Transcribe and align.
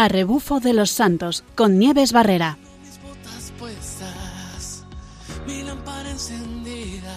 a 0.00 0.08
rebufo 0.08 0.60
de 0.60 0.72
los 0.72 0.90
santos 0.90 1.44
con 1.54 1.78
Nieves 1.78 2.14
Barrera. 2.14 2.56
mis 2.80 2.98
botas 3.02 3.52
puestas, 3.58 4.86
mi 5.46 5.62
lámpara 5.62 6.10
encendida 6.10 7.14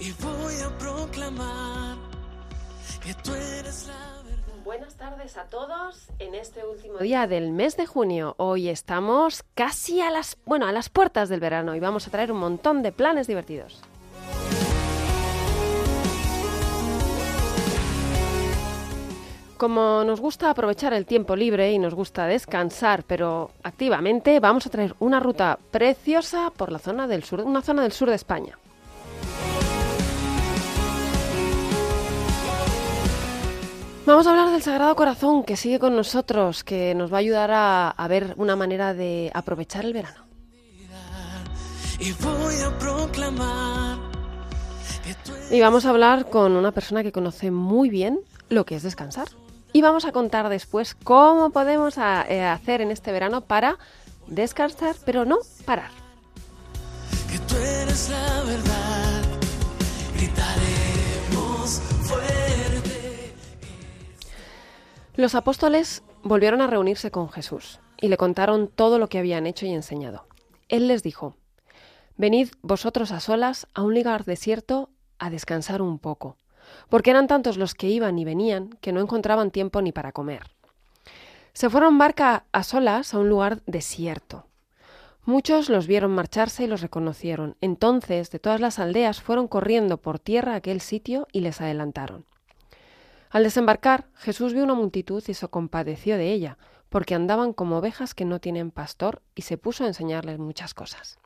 y 0.00 0.10
voy 0.20 0.54
a 0.64 0.78
proclamar 0.78 1.96
que 3.00 3.14
tú 3.14 3.32
eres 3.34 3.86
la 3.86 4.22
verdad. 4.24 4.64
Buenas 4.64 4.96
tardes 4.96 5.36
a 5.36 5.44
todos 5.44 6.08
en 6.18 6.34
este 6.34 6.66
último 6.66 6.98
día 6.98 7.28
del 7.28 7.52
mes 7.52 7.76
de 7.76 7.86
junio. 7.86 8.34
Hoy 8.36 8.68
estamos 8.68 9.44
casi 9.54 10.00
a 10.00 10.10
las, 10.10 10.38
bueno, 10.44 10.66
a 10.66 10.72
las 10.72 10.88
puertas 10.88 11.28
del 11.28 11.38
verano 11.38 11.76
y 11.76 11.78
vamos 11.78 12.08
a 12.08 12.10
traer 12.10 12.32
un 12.32 12.38
montón 12.38 12.82
de 12.82 12.90
planes 12.90 13.28
divertidos. 13.28 13.80
Como 19.56 20.04
nos 20.04 20.20
gusta 20.20 20.50
aprovechar 20.50 20.92
el 20.92 21.06
tiempo 21.06 21.34
libre 21.34 21.72
y 21.72 21.78
nos 21.78 21.94
gusta 21.94 22.26
descansar, 22.26 23.04
pero 23.04 23.52
activamente, 23.62 24.38
vamos 24.38 24.66
a 24.66 24.70
traer 24.70 24.94
una 24.98 25.18
ruta 25.18 25.58
preciosa 25.70 26.52
por 26.54 26.70
la 26.70 26.78
zona 26.78 27.06
del 27.06 27.24
sur, 27.24 27.40
una 27.40 27.62
zona 27.62 27.82
del 27.82 27.92
sur 27.92 28.10
de 28.10 28.16
España. 28.16 28.58
Vamos 34.04 34.26
a 34.26 34.30
hablar 34.30 34.50
del 34.50 34.62
Sagrado 34.62 34.94
Corazón 34.94 35.42
que 35.42 35.56
sigue 35.56 35.78
con 35.78 35.96
nosotros, 35.96 36.62
que 36.62 36.94
nos 36.94 37.10
va 37.10 37.16
a 37.16 37.20
ayudar 37.20 37.50
a, 37.50 37.90
a 37.90 38.08
ver 38.08 38.34
una 38.36 38.56
manera 38.56 38.92
de 38.92 39.30
aprovechar 39.32 39.86
el 39.86 39.94
verano. 39.94 40.26
Y 41.98 42.12
voy 42.12 42.54
a 42.60 42.78
proclamar 42.78 43.98
que 45.02 45.14
tú 45.24 45.34
eres 45.34 45.50
Y 45.50 45.60
vamos 45.62 45.86
a 45.86 45.90
hablar 45.90 46.28
con 46.28 46.52
una 46.52 46.72
persona 46.72 47.02
que 47.02 47.10
conoce 47.10 47.50
muy 47.50 47.88
bien 47.88 48.20
lo 48.48 48.64
que 48.64 48.76
es 48.76 48.82
descansar. 48.82 49.28
Y 49.72 49.82
vamos 49.82 50.04
a 50.04 50.12
contar 50.12 50.48
después 50.48 50.94
cómo 50.94 51.50
podemos 51.50 51.98
a- 51.98 52.24
eh, 52.28 52.44
hacer 52.44 52.80
en 52.80 52.90
este 52.90 53.12
verano 53.12 53.42
para 53.42 53.78
descansar, 54.26 54.96
pero 55.04 55.24
no 55.24 55.38
parar. 55.64 55.90
que 57.30 57.38
tú 57.40 57.56
eres 57.56 58.08
la 58.08 58.42
verdad. 58.44 59.22
Gritaremos 60.14 61.80
fuerte. 62.02 63.34
Los 65.16 65.34
apóstoles 65.34 66.02
volvieron 66.22 66.60
a 66.60 66.66
reunirse 66.66 67.10
con 67.10 67.28
Jesús 67.30 67.80
y 68.00 68.08
le 68.08 68.16
contaron 68.16 68.68
todo 68.68 68.98
lo 68.98 69.08
que 69.08 69.18
habían 69.18 69.46
hecho 69.46 69.66
y 69.66 69.72
enseñado. 69.72 70.26
Él 70.68 70.88
les 70.88 71.02
dijo, 71.02 71.34
Venid 72.16 72.48
vosotros 72.62 73.12
a 73.12 73.20
solas 73.20 73.66
a 73.74 73.82
un 73.82 73.94
lugar 73.94 74.24
desierto 74.24 74.88
a 75.18 75.28
descansar 75.30 75.82
un 75.82 75.98
poco, 75.98 76.36
porque 76.88 77.10
eran 77.10 77.26
tantos 77.26 77.56
los 77.56 77.74
que 77.74 77.88
iban 77.88 78.18
y 78.18 78.24
venían 78.24 78.70
que 78.80 78.92
no 78.92 79.00
encontraban 79.00 79.50
tiempo 79.50 79.82
ni 79.82 79.92
para 79.92 80.12
comer. 80.12 80.42
Se 81.52 81.70
fueron 81.70 81.98
barca 81.98 82.44
a 82.52 82.62
solas 82.62 83.14
a 83.14 83.18
un 83.18 83.28
lugar 83.28 83.62
desierto. 83.66 84.46
Muchos 85.24 85.70
los 85.70 85.86
vieron 85.88 86.12
marcharse 86.12 86.64
y 86.64 86.66
los 86.68 86.82
reconocieron. 86.82 87.56
Entonces, 87.60 88.30
de 88.30 88.38
todas 88.38 88.60
las 88.60 88.78
aldeas 88.78 89.20
fueron 89.20 89.48
corriendo 89.48 89.96
por 89.96 90.20
tierra 90.20 90.52
a 90.52 90.56
aquel 90.56 90.80
sitio 90.80 91.26
y 91.32 91.40
les 91.40 91.60
adelantaron. 91.60 92.26
Al 93.30 93.42
desembarcar, 93.42 94.06
Jesús 94.14 94.52
vio 94.52 94.62
una 94.62 94.74
multitud 94.74 95.24
y 95.26 95.34
se 95.34 95.48
compadeció 95.48 96.16
de 96.16 96.32
ella, 96.32 96.58
porque 96.88 97.14
andaban 97.14 97.52
como 97.52 97.78
ovejas 97.78 98.14
que 98.14 98.24
no 98.24 98.38
tienen 98.38 98.70
pastor, 98.70 99.20
y 99.34 99.42
se 99.42 99.58
puso 99.58 99.82
a 99.82 99.88
enseñarles 99.88 100.38
muchas 100.38 100.74
cosas. 100.74 101.18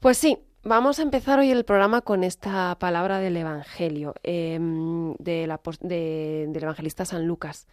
Pues 0.00 0.18
sí, 0.18 0.38
vamos 0.62 0.98
a 0.98 1.02
empezar 1.02 1.38
hoy 1.38 1.50
el 1.50 1.64
programa 1.64 2.02
con 2.02 2.24
esta 2.24 2.76
palabra 2.78 3.18
del 3.18 3.36
Evangelio, 3.36 4.14
em, 4.22 5.14
del 5.14 5.50
evangelista 5.50 7.04
San 7.04 7.26
Lucas. 7.26 7.66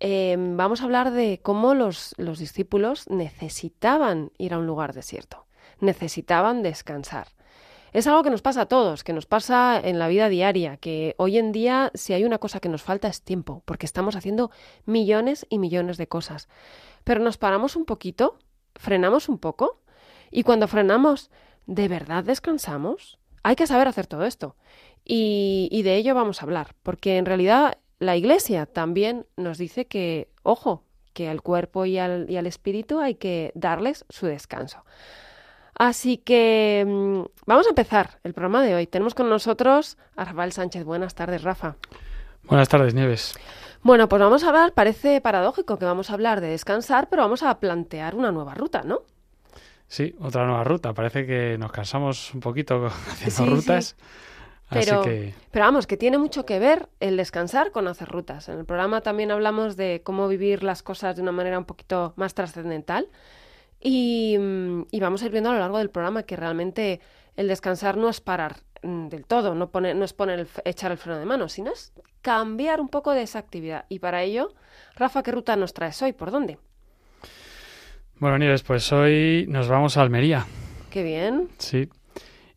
Em, 0.00 0.56
vamos 0.56 0.80
a 0.80 0.84
hablar 0.84 1.12
de 1.12 1.40
cómo 1.42 1.74
los, 1.74 2.14
los 2.18 2.38
discípulos 2.38 3.08
necesitaban 3.08 4.32
ir 4.38 4.54
a 4.54 4.58
un 4.58 4.66
lugar 4.66 4.92
desierto, 4.92 5.46
necesitaban 5.80 6.62
descansar. 6.62 7.28
Es 7.92 8.08
algo 8.08 8.24
que 8.24 8.30
nos 8.30 8.42
pasa 8.42 8.62
a 8.62 8.66
todos, 8.66 9.04
que 9.04 9.12
nos 9.12 9.26
pasa 9.26 9.80
en 9.82 10.00
la 10.00 10.08
vida 10.08 10.28
diaria, 10.28 10.76
que 10.78 11.14
hoy 11.16 11.38
en 11.38 11.52
día 11.52 11.92
si 11.94 12.12
hay 12.12 12.24
una 12.24 12.38
cosa 12.38 12.58
que 12.58 12.68
nos 12.68 12.82
falta 12.82 13.06
es 13.06 13.22
tiempo, 13.22 13.62
porque 13.64 13.86
estamos 13.86 14.16
haciendo 14.16 14.50
millones 14.84 15.46
y 15.48 15.60
millones 15.60 15.96
de 15.96 16.08
cosas. 16.08 16.48
Pero 17.04 17.20
nos 17.20 17.38
paramos 17.38 17.76
un 17.76 17.84
poquito, 17.84 18.36
frenamos 18.74 19.28
un 19.28 19.38
poco, 19.38 19.78
y 20.32 20.42
cuando 20.42 20.66
frenamos, 20.66 21.30
¿de 21.66 21.88
verdad 21.88 22.24
descansamos? 22.24 23.18
Hay 23.42 23.56
que 23.56 23.66
saber 23.66 23.88
hacer 23.88 24.06
todo 24.06 24.24
esto. 24.24 24.56
Y, 25.04 25.68
y 25.70 25.82
de 25.82 25.96
ello 25.96 26.14
vamos 26.14 26.40
a 26.40 26.44
hablar, 26.44 26.74
porque 26.82 27.18
en 27.18 27.26
realidad 27.26 27.78
la 27.98 28.16
Iglesia 28.16 28.66
también 28.66 29.26
nos 29.36 29.58
dice 29.58 29.86
que, 29.86 30.28
ojo, 30.42 30.84
que 31.12 31.28
al 31.28 31.42
cuerpo 31.42 31.86
y 31.86 31.98
al, 31.98 32.26
y 32.28 32.36
al 32.36 32.46
espíritu 32.46 33.00
hay 33.00 33.14
que 33.14 33.52
darles 33.54 34.04
su 34.08 34.26
descanso. 34.26 34.84
Así 35.76 36.18
que 36.18 36.84
mm, 36.86 37.22
vamos 37.46 37.66
a 37.66 37.70
empezar 37.70 38.18
el 38.22 38.32
programa 38.32 38.62
de 38.62 38.74
hoy. 38.74 38.86
Tenemos 38.86 39.14
con 39.14 39.28
nosotros 39.28 39.96
a 40.16 40.24
Rafael 40.24 40.52
Sánchez. 40.52 40.84
Buenas 40.84 41.14
tardes, 41.14 41.42
Rafa. 41.42 41.76
Buenas 42.44 42.68
tardes, 42.68 42.94
Nieves. 42.94 43.34
Bueno, 43.82 44.08
pues 44.08 44.20
vamos 44.20 44.44
a 44.44 44.48
hablar, 44.48 44.72
parece 44.72 45.20
paradójico 45.20 45.78
que 45.78 45.84
vamos 45.84 46.10
a 46.10 46.14
hablar 46.14 46.40
de 46.40 46.48
descansar, 46.48 47.08
pero 47.10 47.22
vamos 47.22 47.42
a 47.42 47.58
plantear 47.60 48.14
una 48.14 48.32
nueva 48.32 48.54
ruta, 48.54 48.82
¿no? 48.82 49.02
Sí, 49.88 50.14
otra 50.20 50.46
nueva 50.46 50.64
ruta. 50.64 50.92
Parece 50.94 51.26
que 51.26 51.56
nos 51.58 51.70
cansamos 51.72 52.34
un 52.34 52.40
poquito 52.40 52.86
haciendo 53.10 53.44
Sí, 53.44 53.44
sí. 53.44 53.44
rutas. 53.46 53.96
Pero, 54.70 55.00
Así 55.00 55.08
que 55.10 55.34
pero 55.50 55.66
vamos, 55.66 55.86
que 55.86 55.96
tiene 55.96 56.18
mucho 56.18 56.46
que 56.46 56.58
ver 56.58 56.88
el 56.98 57.16
descansar 57.16 57.70
con 57.70 57.86
hacer 57.86 58.08
rutas. 58.08 58.48
En 58.48 58.58
el 58.58 58.64
programa 58.64 59.02
también 59.02 59.30
hablamos 59.30 59.76
de 59.76 60.00
cómo 60.02 60.26
vivir 60.26 60.62
las 60.64 60.82
cosas 60.82 61.16
de 61.16 61.22
una 61.22 61.32
manera 61.32 61.58
un 61.58 61.64
poquito 61.66 62.14
más 62.16 62.34
trascendental. 62.34 63.08
Y, 63.80 64.36
mm, 64.38 64.86
y 64.90 65.00
vamos 65.00 65.22
a 65.22 65.26
ir 65.26 65.32
viendo 65.32 65.50
a 65.50 65.52
lo 65.52 65.58
largo 65.60 65.78
del 65.78 65.90
programa 65.90 66.22
que 66.24 66.36
realmente 66.36 67.00
el 67.36 67.48
descansar 67.48 67.96
no 67.96 68.08
es 68.08 68.20
parar 68.20 68.56
mm, 68.82 69.08
del 69.08 69.26
todo, 69.26 69.54
no, 69.54 69.70
pone, 69.70 69.94
no 69.94 70.04
es 70.04 70.12
poner 70.14 70.40
el 70.40 70.48
echar 70.64 70.90
el 70.92 70.98
freno 70.98 71.18
de 71.18 71.26
mano, 71.26 71.48
sino 71.48 71.70
es 71.72 71.92
cambiar 72.22 72.80
un 72.80 72.88
poco 72.88 73.12
de 73.12 73.22
esa 73.22 73.38
actividad. 73.40 73.84
Y 73.90 73.98
para 73.98 74.22
ello, 74.22 74.54
Rafa, 74.96 75.22
¿qué 75.22 75.32
ruta 75.32 75.56
nos 75.56 75.74
traes 75.74 76.00
hoy? 76.02 76.12
¿Por 76.14 76.30
dónde? 76.30 76.58
Bueno, 78.18 78.38
Nieves, 78.38 78.62
pues 78.62 78.92
hoy 78.92 79.46
nos 79.48 79.68
vamos 79.68 79.96
a 79.96 80.02
Almería. 80.02 80.46
Qué 80.90 81.02
bien. 81.02 81.48
Sí. 81.58 81.88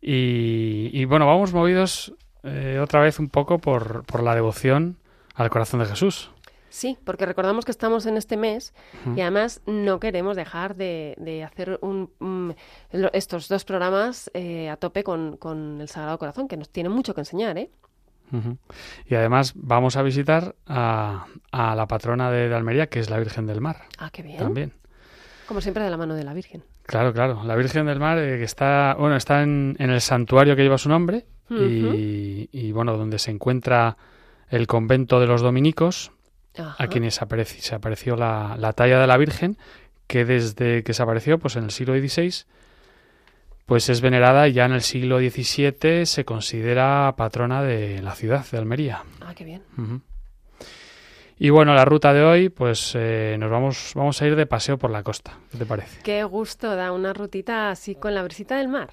Y, 0.01 0.89
y 0.93 1.05
bueno, 1.05 1.25
vamos 1.25 1.53
movidos 1.53 2.13
eh, 2.43 2.79
otra 2.81 3.01
vez 3.01 3.19
un 3.19 3.29
poco 3.29 3.57
por, 3.59 4.05
por 4.05 4.23
la 4.23 4.35
devoción 4.35 4.97
al 5.33 5.49
corazón 5.49 5.79
de 5.79 5.87
Jesús. 5.87 6.31
Sí, 6.69 6.97
porque 7.03 7.25
recordamos 7.25 7.65
que 7.65 7.71
estamos 7.71 8.05
en 8.05 8.17
este 8.17 8.37
mes 8.37 8.73
y 9.15 9.21
además 9.21 9.61
no 9.65 9.99
queremos 9.99 10.35
dejar 10.35 10.75
de, 10.75 11.15
de 11.17 11.43
hacer 11.43 11.79
un, 11.81 12.55
estos 13.13 13.47
dos 13.47 13.65
programas 13.65 14.29
eh, 14.35 14.69
a 14.69 14.77
tope 14.77 15.03
con, 15.03 15.37
con 15.37 15.81
el 15.81 15.87
Sagrado 15.87 16.19
Corazón, 16.19 16.47
que 16.47 16.57
nos 16.57 16.69
tiene 16.69 16.89
mucho 16.89 17.15
que 17.15 17.21
enseñar, 17.21 17.57
¿eh? 17.57 17.71
Y 19.07 19.15
además 19.15 19.53
vamos 19.55 19.95
a 19.95 20.03
visitar 20.03 20.55
a, 20.67 21.25
a 21.51 21.75
la 21.75 21.87
patrona 21.87 22.29
de, 22.29 22.49
de 22.49 22.55
Almería, 22.55 22.87
que 22.87 22.99
es 22.99 23.09
la 23.09 23.17
Virgen 23.17 23.47
del 23.47 23.61
Mar. 23.61 23.83
Ah, 23.97 24.09
qué 24.11 24.21
bien. 24.21 24.37
También. 24.37 24.73
Como 25.47 25.61
siempre 25.61 25.83
de 25.83 25.89
la 25.89 25.97
mano 25.97 26.13
de 26.15 26.23
la 26.23 26.33
Virgen. 26.33 26.63
Claro, 26.85 27.13
claro. 27.13 27.41
La 27.45 27.55
Virgen 27.55 27.85
del 27.85 27.99
Mar 27.99 28.17
eh, 28.19 28.37
que 28.37 28.43
está, 28.43 28.95
bueno, 28.99 29.15
está 29.15 29.43
en, 29.43 29.75
en 29.79 29.89
el 29.89 30.01
santuario 30.01 30.55
que 30.55 30.63
lleva 30.63 30.77
su 30.77 30.89
nombre 30.89 31.25
y, 31.49 32.49
y, 32.51 32.71
bueno, 32.73 32.97
donde 32.97 33.19
se 33.19 33.31
encuentra 33.31 33.95
el 34.49 34.67
convento 34.67 35.19
de 35.21 35.27
los 35.27 35.41
dominicos, 35.41 36.11
Ajá. 36.57 36.75
a 36.77 36.87
quienes 36.87 37.15
se 37.15 37.75
apareció 37.75 38.17
la, 38.17 38.55
la 38.59 38.73
talla 38.73 38.99
de 38.99 39.07
la 39.07 39.15
Virgen, 39.17 39.57
que 40.07 40.25
desde 40.25 40.83
que 40.83 40.93
se 40.93 41.03
apareció, 41.03 41.39
pues 41.39 41.55
en 41.55 41.63
el 41.63 41.71
siglo 41.71 41.93
XVI, 41.97 42.45
pues 43.65 43.89
es 43.89 44.01
venerada 44.01 44.47
y 44.47 44.53
ya 44.53 44.65
en 44.65 44.71
el 44.73 44.81
siglo 44.81 45.19
XVII 45.19 46.05
se 46.05 46.25
considera 46.25 47.13
patrona 47.17 47.61
de 47.61 48.01
la 48.01 48.15
ciudad 48.15 48.45
de 48.49 48.57
Almería. 48.57 49.03
Ah, 49.21 49.33
qué 49.35 49.43
bien. 49.43 49.61
Ujú. 49.77 50.01
Y 51.39 51.51
bueno, 51.51 51.75
la 51.75 51.85
ruta 51.85 52.13
de 52.13 52.23
hoy, 52.23 52.49
pues 52.49 52.93
eh, 52.95 53.35
nos 53.39 53.51
vamos, 53.51 53.91
vamos 53.95 54.21
a 54.21 54.27
ir 54.27 54.35
de 54.35 54.47
paseo 54.47 54.77
por 54.77 54.89
la 54.89 55.03
costa. 55.03 55.37
¿Qué 55.51 55.57
te 55.59 55.65
parece? 55.65 56.01
Qué 56.01 56.23
gusto 56.23 56.75
da 56.75 56.91
una 56.91 57.13
rutita 57.13 57.69
así 57.69 57.93
con 57.95 58.15
la 58.15 58.23
brisita 58.23 58.57
del 58.57 58.67
mar. 58.67 58.89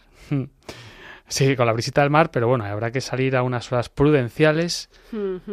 Sí, 1.26 1.56
con 1.56 1.64
la 1.64 1.72
brisita 1.72 2.02
del 2.02 2.10
mar, 2.10 2.30
pero 2.30 2.48
bueno, 2.48 2.64
habrá 2.66 2.90
que 2.90 3.00
salir 3.00 3.34
a 3.34 3.42
unas 3.42 3.72
horas 3.72 3.88
prudenciales 3.88 4.90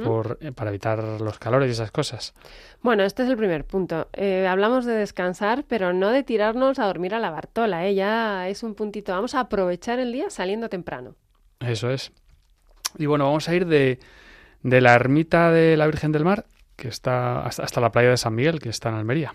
por, 0.04 0.38
eh, 0.42 0.52
para 0.52 0.70
evitar 0.70 1.02
los 1.22 1.40
calores 1.40 1.70
y 1.70 1.72
esas 1.72 1.92
cosas. 1.92 2.34
Bueno, 2.82 3.04
este 3.04 3.24
es 3.24 3.30
el 3.30 3.38
primer 3.38 3.64
punto. 3.64 4.10
Eh, 4.12 4.48
hablamos 4.48 4.86
de 4.86 4.94
descansar, 4.94 5.64
pero 5.66 5.94
no 5.94 6.10
de 6.10 6.24
tirarnos 6.24 6.78
a 6.78 6.88
dormir 6.88 7.16
a 7.16 7.20
la 7.20 7.30
Bartola. 7.30 7.88
¿eh? 7.88 7.96
Ya 7.96 8.50
es 8.50 8.64
un 8.64 8.76
puntito. 8.76 9.14
Vamos 9.14 9.34
a 9.34 9.40
aprovechar 9.40 10.00
el 10.00 10.12
día 10.12 10.30
saliendo 10.30 10.68
temprano. 10.68 11.16
Eso 11.62 11.90
es. 11.90 12.12
Y 12.98 13.06
bueno, 13.06 13.24
vamos 13.24 13.48
a 13.48 13.56
ir 13.56 13.66
de, 13.66 14.00
de 14.64 14.82
la 14.82 14.94
ermita 14.94 15.52
de 15.52 15.78
la 15.78 15.86
Virgen 15.86 16.12
del 16.12 16.26
Mar, 16.26 16.46
que 16.82 16.88
está 16.90 17.44
hasta, 17.46 17.64
hasta 17.64 17.80
la 17.80 17.92
playa 17.92 18.10
de 18.10 18.18
San 18.18 18.34
Miguel, 18.36 18.60
que 18.60 18.70
está 18.70 18.90
en 18.90 18.96
Almería. 18.96 19.34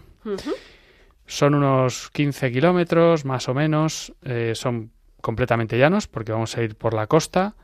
Son 1.27 1.55
unos 1.55 2.11
15 2.11 2.51
kilómetros, 2.53 3.25
más 3.25 3.49
o 3.49 3.55
menos. 3.55 4.13
eh, 4.23 4.53
son 4.55 4.91
completamente 5.21 5.79
llanos, 5.79 6.07
porque 6.09 6.33
vamos 6.33 6.57
a 6.57 6.63
ir 6.63 6.75
por 6.77 6.93
la 6.95 7.07
costa. 7.07 7.55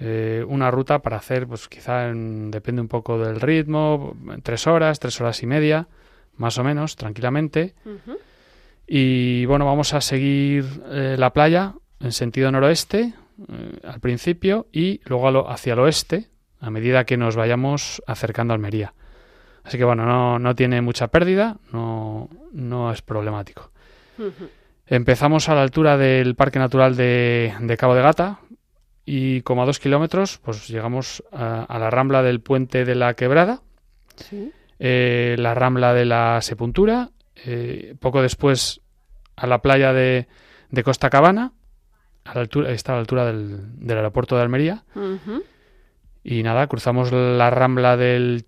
eh, 0.00 0.44
una 0.48 0.70
ruta 0.72 0.98
para 1.02 1.16
hacer, 1.18 1.46
pues 1.46 1.68
quizá 1.68 2.08
en- 2.08 2.50
depende 2.50 2.82
un 2.82 2.88
poco 2.88 3.16
del 3.18 3.40
ritmo, 3.40 4.16
tres 4.42 4.66
horas, 4.66 4.98
tres 4.98 5.20
horas 5.20 5.40
y 5.42 5.46
media, 5.46 5.86
más 6.36 6.58
o 6.58 6.64
menos, 6.64 6.96
tranquilamente. 6.96 7.74
Y 8.86 9.46
bueno, 9.46 9.64
vamos 9.66 9.94
a 9.94 10.00
seguir 10.00 10.64
eh, 10.90 11.16
la 11.18 11.32
playa 11.32 11.74
en 12.00 12.10
sentido 12.12 12.50
noroeste 12.50 13.14
eh, 13.48 13.78
al 13.84 14.00
principio 14.00 14.66
y 14.72 15.00
luego 15.04 15.48
hacia 15.48 15.72
el 15.74 15.78
oeste 15.78 16.28
a 16.60 16.70
medida 16.70 17.04
que 17.04 17.16
nos 17.16 17.36
vayamos 17.36 18.02
acercando 18.06 18.52
a 18.52 18.56
Almería. 18.56 18.94
Así 19.64 19.78
que 19.78 19.84
bueno, 19.84 20.04
no, 20.04 20.38
no 20.38 20.54
tiene 20.54 20.80
mucha 20.82 21.08
pérdida, 21.08 21.56
no, 21.72 22.28
no 22.52 22.92
es 22.92 23.02
problemático. 23.02 23.70
Empezamos 24.86 25.48
a 25.48 25.54
la 25.54 25.62
altura 25.62 25.96
del 25.96 26.34
Parque 26.34 26.58
Natural 26.58 26.94
de, 26.94 27.76
Cabo 27.78 27.94
de 27.94 28.02
Gata 28.02 28.40
y 29.06 29.40
como 29.40 29.62
a 29.62 29.66
dos 29.66 29.80
kilómetros 29.80 30.38
pues 30.38 30.68
llegamos 30.68 31.24
a, 31.32 31.78
la 31.78 31.90
rambla 31.90 32.22
del 32.22 32.40
Puente 32.40 32.84
de 32.84 32.94
la 32.94 33.14
Quebrada, 33.14 33.62
eh, 34.78 35.36
la 35.38 35.54
rambla 35.54 35.94
de 35.94 36.04
la 36.04 36.40
Sepultura, 36.42 37.10
eh, 37.46 37.96
poco 37.98 38.20
después 38.20 38.82
a 39.36 39.46
la 39.46 39.62
playa 39.62 39.94
de, 39.94 40.28
Costa 40.84 41.08
Cabana, 41.08 41.52
a 42.24 42.34
la 42.34 42.40
altura, 42.42 42.70
está 42.70 42.92
a 42.92 42.96
la 42.96 43.00
altura 43.00 43.24
del, 43.24 43.78
del 43.78 43.96
aeropuerto 43.96 44.36
de 44.36 44.42
Almería. 44.42 44.84
Y 46.26 46.42
nada, 46.42 46.66
cruzamos 46.68 47.12
la 47.12 47.50
rambla 47.50 47.98
del, 47.98 48.46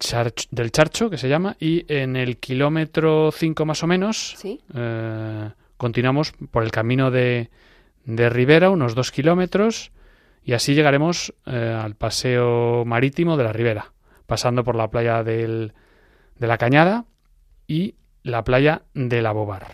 del 0.51 0.73
Charcho, 0.73 1.11
que 1.11 1.19
se 1.19 1.29
llama, 1.29 1.57
y 1.61 1.85
en 1.93 2.17
el 2.17 2.39
kilómetro 2.39 3.31
5 3.31 3.67
más 3.67 3.83
o 3.83 3.87
menos 3.87 4.35
eh, 4.75 5.51
continuamos 5.77 6.33
por 6.51 6.63
el 6.63 6.71
camino 6.71 7.11
de, 7.11 7.51
de 8.07 8.31
Ribera, 8.31 8.71
unos 8.71 8.95
dos 8.95 9.13
kilómetros, 9.13 9.93
y 10.43 10.55
así 10.55 10.75
llegaremos 10.75 11.35
eh, 11.45 11.79
al 11.79 11.97
paseo 11.97 12.85
marítimo 12.87 13.37
de 13.37 13.45
la 13.45 13.53
Ribera, 13.53 13.93
pasando 14.27 14.65
por 14.65 14.75
la 14.75 14.89
playa 14.89 15.23
del, 15.23 15.75
de 16.39 16.47
la 16.47 16.57
Cañada 16.57 17.05
y 17.67 17.97
la 18.23 18.43
playa 18.43 18.83
de 18.95 19.21
la 19.21 19.33
Bobar. 19.33 19.67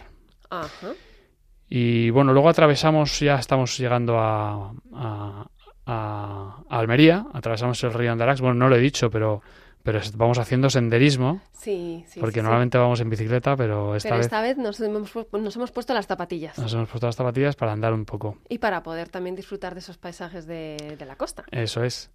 Y 1.68 2.10
bueno, 2.10 2.32
luego 2.32 2.48
atravesamos, 2.48 3.20
ya 3.20 3.36
estamos 3.36 3.78
llegando 3.78 4.18
a, 4.18 4.74
a, 4.92 5.46
Almería, 5.84 7.26
atravesamos 7.32 7.82
el 7.84 7.92
río 7.92 8.12
Andarax. 8.12 8.40
Bueno, 8.40 8.54
no 8.54 8.68
lo 8.68 8.76
he 8.76 8.80
dicho, 8.80 9.10
pero, 9.10 9.42
pero 9.82 10.00
vamos 10.14 10.38
haciendo 10.38 10.70
senderismo. 10.70 11.40
Sí, 11.52 12.04
sí. 12.06 12.20
Porque 12.20 12.42
normalmente 12.42 12.78
vamos 12.78 13.00
en 13.00 13.10
bicicleta, 13.10 13.56
pero 13.56 13.96
esta 13.96 14.16
vez. 14.16 14.26
esta 14.26 14.40
vez 14.42 14.58
nos 14.58 14.80
hemos, 14.80 15.12
nos 15.32 15.56
hemos 15.56 15.72
puesto 15.72 15.94
las 15.94 16.06
zapatillas. 16.06 16.58
Nos 16.58 16.72
hemos 16.74 16.88
puesto 16.88 17.06
las 17.06 17.16
zapatillas 17.16 17.56
para 17.56 17.72
andar 17.72 17.92
un 17.92 18.04
poco. 18.04 18.38
Y 18.48 18.58
para 18.58 18.82
poder 18.82 19.08
también 19.08 19.34
disfrutar 19.34 19.74
de 19.74 19.80
esos 19.80 19.98
paisajes 19.98 20.46
de, 20.46 20.96
la 21.04 21.16
costa. 21.16 21.44
Eso 21.50 21.82
es. 21.82 22.10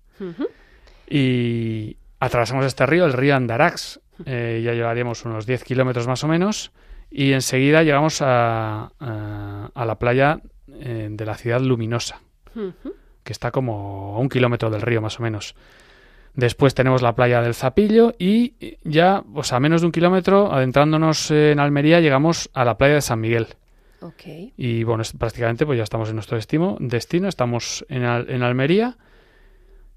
Y 1.10 1.98
atravesamos 2.20 2.66
este 2.66 2.86
río, 2.86 3.06
el 3.06 3.14
río 3.14 3.36
Andarax. 3.36 4.00
Eh, 4.26 4.62
ya 4.66 4.74
llevaríamos 4.74 5.26
unos 5.26 5.46
10 5.46 5.64
kilómetros 5.64 6.08
más 6.08 6.24
o 6.24 6.28
menos. 6.28 6.72
Y 7.12 7.34
enseguida 7.34 7.84
llegamos 7.84 8.22
a, 8.22 8.92
a, 9.00 9.86
la 9.86 9.96
playa 10.00 10.40
eh, 10.68 11.08
de 11.10 11.26
la 11.26 11.36
ciudad 11.36 11.62
luminosa 11.62 12.22
que 13.28 13.34
está 13.34 13.52
como 13.52 14.16
a 14.16 14.20
un 14.20 14.30
kilómetro 14.30 14.70
del 14.70 14.82
río 14.82 15.02
más 15.02 15.20
o 15.20 15.24
menos. 15.24 15.54
Después 16.34 16.74
tenemos 16.74 17.02
la 17.02 17.14
playa 17.14 17.42
del 17.42 17.54
Zapillo 17.54 18.16
y 18.18 18.54
ya, 18.84 19.24
pues 19.34 19.52
a 19.52 19.60
menos 19.60 19.82
de 19.82 19.88
un 19.88 19.92
kilómetro, 19.92 20.54
adentrándonos 20.54 21.30
en 21.32 21.60
Almería, 21.60 22.00
llegamos 22.00 22.50
a 22.54 22.64
la 22.64 22.78
playa 22.78 22.96
de 22.96 23.02
San 23.02 23.20
Miguel. 23.20 23.48
Okay. 24.00 24.54
Y 24.56 24.84
bueno, 24.84 25.04
prácticamente 25.18 25.66
pues 25.66 25.78
ya 25.78 25.84
estamos 25.84 26.08
en 26.10 26.16
nuestro 26.16 26.38
destino, 26.38 26.78
destino 26.80 27.28
estamos 27.28 27.86
en, 27.90 28.04
en 28.04 28.44
Almería 28.44 28.96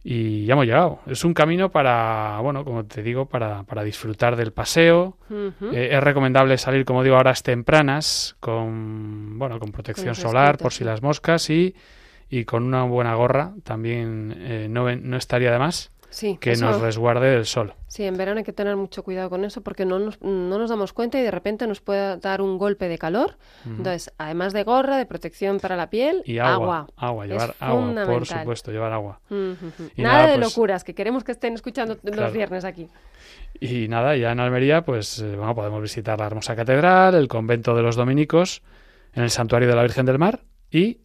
y 0.03 0.47
ya 0.47 0.55
hemos 0.55 0.67
llegado. 0.67 1.00
Es 1.06 1.25
un 1.25 1.35
camino 1.35 1.71
para, 1.71 2.41
bueno, 2.41 2.65
como 2.65 2.85
te 2.85 3.03
digo, 3.03 3.26
para, 3.26 3.62
para 3.62 3.85
disfrutar 3.85 4.35
del 4.35 4.53
paseo. 4.53 5.19
Eh, 5.31 5.91
es 5.93 6.03
recomendable 6.03 6.56
salir, 6.59 6.85
como 6.85 7.05
digo, 7.05 7.17
a 7.17 7.21
horas 7.21 7.43
tempranas 7.43 8.35
con, 8.41 9.38
bueno, 9.38 9.61
con 9.61 9.71
protección 9.71 10.17
solar 10.17 10.59
por 10.59 10.73
si 10.73 10.83
las 10.83 11.03
moscas 11.03 11.49
y 11.50 11.76
y 12.31 12.44
con 12.44 12.65
una 12.65 12.85
buena 12.85 13.15
gorra 13.17 13.55
también 13.65 14.35
eh, 14.38 14.69
no, 14.71 14.94
no 14.94 15.17
estaría 15.17 15.50
de 15.50 15.59
más 15.59 15.91
que 16.41 16.56
nos 16.56 16.81
resguarde 16.81 17.31
del 17.31 17.47
sol. 17.47 17.75
Sí, 17.87 18.05
en 18.05 18.17
verano 18.17 18.38
hay 18.38 18.44
que 18.44 18.53
tener 18.53 18.77
mucho 18.77 19.03
cuidado 19.03 19.31
con 19.31 19.44
eso 19.44 19.62
porque 19.62 19.85
no 19.85 19.99
nos, 19.99 20.21
no 20.21 20.59
nos 20.59 20.71
damos 20.71 20.93
cuenta 20.93 21.19
y 21.19 21.23
de 21.23 21.31
repente 21.31 21.67
nos 21.67 21.81
puede 21.81 22.17
dar 22.19 22.41
un 22.41 22.59
golpe 22.59 22.88
de 22.88 22.99
calor. 22.99 23.37
Entonces, 23.65 24.12
además 24.19 24.53
de 24.53 24.65
gorra, 24.65 24.97
de 24.97 25.06
protección 25.06 25.61
para 25.61 25.77
la 25.77 25.88
piel, 25.88 26.23
y 26.25 26.38
agua. 26.38 26.88
Agua, 26.97 27.27
llevar 27.27 27.55
agua, 27.61 28.06
por 28.06 28.27
supuesto, 28.27 28.73
llevar 28.73 28.93
agua. 28.93 29.21
nada, 29.97 30.26
de 30.26 30.38
pues 30.38 30.49
locuras, 30.49 30.85
que 30.85 30.94
queremos 30.94 31.25
que 31.25 31.33
estén 31.33 31.55
escuchando 31.55 31.97
los 32.03 32.33
viernes 32.33 32.65
aquí. 32.65 32.88
Y 33.61 33.88
nada, 33.88 34.17
ya 34.17 34.33
en 34.33 34.41
Almería, 34.41 34.83
pues 34.83 35.21
eh, 35.21 35.37
bueno, 35.37 35.55
podemos 35.55 35.83
visitar 35.83 36.19
la 36.19 36.26
hermosa 36.26 36.56
catedral, 36.56 37.15
el 37.15 37.29
convento 37.29 37.75
de 37.75 37.83
los 37.83 37.97
dominicos, 37.97 38.62
en 39.15 39.23
el 39.23 39.31
santuario 39.31 39.69
de 39.69 39.75
la 39.75 39.83
Virgen 39.83 40.06
del 40.06 40.19
Mar 40.19 40.41
y 40.71 40.99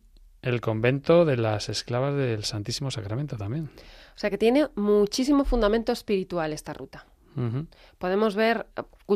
el 0.45 0.61
convento 0.61 1.25
de 1.25 1.37
las 1.37 1.69
esclavas 1.69 2.15
del 2.15 2.43
Santísimo 2.43 2.91
Sacramento 2.91 3.35
también. 3.35 3.69
O 4.15 4.17
sea 4.17 4.29
que 4.29 4.37
tiene 4.37 4.69
muchísimo 4.75 5.43
fundamento 5.43 5.91
espiritual 5.91 6.53
esta 6.53 6.73
ruta. 6.73 7.05
Podemos 7.97 8.33
ver, 8.35 8.65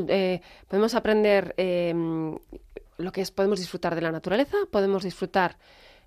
eh, 0.09 0.41
podemos 0.67 0.93
aprender 0.93 1.53
em, 1.55 2.37
lo 2.97 3.11
que 3.13 3.21
es, 3.21 3.31
podemos 3.31 3.59
disfrutar 3.59 3.95
de 3.95 4.01
la 4.01 4.11
naturaleza, 4.11 4.57
podemos 4.69 5.03
disfrutar 5.03 5.57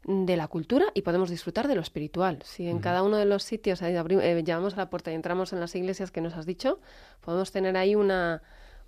de 0.04 0.36
la 0.36 0.46
cultura 0.48 0.86
y 0.92 1.02
podemos 1.02 1.30
disfrutar 1.30 1.68
de 1.68 1.74
lo 1.74 1.80
espiritual. 1.80 2.42
Si 2.44 2.68
en 2.68 2.80
cada 2.80 3.02
uno 3.02 3.16
de 3.16 3.24
los 3.24 3.44
sitios 3.44 3.80
ahí 3.80 3.94
eh, 3.96 4.42
llamamos 4.44 4.74
a 4.74 4.78
la 4.78 4.90
puerta 4.90 5.10
y 5.10 5.14
entramos 5.14 5.54
en 5.54 5.60
las 5.60 5.74
iglesias 5.74 6.10
que 6.10 6.20
nos 6.20 6.34
has 6.34 6.44
dicho, 6.44 6.80
podemos 7.22 7.50
tener 7.50 7.78
ahí 7.78 7.94
una, 7.94 8.42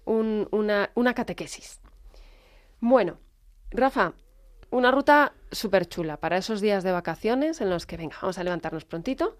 una, 0.05 0.91
una 0.95 1.15
catequesis. 1.15 1.81
Bueno, 2.81 3.17
Rafa, 3.71 4.13
una 4.75 4.91
ruta 4.91 5.33
súper 5.53 5.87
chula 5.87 6.17
para 6.17 6.37
esos 6.37 6.61
días 6.61 6.83
de 6.83 6.93
vacaciones 6.93 7.61
en 7.61 7.71
los 7.71 7.87
que, 7.87 7.97
venga, 7.97 8.17
vamos 8.21 8.39
a 8.39 8.45
levantarnos 8.45 8.85
prontito. 8.85 9.37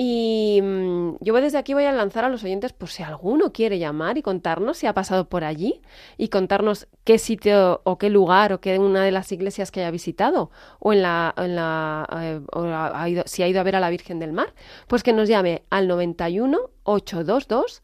Y 0.00 0.60
mm, 0.62 1.16
yo 1.20 1.34
desde 1.34 1.58
aquí 1.58 1.74
voy 1.74 1.84
a 1.84 1.92
lanzar 1.92 2.24
a 2.24 2.28
los 2.28 2.44
oyentes 2.44 2.72
por 2.72 2.88
si 2.88 3.02
alguno 3.02 3.52
quiere 3.52 3.78
llamar 3.78 4.16
y 4.16 4.22
contarnos 4.22 4.78
si 4.78 4.86
ha 4.86 4.94
pasado 4.94 5.28
por 5.28 5.42
allí 5.42 5.82
y 6.16 6.28
contarnos 6.28 6.86
qué 7.02 7.18
sitio 7.18 7.80
o 7.82 7.98
qué 7.98 8.08
lugar 8.08 8.52
o 8.52 8.60
qué 8.60 8.78
una 8.78 9.02
de 9.02 9.10
las 9.10 9.32
iglesias 9.32 9.72
que 9.72 9.80
haya 9.80 9.90
visitado 9.90 10.52
o 10.78 10.92
en 10.92 11.02
la, 11.02 11.34
en 11.36 11.56
la 11.56 12.08
eh, 12.20 13.22
si 13.26 13.42
ha 13.42 13.48
ido 13.48 13.60
a 13.60 13.64
ver 13.64 13.74
a 13.74 13.80
la 13.80 13.90
Virgen 13.90 14.20
del 14.20 14.32
Mar, 14.32 14.54
pues 14.86 15.02
que 15.02 15.12
nos 15.12 15.28
llame 15.28 15.64
al 15.70 15.88
91 15.88 16.70
822 16.84 17.82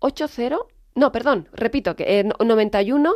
80 0.00 0.58
no, 0.96 1.10
perdón, 1.10 1.48
repito 1.52 1.96
que 1.96 2.20
eh, 2.20 2.24
91 2.24 3.14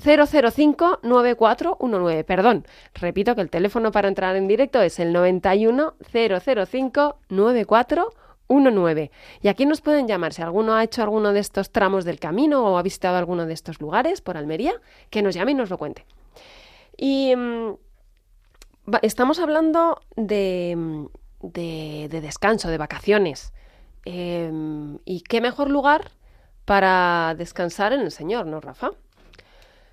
005-9419. 0.00 2.24
Perdón, 2.24 2.66
repito 2.94 3.34
que 3.34 3.42
el 3.42 3.50
teléfono 3.50 3.92
para 3.92 4.08
entrar 4.08 4.36
en 4.36 4.48
directo 4.48 4.80
es 4.82 4.98
el 4.98 5.12
91 5.12 5.94
005 6.12 7.18
9419. 7.28 9.10
Y 9.42 9.48
aquí 9.48 9.66
nos 9.66 9.80
pueden 9.80 10.08
llamar 10.08 10.32
si 10.32 10.42
alguno 10.42 10.74
ha 10.74 10.84
hecho 10.84 11.02
alguno 11.02 11.32
de 11.32 11.40
estos 11.40 11.70
tramos 11.70 12.04
del 12.04 12.18
camino 12.18 12.64
o 12.64 12.78
ha 12.78 12.82
visitado 12.82 13.16
alguno 13.16 13.46
de 13.46 13.54
estos 13.54 13.80
lugares 13.80 14.20
por 14.20 14.36
Almería, 14.36 14.74
que 15.10 15.22
nos 15.22 15.34
llame 15.34 15.52
y 15.52 15.54
nos 15.54 15.70
lo 15.70 15.78
cuente. 15.78 16.04
Y 16.96 17.34
mm, 17.36 17.74
estamos 19.02 19.38
hablando 19.38 20.00
de, 20.16 21.08
de, 21.42 22.20
descanso, 22.20 22.68
de 22.68 22.78
vacaciones. 22.78 23.52
Em, 24.04 24.98
¿Y 25.04 25.22
qué 25.22 25.40
mejor 25.40 25.70
lugar 25.70 26.12
para 26.64 27.34
descansar 27.36 27.92
en 27.92 28.00
el 28.00 28.10
Señor, 28.10 28.46
no, 28.46 28.60
Rafa? 28.60 28.90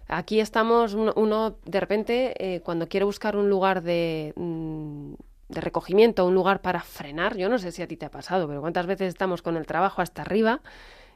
Aquí 0.08 0.40
estamos, 0.40 0.94
uno, 0.94 1.58
de 1.66 1.80
repente, 1.80 2.34
eh, 2.38 2.62
cuando 2.62 2.88
quiere 2.88 3.06
buscar 3.06 3.36
un 3.36 3.50
lugar 3.50 3.84
de, 3.84 4.34
mm, 4.36 5.14
de 5.50 5.62
recogimiento, 5.62 6.26
un 6.26 6.34
lugar 6.34 6.62
para 6.62 6.82
frenar, 6.82 7.38
yo 7.38 7.50
no 7.50 7.58
sé 7.58 7.72
si 7.72 7.82
a 7.82 7.88
ti 7.88 7.98
te 7.98 8.06
ha 8.06 8.12
pasado, 8.12 8.48
pero 8.48 8.62
cuántas 8.62 8.86
veces 8.86 9.10
estamos 9.10 9.42
con 9.42 9.58
el 9.58 9.66
trabajo 9.66 10.02
hasta 10.02 10.22
arriba 10.22 10.62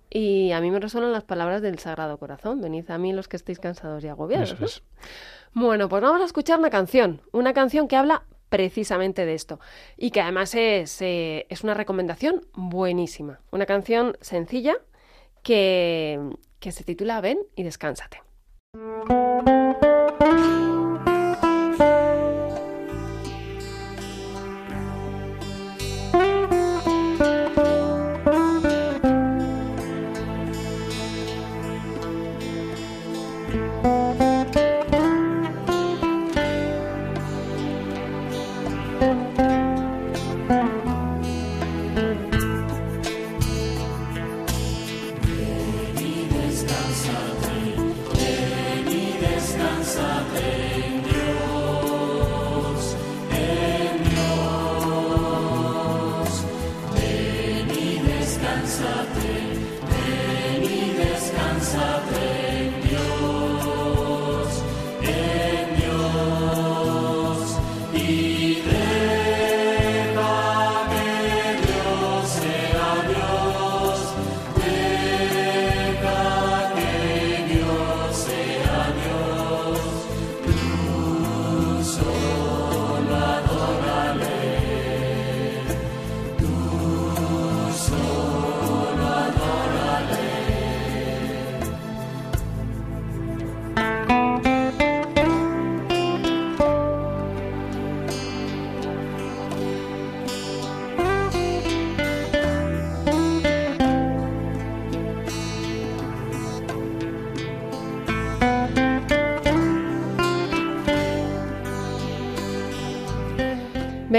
y 0.09 0.51
a 0.51 0.59
mí 0.59 0.71
me 0.71 0.79
resuenan 0.79 1.13
las 1.13 1.23
palabras 1.23 1.61
del 1.61 1.79
Sagrado 1.79 2.17
Corazón, 2.17 2.61
venid 2.61 2.89
a 2.91 2.97
mí 2.97 3.13
los 3.13 3.27
que 3.27 3.37
estéis 3.37 3.59
cansados 3.59 4.03
y 4.03 4.09
agobiados. 4.09 4.83
Bueno, 5.53 5.89
pues 5.89 6.01
vamos 6.01 6.21
a 6.21 6.25
escuchar 6.25 6.59
una 6.59 6.69
canción, 6.69 7.21
una 7.31 7.53
canción 7.53 7.87
que 7.87 7.95
habla 7.95 8.23
precisamente 8.49 9.25
de 9.25 9.33
esto 9.33 9.59
y 9.97 10.11
que 10.11 10.19
además 10.19 10.53
es, 10.55 11.01
eh, 11.01 11.45
es 11.49 11.63
una 11.63 11.73
recomendación 11.73 12.45
buenísima, 12.53 13.39
una 13.51 13.65
canción 13.65 14.17
sencilla 14.19 14.75
que, 15.43 16.19
que 16.59 16.71
se 16.73 16.83
titula 16.83 17.21
Ven 17.21 17.39
y 17.55 17.63
descánsate. 17.63 18.21
Ven 18.73 19.11
y 19.11 19.20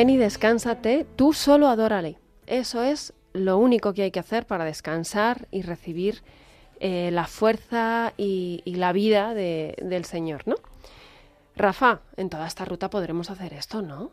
Ven 0.03 0.11
y 0.11 0.17
descánsate, 0.17 1.07
tú 1.15 1.33
solo 1.33 1.69
adórale. 1.69 2.19
Eso 2.49 2.83
es 2.83 3.13
lo 3.35 3.57
único 3.59 3.95
que 3.95 4.03
hay 4.03 4.11
que 4.11 4.19
hacer 4.19 4.49
para 4.49 4.65
descansar 4.65 5.47
y 5.53 5.63
recibir 5.63 6.23
eh, 6.81 7.11
la 7.13 7.29
fuerza 7.29 8.13
y, 8.17 8.63
y 8.65 8.75
la 8.75 8.93
vida 8.93 9.33
de- 9.33 9.77
del 9.81 10.05
Señor, 10.05 10.43
¿no? 10.47 10.57
Rafa, 11.55 12.01
en 12.17 12.31
toda 12.31 12.49
esta 12.49 12.65
ruta 12.65 12.91
podremos 12.91 13.31
hacer 13.31 13.53
esto, 13.55 13.81
¿no? 13.81 14.11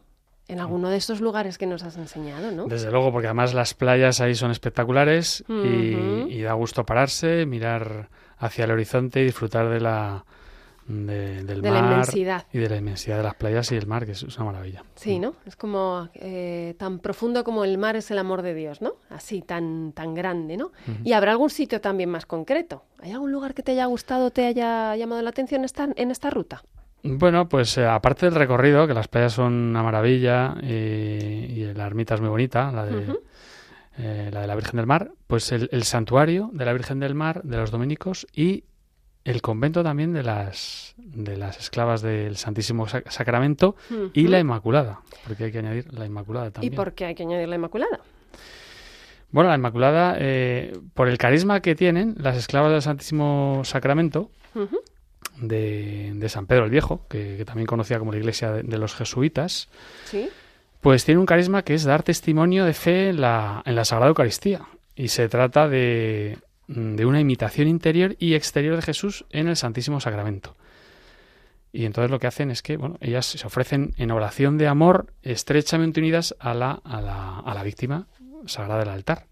En 0.47 0.59
alguno 0.59 0.89
de 0.91 0.97
estos 0.97 1.21
lugares 1.21 1.57
que 1.57 1.65
nos 1.65 1.81
has 1.81 1.97
enseñado, 1.97 2.51
¿no? 2.51 2.65
Desde 2.67 2.91
luego, 2.91 3.11
porque 3.11 3.25
además 3.25 3.55
las 3.55 3.73
playas 3.73 4.21
ahí 4.21 4.35
son 4.35 4.51
espectaculares 4.51 5.43
y- 5.49 6.27
y, 6.29 6.41
da 6.43 6.53
gusto 6.53 6.85
pararse, 6.85 7.47
mirar 7.47 8.09
hacia 8.37 8.65
el 8.65 8.71
horizonte 8.71 9.21
y 9.21 9.23
disfrutar 9.23 9.69
de 9.69 9.79
la 9.79 10.23
de- 10.89 11.43
del 11.43 11.61
De 11.61 11.69
la 11.71 11.81
mar 11.81 11.91
inmensidad. 11.91 12.45
y 12.51 12.57
de 12.57 12.67
la 12.67 12.75
inmensidad 12.77 13.17
de 13.17 13.23
las 13.23 13.35
playas 13.35 13.71
y 13.71 13.75
el 13.75 13.85
mar, 13.87 14.05
que 14.05 14.13
es 14.13 14.23
una 14.23 14.45
maravilla. 14.51 14.83
Sí, 14.95 15.19
¿no? 15.19 15.35
Es 15.45 15.55
como 15.55 16.09
eh, 16.15 16.75
tan 16.79 16.99
profundo 16.99 17.43
como 17.43 17.63
el 17.63 17.77
mar 17.77 17.95
es 17.95 18.09
el 18.11 18.17
amor 18.17 18.41
de 18.41 18.53
Dios, 18.55 18.81
¿no? 18.81 18.93
Así, 19.09 19.41
tan, 19.41 19.91
tan 19.93 20.15
grande, 20.15 20.57
¿no? 20.57 20.71
Y 21.03 21.13
habrá 21.13 21.31
algún 21.31 21.49
sitio 21.51 21.79
también 21.79 22.09
más 22.09 22.25
concreto. 22.25 22.83
¿Hay 23.01 23.11
algún 23.11 23.31
lugar 23.31 23.53
que 23.53 23.61
te 23.63 23.71
haya 23.73 23.85
gustado, 23.85 24.31
te 24.31 24.45
haya 24.47 24.95
llamado 24.95 25.21
la 25.21 25.29
atención 25.29 25.63
esta, 25.63 25.87
en 25.95 26.11
esta 26.11 26.29
ruta? 26.31 26.63
Bueno, 27.03 27.47
pues 27.47 27.77
eh, 27.77 27.85
aparte 27.85 28.25
del 28.25 28.35
recorrido, 28.35 28.85
que 28.87 28.93
las 28.93 29.07
playas 29.07 29.31
son 29.33 29.53
una 29.53 29.83
maravilla 29.83 30.55
y 30.61 31.71
la 31.73 31.85
ermita 31.85 32.15
es 32.15 32.19
muy 32.21 32.29
bonita, 32.29 32.71
la 32.73 32.85
de, 32.85 32.97
Ujú. 32.97 33.19
eh, 33.99 34.29
la 34.33 34.41
de 34.41 34.47
la 34.47 34.55
Virgen 34.55 34.77
del 34.77 34.85
Mar, 34.85 35.11
pues 35.27 35.51
el, 35.51 35.69
el 35.71 35.83
santuario 35.83 36.49
de 36.51 36.65
la 36.65 36.73
Virgen 36.73 36.99
del 36.99 37.15
Mar, 37.15 37.41
de 37.43 37.57
los 37.57 37.71
dominicos 37.71 38.27
y 38.33 38.65
el 39.29 39.41
convento 39.41 39.83
también 39.83 40.13
de 40.13 40.23
las, 40.23 40.93
de 40.97 41.37
las 41.37 41.59
esclavas 41.59 42.01
del 42.01 42.35
Santísimo 42.37 42.87
Sac- 42.87 43.09
Sacramento 43.09 43.75
y 44.13 44.27
la 44.27 44.39
Inmaculada, 44.39 45.01
porque 45.27 45.45
hay 45.45 45.51
que 45.51 45.59
añadir 45.59 45.93
la 45.93 46.05
Inmaculada 46.05 46.47
¿Y 46.47 46.51
también. 46.51 46.75
por 46.75 46.93
qué 46.93 47.05
hay 47.05 47.15
que 47.15 47.23
añadir 47.23 47.47
la 47.47 47.55
Inmaculada? 47.55 47.99
Bueno, 49.31 49.49
la 49.49 49.55
Inmaculada, 49.55 50.15
eh, 50.19 50.73
por 50.93 51.07
el 51.07 51.17
carisma 51.17 51.61
que 51.61 51.75
tienen 51.75 52.15
las 52.17 52.35
esclavas 52.37 52.71
del 52.71 52.81
Santísimo 52.81 53.61
Sacramento 53.63 54.31
de, 55.37 56.11
de 56.15 56.29
San 56.29 56.47
Pedro 56.47 56.65
el 56.65 56.71
Viejo, 56.71 57.05
que, 57.09 57.37
que 57.37 57.45
también 57.45 57.67
conocía 57.67 57.99
como 57.99 58.11
la 58.11 58.17
iglesia 58.17 58.51
de- 58.51 58.63
de 58.63 58.77
los 58.77 58.95
jesuitas, 58.95 59.69
Sí. 60.05 60.29
Pues 60.81 61.03
tiene 61.03 61.19
un 61.19 61.25
carisma 61.25 61.63
que 61.63 61.73
es 61.73 61.83
dar 61.83 62.03
testimonio 62.03 62.63
de 62.63 62.73
fe 62.73 63.09
en 63.09 63.19
la, 63.19 63.61
en 63.65 63.75
la 63.75 63.83
Sagrada 63.83 64.07
Eucaristía. 64.07 64.61
Y 64.95 65.09
se 65.09 65.27
trata 65.27 65.67
de, 65.67 66.37
de 66.69 67.05
una 67.05 67.19
imitación 67.19 67.67
interior 67.67 68.15
y 68.19 68.35
exterior 68.35 68.75
de 68.75 68.83
Jesús 68.83 69.25
en 69.31 69.47
el 69.47 69.55
Santísimo 69.55 69.99
Sacramento. 69.99 70.55
Y 71.73 71.85
entonces 71.85 72.11
lo 72.11 72.19
que 72.19 72.27
hacen 72.27 72.51
es 72.51 72.61
que, 72.61 72.77
bueno, 72.77 72.97
ellas 73.01 73.25
se 73.25 73.45
ofrecen 73.45 73.93
en 73.97 74.11
oración 74.11 74.57
de 74.57 74.67
amor 74.67 75.13
estrechamente 75.23 75.99
unidas 75.99 76.35
a 76.39 76.53
la, 76.53 76.71
a 76.83 77.01
la, 77.01 77.39
a 77.39 77.53
la 77.55 77.63
víctima 77.63 78.07
sagrada 78.45 78.79
del 78.79 78.89
altar. 78.89 79.25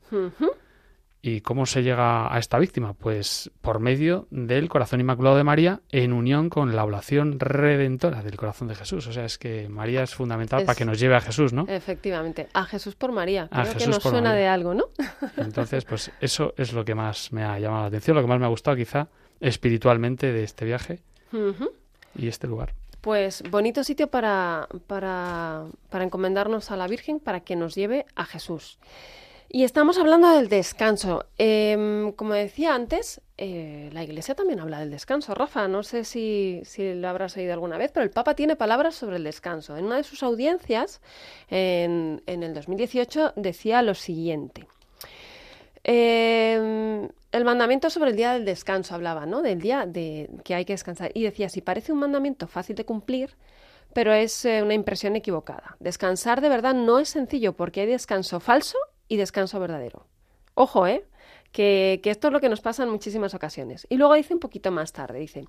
¿Y 1.29 1.41
cómo 1.41 1.65
se 1.65 1.83
llega 1.83 2.33
a 2.33 2.39
esta 2.39 2.57
víctima? 2.57 2.93
Pues 2.93 3.51
por 3.59 3.81
medio 3.81 4.27
del 4.31 4.69
corazón 4.69 5.01
inmaculado 5.01 5.35
de 5.35 5.43
María 5.43 5.81
en 5.91 6.13
unión 6.13 6.49
con 6.49 6.73
la 6.73 6.85
oblación 6.85 7.37
redentora 7.41 8.23
del 8.23 8.37
corazón 8.37 8.69
de 8.69 8.75
Jesús. 8.75 9.07
O 9.07 9.11
sea, 9.11 9.25
es 9.25 9.37
que 9.37 9.67
María 9.67 10.03
es 10.03 10.15
fundamental 10.15 10.61
Es- 10.61 10.65
para 10.65 10.77
que 10.77 10.85
nos 10.85 10.97
lleve 11.01 11.15
a 11.17 11.19
Jesús, 11.21 11.51
¿no? 11.51 11.65
Efectivamente. 11.67 12.47
A 12.53 12.63
Jesús 12.63 12.95
por 12.95 13.11
María. 13.11 13.49
A 13.51 13.63
Creo 13.63 13.63
que 13.65 13.71
Jesús 13.73 13.87
nos 13.89 13.99
por 14.03 14.13
suena 14.13 14.29
María. 14.29 14.41
de 14.43 14.47
algo, 14.47 14.73
¿no? 14.73 14.85
Entonces, 15.37 15.83
pues 15.83 16.11
eso 16.21 16.53
es 16.55 16.71
lo 16.71 16.85
que 16.85 16.95
más 16.95 17.33
me 17.33 17.43
ha 17.43 17.59
llamado 17.59 17.81
la 17.81 17.87
atención, 17.89 18.15
lo 18.15 18.21
que 18.21 18.29
más 18.29 18.39
me 18.39 18.45
ha 18.45 18.49
gustado 18.49 18.77
quizá 18.77 19.09
espiritualmente 19.41 20.31
de 20.31 20.43
este 20.45 20.63
viaje 20.63 21.01
y 22.15 22.27
este 22.29 22.47
lugar. 22.47 22.73
Pues 23.01 23.43
bonito 23.51 23.83
sitio 23.83 24.07
para, 24.07 24.69
para, 24.87 25.65
para 25.89 26.05
encomendarnos 26.05 26.71
a 26.71 26.77
la 26.77 26.87
Virgen 26.87 27.19
para 27.19 27.41
que 27.41 27.57
nos 27.57 27.75
lleve 27.75 28.05
a 28.15 28.23
Jesús. 28.23 28.79
Y 29.49 29.63
estamos 29.63 29.97
hablando 29.97 30.29
del 30.35 30.49
descanso. 30.49 31.25
Em, 31.37 32.11
como 32.11 32.33
decía 32.33 32.75
antes, 32.75 33.21
eh, 33.37 33.89
la 33.93 34.03
Iglesia 34.03 34.35
también 34.35 34.59
habla 34.59 34.79
del 34.79 34.91
descanso. 34.91 35.33
Rafa, 35.33 35.69
no 35.69 35.83
sé 35.83 36.03
si, 36.03 36.61
si 36.65 36.93
lo 36.93 37.07
habrás 37.07 37.37
oído 37.37 37.53
alguna 37.53 37.77
vez, 37.77 37.91
pero 37.93 38.03
el 38.03 38.09
Papa 38.09 38.33
tiene 38.33 38.57
palabras 38.57 38.95
sobre 38.95 39.15
el 39.15 39.23
descanso. 39.23 39.77
En 39.77 39.85
una 39.85 39.95
de 39.97 40.03
sus 40.03 40.21
audiencias, 40.21 41.01
en, 41.49 42.21
en 42.25 42.43
el 42.43 42.53
2018, 42.53 43.33
decía 43.37 43.81
lo 43.81 43.93
siguiente. 43.93 44.67
Eh, 45.85 47.07
el 47.31 47.45
mandamiento 47.45 47.89
sobre 47.89 48.09
el 48.09 48.17
día 48.17 48.33
del 48.33 48.43
descanso 48.43 48.95
hablaba, 48.95 49.25
¿no? 49.25 49.41
Del 49.41 49.61
día 49.61 49.85
de 49.85 50.29
que 50.43 50.55
hay 50.55 50.65
que 50.65 50.73
descansar. 50.73 51.11
Y 51.13 51.23
decía, 51.23 51.47
si 51.47 51.61
parece 51.61 51.93
un 51.93 51.99
mandamiento 51.99 52.47
fácil 52.47 52.75
de 52.75 52.83
cumplir, 52.83 53.35
pero 53.93 54.13
es 54.13 54.43
eh, 54.43 54.61
una 54.61 54.73
impresión 54.73 55.15
equivocada. 55.15 55.77
Descansar 55.79 56.41
de 56.41 56.49
verdad 56.49 56.73
no 56.73 56.99
es 56.99 57.07
sencillo 57.07 57.53
porque 57.53 57.81
hay 57.81 57.87
descanso 57.87 58.41
falso 58.41 58.77
y 59.07 59.17
descanso 59.17 59.59
verdadero. 59.59 60.05
Ojo, 60.53 60.87
¿eh? 60.87 61.05
Que, 61.51 61.99
que 62.03 62.09
esto 62.09 62.27
es 62.27 62.33
lo 62.33 62.39
que 62.39 62.49
nos 62.49 62.61
pasa 62.61 62.83
en 62.83 62.89
muchísimas 62.89 63.33
ocasiones. 63.33 63.87
Y 63.89 63.97
luego 63.97 64.13
dice 64.15 64.33
un 64.33 64.39
poquito 64.39 64.71
más 64.71 64.91
tarde, 64.91 65.19
dice, 65.19 65.45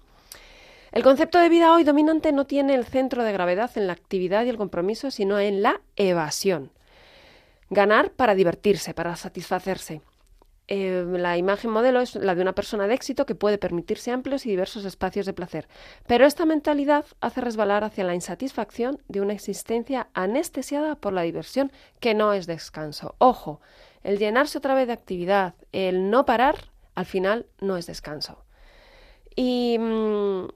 el 0.91 1.03
concepto 1.03 1.39
de 1.39 1.51
vida 1.51 1.73
hoy 1.73 1.85
dominante 1.85 2.33
no 2.33 2.47
tiene 2.47 2.75
el 2.75 2.87
centro 2.87 3.23
de 3.23 3.33
gravedad 3.33 3.71
en 3.77 3.87
la 3.87 3.93
actividad 3.93 4.45
y 4.45 4.49
el 4.49 4.57
compromiso, 4.57 5.11
sino 5.11 5.39
en 5.39 5.63
la 5.63 5.83
evasión. 5.97 6.73
Ganar 7.69 8.13
para 8.13 8.35
divertirse, 8.35 8.95
para 8.95 9.15
satisfacerse. 9.17 10.01
Eh, 10.71 11.03
la 11.09 11.39
imagen 11.39 11.71
modelo 11.71 12.03
es 12.03 12.15
la 12.15 12.35
de 12.35 12.43
una 12.43 12.55
persona 12.55 12.87
de 12.87 12.95
éxito 12.95 13.25
que 13.25 13.35
puede 13.35 13.57
permitirse 13.57 14.13
amplios 14.13 14.45
y 14.45 14.51
diversos 14.51 14.85
espacios 14.85 15.25
de 15.25 15.33
placer. 15.33 15.67
Pero 16.07 16.27
esta 16.27 16.45
mentalidad 16.45 17.07
hace 17.21 17.41
resbalar 17.41 17.85
hacia 17.85 18.05
la 18.05 18.15
insatisfacción 18.15 19.03
de 19.09 19.23
una 19.23 19.33
existencia 19.33 20.09
anestesiada 20.13 20.97
por 20.97 21.15
la 21.15 21.23
diversión 21.23 21.73
que 22.01 22.13
no 22.13 22.35
es 22.35 22.47
descanso. 22.47 23.15
Ojo, 23.17 23.63
el 24.05 24.19
llenarse 24.19 24.59
otra 24.59 24.75
vez 24.75 24.87
de 24.87 24.93
actividad, 24.93 25.55
el 25.73 26.11
no 26.11 26.27
parar, 26.27 26.57
al 26.95 27.07
final 27.07 27.47
no 27.61 27.79
es 27.79 27.87
descanso. 27.87 28.45
Y 29.35 29.79
mm, 29.79 30.49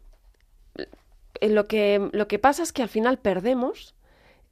lo, 1.40 1.64
que, 1.66 2.10
lo 2.12 2.28
que 2.28 2.38
pasa 2.38 2.62
es 2.62 2.72
que 2.74 2.82
al 2.82 2.88
final 2.90 3.18
perdemos, 3.18 3.94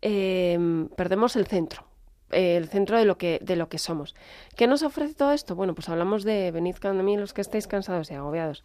eh, 0.00 0.58
perdemos 0.96 1.36
el 1.36 1.46
centro 1.46 1.89
el 2.30 2.68
centro 2.68 2.98
de 2.98 3.04
lo 3.04 3.18
que 3.18 3.40
de 3.42 3.56
lo 3.56 3.68
que 3.68 3.78
somos. 3.78 4.14
¿Qué 4.56 4.66
nos 4.66 4.82
ofrece 4.82 5.14
todo 5.14 5.32
esto? 5.32 5.54
Bueno, 5.54 5.74
pues 5.74 5.88
hablamos 5.88 6.24
de 6.24 6.50
venid 6.50 6.76
a 6.82 6.92
mí 6.92 7.16
los 7.16 7.32
que 7.32 7.40
estéis 7.40 7.66
cansados 7.66 8.10
y 8.10 8.14
agobiados. 8.14 8.64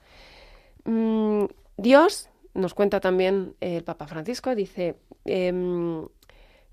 Mm, 0.85 1.45
Dios 1.77 2.29
nos 2.53 2.73
cuenta 2.73 2.99
también 2.99 3.55
el 3.59 3.83
Papa 3.83 4.07
Francisco, 4.07 4.55
dice, 4.55 4.95
em, 5.25 6.07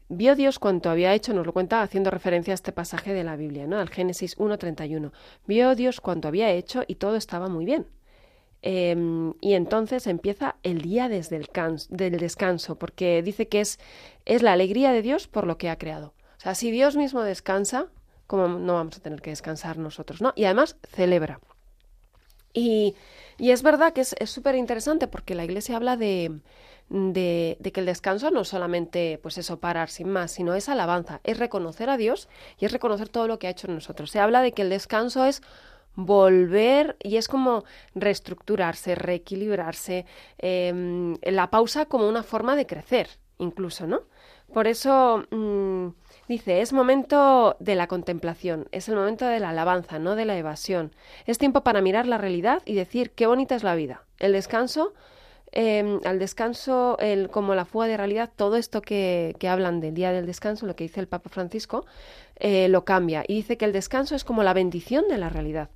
vio 0.08 0.37
Dios 0.37 0.58
cuanto 0.58 0.90
había 0.90 1.14
hecho, 1.14 1.34
nos 1.34 1.46
lo 1.46 1.52
cuenta 1.52 1.82
haciendo 1.82 2.11
referencia 2.11 2.52
a 2.52 2.54
este 2.54 2.72
pasaje 2.72 3.12
de 3.12 3.25
la 3.25 3.37
Biblia, 3.37 3.66
¿no? 3.66 3.78
Al 3.78 3.88
Génesis 3.88 4.38
1.31. 4.38 5.12
Vio 5.46 5.75
Dios 5.75 6.00
cuanto 6.00 6.28
había 6.28 6.50
hecho 6.50 6.84
y 6.87 6.96
todo 6.96 7.16
estaba 7.16 7.49
muy 7.49 7.64
bien. 7.64 7.87
Em, 8.62 9.34
y 9.40 9.54
entonces 9.54 10.06
empieza 10.06 10.56
el 10.62 10.82
día 10.82 11.08
desde 11.08 11.37
el 11.37 11.49
del 11.90 12.16
descanso, 12.18 12.78
porque 12.78 13.20
dice 13.22 13.49
que 13.49 13.61
es, 13.61 13.80
es 14.25 14.42
la 14.42 14.52
alegría 14.52 14.92
de 14.92 15.02
Dios 15.02 15.26
por 15.26 15.46
lo 15.49 15.58
que 15.58 15.68
ha 15.68 15.78
creado. 15.78 16.14
O 16.42 16.44
sea, 16.44 16.56
si 16.56 16.72
Dios 16.72 16.96
mismo 16.96 17.22
descansa, 17.22 17.87
como 18.26 18.49
no 18.49 18.75
vamos 18.75 18.96
a 18.96 19.00
tener 19.00 19.22
que 19.22 19.30
descansar 19.30 19.78
nosotros, 19.78 20.20
¿no? 20.20 20.32
Y 20.34 20.44
además 20.44 20.76
celebra. 20.90 21.38
Y, 22.52 22.96
y 23.38 23.52
es 23.52 23.62
verdad 23.62 23.92
que 23.92 24.00
es 24.00 24.16
súper 24.25 24.56
interesante 24.56 25.06
porque 25.06 25.37
la 25.37 25.44
Iglesia 25.44 25.76
habla 25.76 25.96
de, 25.96 26.40
de, 26.88 27.70
que 27.72 27.78
el 27.78 27.87
descanso 27.87 28.32
no 28.32 28.42
solamente, 28.42 29.20
pues 29.22 29.38
eso, 29.38 29.61
parar 29.61 29.88
sin 29.88 30.08
más, 30.11 30.32
sino 30.32 30.54
es 30.54 30.68
alabanza, 30.68 31.20
es 31.22 31.38
reconocer 31.38 31.88
a 31.88 31.96
Dios 31.96 32.28
y 32.58 32.64
es 32.64 32.72
reconocer 32.72 33.08
todo 33.08 33.28
lo 33.28 33.38
que 33.38 33.46
ha 33.46 33.50
hecho 33.50 33.68
en 33.68 33.75
nosotros. 33.76 34.11
Se 34.11 34.18
habla 34.18 34.42
de 34.42 34.50
que 34.50 34.62
el 34.62 34.70
descanso 34.70 35.25
es 35.25 35.42
volver 35.94 36.96
y 37.00 37.18
es 37.18 37.28
como 37.28 37.62
reestructurarse, 37.94 38.96
reequilibrarse, 38.96 40.06
em, 40.38 41.16
la 41.22 41.50
pausa 41.50 41.87
como 41.87 42.08
una 42.08 42.25
forma 42.25 42.56
de 42.56 42.66
crecer, 42.66 43.08
incluso, 43.38 43.87
¿no? 43.87 44.02
Por 44.52 44.66
eso 44.66 45.25
mm, 45.30 45.88
dice, 46.32 46.60
es 46.60 46.72
momento 46.72 47.56
de 47.60 47.74
la 47.74 47.86
contemplación, 47.86 48.68
es 48.72 48.88
el 48.88 48.96
momento 48.96 49.26
de 49.26 49.40
la 49.40 49.50
alabanza, 49.50 49.98
no 49.98 50.16
de 50.16 50.24
la 50.24 50.36
evasión. 50.36 50.92
Es 51.26 51.38
tiempo 51.38 51.62
para 51.62 51.80
mirar 51.80 52.06
la 52.06 52.18
realidad 52.18 52.62
y 52.64 52.74
decir 52.74 53.10
qué 53.10 53.26
bonita 53.26 53.54
es 53.54 53.62
la 53.62 53.74
vida. 53.74 54.02
El 54.18 54.32
descanso, 54.32 54.94
eh, 55.52 56.00
al 56.04 56.18
descanso, 56.18 56.96
el, 56.98 57.28
como 57.28 57.54
la 57.54 57.64
fuga 57.64 57.86
de 57.86 57.96
realidad, 57.96 58.30
todo 58.34 58.56
esto 58.56 58.80
que, 58.82 59.36
que 59.38 59.48
hablan 59.48 59.80
del 59.80 59.94
día 59.94 60.12
del 60.12 60.26
descanso, 60.26 60.66
lo 60.66 60.74
que 60.74 60.84
dice 60.84 61.00
el 61.00 61.08
Papa 61.08 61.28
Francisco, 61.28 61.84
eh, 62.36 62.68
lo 62.68 62.84
cambia 62.84 63.24
y 63.28 63.34
dice 63.34 63.56
que 63.56 63.64
el 63.64 63.72
descanso 63.72 64.16
es 64.16 64.24
como 64.24 64.42
la 64.42 64.54
bendición 64.54 65.06
de 65.08 65.18
la 65.18 65.28
realidad. 65.28 65.68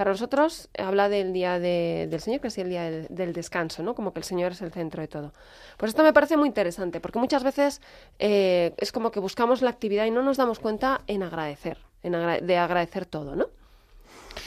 Para 0.00 0.12
nosotros 0.12 0.70
eh, 0.72 0.82
habla 0.82 1.10
del 1.10 1.34
día 1.34 1.58
de- 1.58 2.06
del 2.10 2.20
Señor, 2.20 2.40
que 2.40 2.48
es 2.48 2.56
el 2.56 2.70
día 2.70 2.84
del, 2.90 3.06
del 3.10 3.34
descanso, 3.34 3.82
¿no? 3.82 3.94
Como 3.94 4.14
que 4.14 4.20
el 4.20 4.24
Señor 4.24 4.52
es 4.52 4.62
el 4.62 4.72
centro 4.72 5.02
de 5.02 5.08
todo. 5.08 5.34
Pues 5.76 5.90
esto 5.90 6.02
me 6.02 6.14
parece 6.14 6.38
muy 6.38 6.48
interesante, 6.48 7.00
porque 7.02 7.18
muchas 7.18 7.44
veces 7.44 7.82
eh, 8.18 8.72
es 8.78 8.92
como 8.92 9.10
que 9.10 9.20
buscamos 9.20 9.60
la 9.60 9.68
actividad 9.68 10.06
y 10.06 10.10
no 10.10 10.22
nos 10.22 10.38
damos 10.38 10.58
cuenta 10.58 11.02
en 11.06 11.22
agradecer, 11.22 11.76
en 12.02 12.14
agra- 12.14 12.40
de 12.40 12.56
agradecer 12.56 13.04
todo, 13.04 13.36
¿no? 13.36 13.48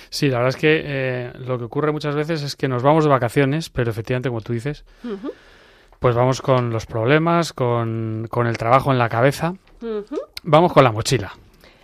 Sí, 0.09 0.27
la 0.29 0.37
verdad 0.39 0.49
es 0.49 0.55
que 0.55 0.81
eh, 0.83 1.33
lo 1.37 1.59
que 1.59 1.65
ocurre 1.65 1.91
muchas 1.91 2.15
veces 2.15 2.41
es 2.41 2.55
que 2.55 2.67
nos 2.67 2.81
vamos 2.81 3.03
de 3.03 3.11
vacaciones, 3.11 3.69
pero 3.69 3.91
efectivamente, 3.91 4.29
como 4.29 4.41
tú 4.41 4.53
dices, 4.53 4.85
pues 5.99 6.15
vamos 6.15 6.41
con 6.41 6.71
los 6.71 6.87
problemas, 6.87 7.53
con, 7.53 8.25
con 8.31 8.47
el 8.47 8.57
trabajo 8.57 8.91
en 8.91 8.97
la 8.97 9.07
cabeza 9.07 9.53
vamos 10.41 10.73
con 10.73 10.83
la 10.83 10.91
mochila. 10.91 11.31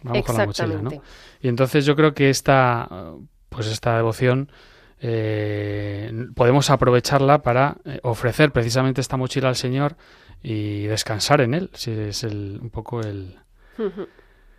Vamos 0.01 0.25
con 0.25 0.35
la 0.35 0.45
mochila, 0.47 0.65
¿no? 0.81 0.89
Y 1.41 1.47
entonces 1.49 1.85
yo 1.85 1.95
creo 1.95 2.15
que 2.15 2.31
esta, 2.31 2.87
pues 3.49 3.67
esta 3.67 3.95
devoción 3.95 4.51
eh, 5.01 6.11
podemos 6.35 6.69
aprovecharla 6.69 7.41
para 7.41 7.77
eh, 7.85 7.99
ofrecer 8.03 8.51
precisamente 8.51 9.01
esta 9.01 9.17
mochila 9.17 9.49
al 9.49 9.55
Señor 9.55 9.95
y 10.43 10.83
descansar 10.83 11.41
en 11.41 11.53
Él. 11.53 11.69
Si 11.73 11.91
es 11.91 12.23
el, 12.23 12.59
un 12.61 12.69
poco 12.69 13.01
el, 13.01 13.37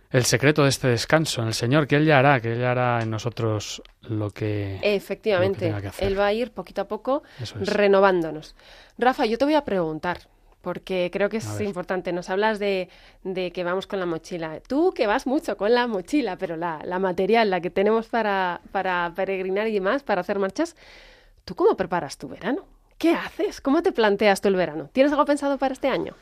el 0.09 0.25
secreto 0.25 0.63
de 0.63 0.69
este 0.69 0.87
descanso 0.87 1.41
en 1.41 1.47
el 1.47 1.53
Señor, 1.53 1.87
que 1.87 1.95
Él 1.95 2.05
ya 2.05 2.19
hará, 2.19 2.39
que 2.39 2.53
Él 2.53 2.59
ya 2.59 2.71
hará 2.71 3.01
en 3.01 3.09
nosotros 3.11 3.81
lo 4.01 4.31
que... 4.31 4.79
Efectivamente, 4.81 5.67
tenga 5.67 5.81
que 5.81 5.87
hacer. 5.87 6.07
él 6.07 6.19
va 6.19 6.27
a 6.27 6.33
ir 6.33 6.51
poquito 6.51 6.81
a 6.81 6.87
poco 6.87 7.23
es. 7.39 7.53
renovándonos. 7.55 8.55
Rafa, 8.97 9.25
yo 9.25 9.37
te 9.37 9.45
voy 9.45 9.55
a 9.55 9.63
preguntar, 9.63 10.21
porque 10.61 11.09
creo 11.11 11.29
que 11.29 11.37
es 11.37 11.61
importante. 11.61 12.13
Nos 12.13 12.29
hablas 12.29 12.59
de, 12.59 12.89
de 13.23 13.51
que 13.51 13.63
vamos 13.63 13.87
con 13.87 13.99
la 13.99 14.05
mochila. 14.05 14.59
Tú 14.67 14.93
que 14.93 15.07
vas 15.07 15.27
mucho 15.27 15.57
con 15.57 15.73
la 15.73 15.87
mochila, 15.87 16.37
pero 16.37 16.55
la, 16.55 16.79
la 16.85 16.99
material, 16.99 17.49
la 17.49 17.61
que 17.61 17.69
tenemos 17.69 18.07
para, 18.07 18.61
para 18.71 19.11
peregrinar 19.15 19.67
y 19.67 19.73
demás, 19.73 20.03
para 20.03 20.21
hacer 20.21 20.39
marchas, 20.39 20.75
¿tú 21.45 21.55
cómo 21.55 21.75
preparas 21.75 22.17
tu 22.17 22.27
verano? 22.27 22.65
¿Qué 22.97 23.13
haces? 23.13 23.61
¿Cómo 23.61 23.81
te 23.81 23.91
planteas 23.91 24.41
tú 24.41 24.47
el 24.47 24.55
verano? 24.55 24.89
¿Tienes 24.93 25.11
algo 25.11 25.25
pensado 25.25 25.57
para 25.57 25.73
este 25.73 25.87
año? 25.87 26.13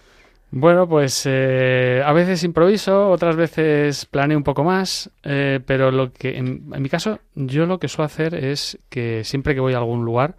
Bueno, 0.51 0.87
pues 0.87 1.23
eh, 1.25 2.01
a 2.03 2.11
veces 2.11 2.43
improviso, 2.43 3.11
otras 3.11 3.35
veces 3.35 4.07
planeo 4.07 4.35
un 4.35 4.43
poco 4.43 4.63
más, 4.63 5.11
eh, 5.23 5.59
pero 5.63 5.91
lo 5.91 6.11
que 6.11 6.37
en, 6.37 6.71
en 6.73 6.81
mi 6.81 6.89
caso 6.89 7.19
yo 7.35 7.67
lo 7.67 7.79
que 7.79 7.87
suelo 7.87 8.05
hacer 8.05 8.33
es 8.33 8.79
que 8.89 9.23
siempre 9.23 9.53
que 9.53 9.59
voy 9.59 9.73
a 9.73 9.77
algún 9.77 10.05
lugar, 10.05 10.35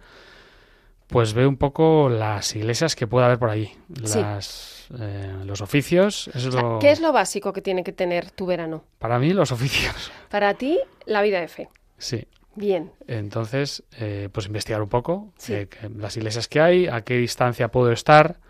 pues 1.11 1.33
veo 1.33 1.47
un 1.49 1.57
poco 1.57 2.09
las 2.09 2.55
iglesias 2.55 2.95
que 2.95 3.05
pueda 3.05 3.27
haber 3.27 3.37
por 3.37 3.49
allí, 3.49 3.71
Sí. 4.03 4.19
las, 4.19 4.87
eh, 4.99 5.31
los 5.45 5.61
oficios, 5.61 6.29
eso 6.33 6.47
O 6.47 6.49
es 6.49 6.53
sea, 6.55 6.63
lo- 6.63 6.79
¿Qué 6.79 6.91
es 6.91 6.99
lo 7.01 7.11
básico 7.11 7.53
que 7.53 7.61
tiene 7.61 7.83
que 7.83 7.91
tener 7.91 8.31
tu 8.31 8.45
verano? 8.45 8.83
para 8.97 9.19
mí 9.19 9.31
los 9.33 9.51
oficios, 9.51 10.11
Para 10.31 10.53
ti, 10.55 10.79
la 11.05 11.21
vida 11.21 11.39
de 11.39 11.47
fe. 11.47 11.69
sí. 11.97 12.25
Bien. 12.53 12.91
Entonces, 13.07 13.81
eh, 13.97 14.27
pues 14.29 14.45
investigar 14.45 14.81
un 14.81 14.89
poco 14.89 15.31
Sí. 15.37 15.53
eh, 15.53 15.69
las 15.95 16.17
iglesias 16.17 16.49
que 16.49 16.59
hay, 16.59 16.85
a 16.87 16.99
qué 17.01 17.15
distancia 17.15 17.69
puedo 17.69 17.93
estar 17.93 18.41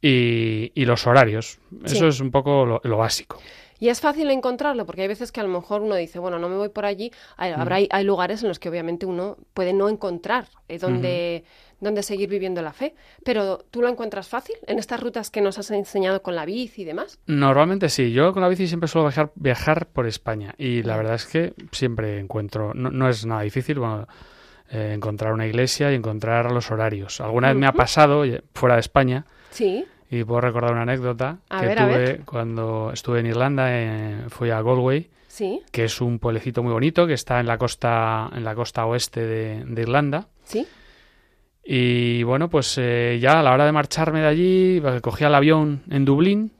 y, 0.00 0.72
y 0.74 0.84
los 0.86 1.06
horarios. 1.06 1.58
Sí. 1.84 1.96
Eso 1.96 2.08
es 2.08 2.20
un 2.20 2.30
poco 2.30 2.64
lo- 2.64 2.80
lo 2.84 2.96
básico. 2.96 3.38
Y 3.78 3.88
es 3.88 4.00
fácil 4.00 4.30
encontrarlo, 4.30 4.86
porque 4.86 5.02
hay 5.02 5.08
veces 5.08 5.32
que 5.32 5.40
a 5.40 5.42
lo 5.44 5.48
mejor 5.50 5.82
uno 5.82 5.94
dice, 5.96 6.18
bueno, 6.18 6.38
no 6.38 6.48
me 6.48 6.56
voy 6.56 6.68
por 6.70 6.86
allí. 6.86 7.10
Hay, 7.36 7.52
Mm. 7.52 7.60
habrá, 7.60 7.76
hay 7.90 8.04
lugares 8.04 8.42
en 8.42 8.48
los 8.48 8.58
que 8.58 8.68
obviamente 8.68 9.06
uno 9.06 9.36
puede 9.54 9.72
no 9.72 9.88
encontrar 9.88 10.46
eh, 10.68 10.78
dónde, 10.78 11.44
dónde 11.80 12.02
seguir 12.02 12.28
viviendo 12.28 12.62
la 12.62 12.72
fe. 12.72 12.94
Pero 13.24 13.58
tú 13.70 13.82
lo 13.82 13.88
encuentras 13.88 14.28
fácil 14.28 14.56
en 14.66 14.78
estas 14.78 15.00
rutas 15.00 15.30
que 15.30 15.40
nos 15.40 15.58
has 15.58 15.70
enseñado 15.70 16.22
con 16.22 16.34
la 16.34 16.44
bici 16.44 16.82
y 16.82 16.84
demás. 16.84 17.18
Normalmente 17.26 17.88
sí, 17.88 18.12
yo 18.12 18.32
con 18.32 18.42
la 18.42 18.48
bici 18.48 18.66
siempre 18.66 18.88
suelo 18.88 19.08
viajar, 19.08 19.30
viajar 19.34 19.86
por 19.88 20.06
España 20.06 20.54
y 20.58 20.82
la 20.82 20.96
verdad 20.96 21.14
es 21.14 21.26
que 21.26 21.52
siempre 21.72 22.18
encuentro, 22.18 22.72
no, 22.74 22.90
no 22.90 23.08
es 23.08 23.26
nada 23.26 23.42
difícil 23.42 23.78
bueno, 23.78 24.06
eh, 24.70 24.92
encontrar 24.94 25.32
una 25.32 25.46
iglesia 25.46 25.92
y 25.92 25.94
encontrar 25.94 26.50
los 26.50 26.70
horarios. 26.70 27.20
Alguna 27.20 27.48
vez 27.48 27.56
me 27.56 27.66
ha 27.66 27.72
pasado 27.72 28.24
fuera 28.54 28.74
de 28.76 28.80
España 28.80 29.26
Sí, 29.50 29.84
y 30.10 30.24
puedo 30.24 30.40
recordar 30.40 30.72
una 30.72 30.82
anécdota 30.82 31.38
A 31.48 31.60
que 31.60 31.66
ver, 31.66 31.78
tuve 31.78 32.20
cuando 32.24 32.90
estuve 32.92 33.20
en 33.20 33.26
Irlanda, 33.26 33.66
eh, 33.70 34.16
fui 34.28 34.50
a 34.50 34.62
Galway, 34.62 35.08
sí, 35.28 35.62
que 35.72 35.84
es 35.84 36.00
un 36.00 36.18
pueblecito 36.18 36.62
muy 36.62 36.72
bonito 36.72 37.06
que 37.06 37.14
está 37.14 37.40
en 37.40 37.46
la 37.46 37.58
costa, 37.58 38.30
en 38.34 38.44
la 38.44 38.54
costa 38.54 38.86
oeste 38.86 39.20
de, 39.26 39.64
de 39.64 39.82
Irlanda. 39.82 40.28
sí. 40.44 40.66
Y 41.68 42.22
bueno, 42.22 42.48
pues 42.48 42.78
eh, 42.78 43.18
ya 43.20 43.40
a 43.40 43.42
la 43.42 43.52
hora 43.52 43.66
de 43.66 43.72
marcharme 43.72 44.20
de 44.20 44.26
allí, 44.28 44.80
pues, 44.80 45.00
cogía 45.00 45.26
el 45.26 45.34
avión 45.34 45.82
en 45.90 46.04
Dublín 46.04 46.52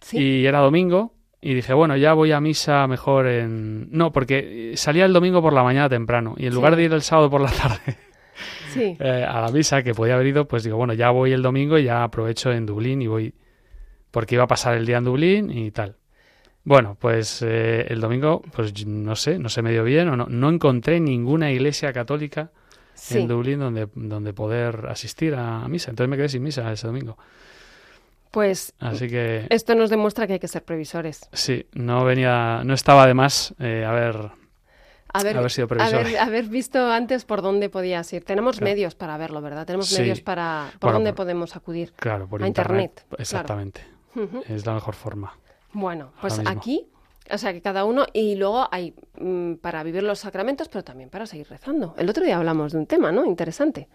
Sí. 0.00 0.18
y 0.18 0.46
era 0.46 0.60
domingo 0.60 1.12
y 1.40 1.54
dije, 1.54 1.72
bueno, 1.74 1.96
ya 1.96 2.12
voy 2.12 2.30
a 2.30 2.40
misa 2.40 2.86
mejor 2.86 3.26
en... 3.26 3.88
No, 3.90 4.12
porque 4.12 4.72
eh, 4.74 4.76
salía 4.76 5.06
el 5.06 5.12
domingo 5.12 5.42
por 5.42 5.52
la 5.54 5.62
mañana 5.64 5.88
temprano 5.88 6.34
y 6.36 6.46
en 6.46 6.54
lugar 6.54 6.76
de 6.76 6.84
ir 6.84 6.92
el 6.92 7.02
sábado 7.02 7.30
por 7.30 7.40
la 7.40 7.50
tarde 7.62 7.96
sí. 8.74 8.96
eh, 9.00 9.26
a 9.28 9.40
la 9.40 9.50
misa, 9.50 9.82
que 9.82 9.94
podía 9.94 10.14
haber 10.14 10.26
ido, 10.26 10.46
pues 10.46 10.64
digo, 10.64 10.76
bueno, 10.76 10.92
ya 10.92 11.10
voy 11.10 11.32
el 11.32 11.42
domingo 11.42 11.78
y 11.78 11.84
ya 11.84 12.04
aprovecho 12.04 12.52
en 12.52 12.66
Dublín 12.66 13.02
y 13.02 13.06
voy... 13.06 13.34
Porque 14.10 14.36
iba 14.36 14.44
a 14.44 14.48
pasar 14.48 14.74
el 14.76 14.86
día 14.86 14.98
en 14.98 15.04
Dublín 15.04 15.50
y 15.50 15.70
tal. 15.70 15.96
Bueno, 16.62 16.96
pues 16.98 17.42
eh, 17.42 17.86
el 17.88 18.00
domingo, 18.00 18.42
pues 18.52 18.86
no 18.86 19.16
sé, 19.16 19.38
no 19.38 19.48
se 19.48 19.60
me 19.60 19.70
dio 19.70 19.84
bien 19.84 20.08
o 20.08 20.16
no, 20.16 20.26
no 20.26 20.48
encontré 20.48 20.98
ninguna 20.98 21.50
iglesia 21.50 21.92
católica 21.92 22.50
sí. 22.94 23.18
en 23.18 23.28
Dublín 23.28 23.58
donde, 23.58 23.88
donde 23.94 24.32
poder 24.32 24.86
asistir 24.88 25.34
a 25.34 25.66
misa. 25.68 25.90
Entonces 25.90 26.08
me 26.08 26.16
quedé 26.16 26.28
sin 26.28 26.42
misa 26.42 26.72
ese 26.72 26.86
domingo. 26.86 27.18
Pues 28.30 28.72
Así 28.80 29.08
que 29.08 29.46
esto 29.50 29.74
nos 29.76 29.90
demuestra 29.90 30.26
que 30.26 30.32
hay 30.34 30.38
que 30.40 30.48
ser 30.48 30.64
previsores. 30.64 31.28
sí, 31.32 31.66
no 31.72 32.04
venía, 32.04 32.62
no 32.64 32.74
estaba 32.74 33.06
de 33.06 33.14
más 33.14 33.54
eh, 33.60 33.84
haber 33.86 34.30
Haber, 35.14 35.38
Haber 35.38 35.50
sido 35.52 35.68
previsor. 35.68 36.00
haber- 36.00 36.18
haber 36.18 36.44
visto 36.46 36.90
antes 36.90 37.24
por 37.24 37.40
dónde 37.40 37.68
podías 37.70 38.12
ir. 38.12 38.24
Tenemos 38.24 38.56
Claro. 38.58 38.72
medios 38.72 38.94
para 38.96 39.16
verlo, 39.16 39.40
¿verdad? 39.40 39.64
Tenemos 39.64 39.86
Sí. 39.88 40.00
medios 40.00 40.20
para 40.20 40.70
por 40.72 40.88
Bueno, 40.88 40.94
dónde 40.98 41.10
por- 41.12 41.18
podemos 41.18 41.54
acudir. 41.54 41.92
Claro, 41.96 42.26
por 42.26 42.42
A 42.42 42.46
internet, 42.48 43.04
claro. 43.08 43.22
Exactamente. 43.22 43.80
Es 44.48 44.66
la 44.66 44.74
mejor 44.74 44.94
forma. 44.94 45.32
Bueno, 45.72 46.10
pues 46.20 46.38
mismo. 46.38 46.50
aquí, 46.50 46.86
o 47.30 47.38
sea 47.38 47.52
que 47.52 47.60
cada 47.62 47.84
uno, 47.84 48.06
y 48.12 48.34
luego 48.34 48.68
hay 48.70 48.92
mm, 49.18 49.54
para 49.54 49.82
vivir 49.84 50.02
los 50.02 50.18
sacramentos, 50.18 50.68
pero 50.68 50.82
también 50.84 51.10
para 51.10 51.26
seguir 51.26 51.48
rezando. 51.48 51.94
El 51.96 52.08
otro 52.10 52.24
día 52.24 52.36
hablamos 52.36 52.72
de 52.72 52.78
un 52.78 52.86
tema, 52.86 53.12
¿no? 53.12 53.24
Interesante. 53.24 53.88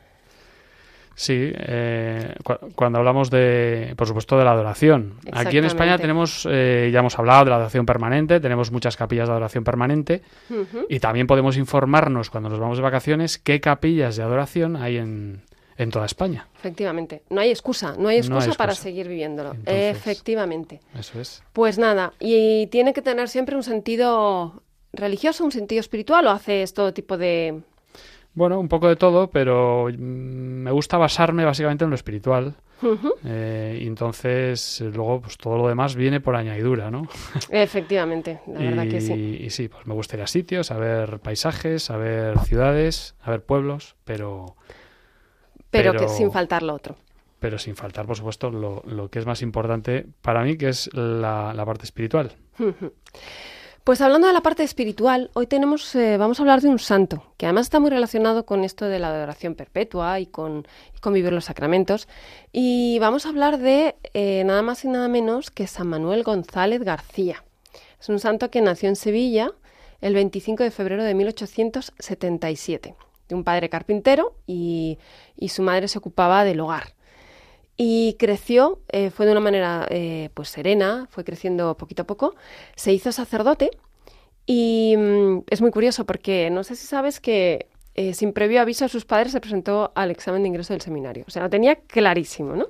Sí, 1.22 1.52
eh, 1.54 2.34
cu- 2.46 2.72
cuando 2.76 2.98
hablamos 3.00 3.30
de, 3.30 3.94
por 3.98 4.08
supuesto, 4.08 4.38
de 4.38 4.46
la 4.46 4.52
adoración. 4.54 5.16
Aquí 5.34 5.58
en 5.58 5.66
España 5.66 5.98
tenemos, 5.98 6.48
eh, 6.50 6.90
ya 6.94 7.00
hemos 7.00 7.20
hablado 7.20 7.44
de 7.44 7.50
la 7.50 7.56
adoración 7.58 7.86
permanente, 7.86 8.40
tenemos 8.40 8.72
muchas 8.72 8.96
capillas 8.96 9.28
de 9.28 9.34
adoración 9.34 9.66
permanente 9.66 10.22
y 10.88 11.00
también 11.02 11.28
podemos 11.28 11.58
informarnos 11.58 12.30
cuando 12.30 12.48
nos 12.48 12.58
vamos 12.58 12.78
de 12.78 12.84
vacaciones 12.84 13.38
qué 13.38 13.60
capillas 13.60 14.16
de 14.16 14.24
adoración 14.24 14.78
hay 14.78 14.96
en, 14.96 15.42
en 15.78 15.90
toda 15.92 16.06
España. 16.06 16.48
Efectivamente. 16.58 17.24
No 17.30 17.42
hay 17.42 17.50
excusa, 17.50 17.96
no 18.00 18.08
hay 18.08 18.22
No 18.22 18.38
excusa, 18.38 18.58
para 18.58 18.74
seguir 18.74 19.10
viviéndolo. 19.10 19.52
Entonces- 19.56 19.98
Efectivamente. 19.98 20.80
Eso 20.98 21.20
es. 21.20 21.44
Pues 21.52 21.78
nada, 21.78 22.14
y 22.22 22.68
tiene 22.68 22.94
que 22.94 23.02
tener 23.02 23.28
siempre 23.28 23.58
un 23.58 23.64
sentido 23.64 24.64
religioso, 24.94 25.44
un 25.44 25.52
sentido 25.52 25.82
espiritual, 25.82 26.26
o 26.28 26.30
haces 26.32 26.74
todo 26.74 26.94
tipo 26.94 27.18
de... 27.18 27.60
Bueno, 28.40 28.58
un 28.58 28.70
poco 28.70 28.88
de 28.88 28.96
todo, 28.96 29.30
pero 29.30 29.90
mm, 29.92 30.64
me 30.64 30.72
gusta 30.72 30.98
basarme 30.98 31.44
básicamente 31.44 31.84
en 31.84 31.90
lo 31.90 31.96
espiritual. 31.98 32.56
Eh, 33.26 33.80
y 33.82 33.86
entonces 33.86 34.80
luego 34.80 35.20
pues 35.20 35.38
todo 35.38 35.58
lo 35.58 35.68
demás 35.68 35.94
viene 35.98 36.22
por 36.22 36.38
añadidura, 36.38 36.90
¿no? 36.90 37.06
Efectivamente, 37.50 38.40
la 38.48 38.60
verdad 38.62 38.86
y, 38.86 38.90
que 38.90 39.02
sí. 39.02 39.40
y 39.42 39.50
sí, 39.50 39.68
pues 39.68 39.86
me 39.86 39.94
gusta 39.94 40.16
ir 40.16 40.24
a 40.24 40.28
sitios, 40.28 40.72
a 40.72 40.78
ver 40.78 41.20
paisajes, 41.20 41.90
a 41.92 41.98
ver 41.98 42.40
ciudades, 42.40 43.16
a 43.20 43.32
ver 43.32 43.44
pueblos, 43.44 43.98
pero, 44.06 44.56
Pero, 45.70 45.92
que 45.92 46.08
sin 46.08 46.32
faltar 46.32 46.64
lo 46.64 46.74
otro. 46.76 46.96
pero 47.40 47.58
sin 47.60 47.76
faltar, 47.76 48.06
por 48.06 48.16
supuesto, 48.16 48.50
lo, 48.52 48.82
lo 48.86 49.10
que 49.10 49.20
es 49.20 49.26
más 49.26 49.42
importante 49.42 50.06
para 50.22 50.44
mí, 50.46 50.56
que 50.56 50.70
es 50.70 50.90
la, 50.94 51.54
la 51.54 51.66
parte 51.66 51.84
espiritual. 51.84 52.32
Pues 53.90 54.02
hablando 54.02 54.28
de 54.28 54.34
la 54.34 54.42
parte 54.42 54.62
espiritual, 54.62 55.32
hoy 55.34 55.48
tenemos, 55.48 55.96
eh, 55.96 56.18
vamos 56.18 56.38
a 56.40 56.44
hablar 56.44 56.62
de 56.62 56.68
un 56.68 56.78
santo, 56.78 57.24
que 57.38 57.48
además 57.48 57.66
está 57.66 57.80
muy 57.80 57.90
relacionado 57.90 58.46
con 58.46 58.64
esto 58.64 58.86
de 58.86 59.00
la 59.00 59.08
adoración 59.08 59.56
perpetua 59.56 60.20
y 60.20 60.28
con, 60.28 60.68
vivir 61.06 61.34
los 61.34 61.46
sacramentos. 61.46 62.08
Y 62.52 63.00
vamos 63.00 63.26
a 63.26 63.30
hablar 63.30 63.58
de 63.58 63.96
eh, 64.14 64.44
nada 64.46 64.62
más 64.62 64.86
y 64.86 64.90
nada 64.90 65.08
menos 65.08 65.50
que 65.50 65.66
San 65.66 65.88
Manuel 65.88 66.22
González 66.22 66.84
García. 66.84 67.44
Es 68.00 68.10
un 68.10 68.20
santo 68.20 68.52
que 68.52 68.62
nació 68.62 68.90
en 68.90 68.96
Sevilla 68.96 69.54
el 70.02 70.14
25 70.14 70.62
de 70.62 70.70
febrero 70.70 71.04
de 71.04 71.16
1877, 71.16 72.94
de 73.28 73.36
un 73.36 73.44
padre 73.44 73.70
carpintero 73.70 74.36
y 74.46 75.00
su 75.48 75.64
madre 75.64 75.88
se 75.88 75.98
ocupaba 75.98 76.44
del 76.44 76.60
hogar. 76.60 76.94
Y 77.82 78.18
creció, 78.20 78.82
eh, 78.90 79.10
fue 79.10 79.26
de 79.26 79.32
una 79.32 79.40
manera 79.40 79.88
eh, 79.90 80.32
pues 80.34 80.50
serena, 80.50 81.08
fue 81.12 81.24
creciendo 81.24 81.78
poquito 81.78 82.02
a 82.02 82.06
poco, 82.06 82.36
se 82.76 82.92
hizo 82.92 83.14
sacerdote 83.14 83.72
y 84.46 84.96
mm, 84.98 85.44
es 85.50 85.62
muy 85.62 85.72
curioso 85.72 86.06
porque 86.06 86.50
no 86.50 86.66
sé 86.66 86.76
si 86.76 86.86
sabes 86.86 87.22
que 87.22 87.70
eh, 87.96 88.14
sin 88.14 88.34
previo 88.34 88.60
aviso 88.60 88.84
a 88.84 88.90
sus 88.90 89.06
padres 89.06 89.32
se 89.32 89.40
presentó 89.40 89.94
al 89.96 90.12
examen 90.12 90.42
de 90.42 90.50
ingreso 90.50 90.74
del 90.74 90.82
seminario. 90.82 91.24
O 91.26 91.32
sea, 91.32 91.44
lo 91.44 91.50
tenía 91.50 91.76
clarísimo, 91.76 92.56
¿no? 92.56 92.68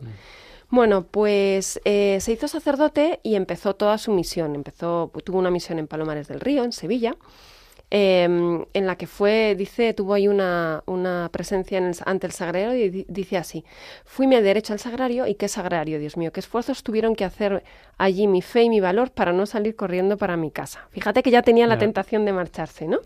Bueno, 0.69 1.07
pues 1.07 1.81
eh, 1.85 2.17
se 2.21 2.31
hizo 2.31 2.47
sacerdote 2.47 3.19
y 3.23 3.35
empezó 3.35 3.75
toda 3.75 3.97
su 3.97 4.11
misión. 4.11 4.53
Empezó, 4.53 5.11
tuvo 5.23 5.39
una 5.39 5.49
misión 5.49 5.79
en 5.79 5.87
Palomares 5.87 6.27
del 6.27 6.39
Río, 6.39 6.63
en 6.63 6.71
Sevilla, 6.71 7.15
eh, 7.91 8.23
en 8.23 8.85
la 8.85 8.95
que 8.97 9.07
fue, 9.07 9.55
dice, 9.57 9.93
tuvo 9.93 10.13
ahí 10.13 10.27
una, 10.27 10.83
una 10.85 11.29
presencia 11.31 11.77
en 11.79 11.85
el- 11.85 11.95
ante 12.05 12.27
el 12.27 12.33
sagrario 12.33 12.75
y 12.75 12.89
di- 12.89 13.05
dice 13.07 13.37
así, 13.37 13.65
fuime 14.05 14.41
derecho 14.41 14.73
al 14.73 14.79
sagrario 14.79 15.25
y 15.25 15.35
qué 15.35 15.47
sagrario, 15.47 15.99
Dios 15.99 16.15
mío, 16.15 16.31
qué 16.31 16.39
esfuerzos 16.39 16.83
tuvieron 16.83 17.15
que 17.15 17.25
hacer 17.25 17.63
allí 17.97 18.27
mi 18.27 18.41
fe 18.41 18.63
y 18.63 18.69
mi 18.69 18.79
valor 18.79 19.11
para 19.11 19.33
no 19.33 19.45
salir 19.45 19.75
corriendo 19.75 20.17
para 20.17 20.37
mi 20.37 20.51
casa. 20.51 20.87
Fíjate 20.91 21.23
que 21.23 21.31
ya 21.31 21.41
tenía 21.41 21.65
la 21.65 21.75
tentación 21.79 22.25
de 22.25 22.33
marcharse, 22.33 22.87
¿no? 22.87 22.99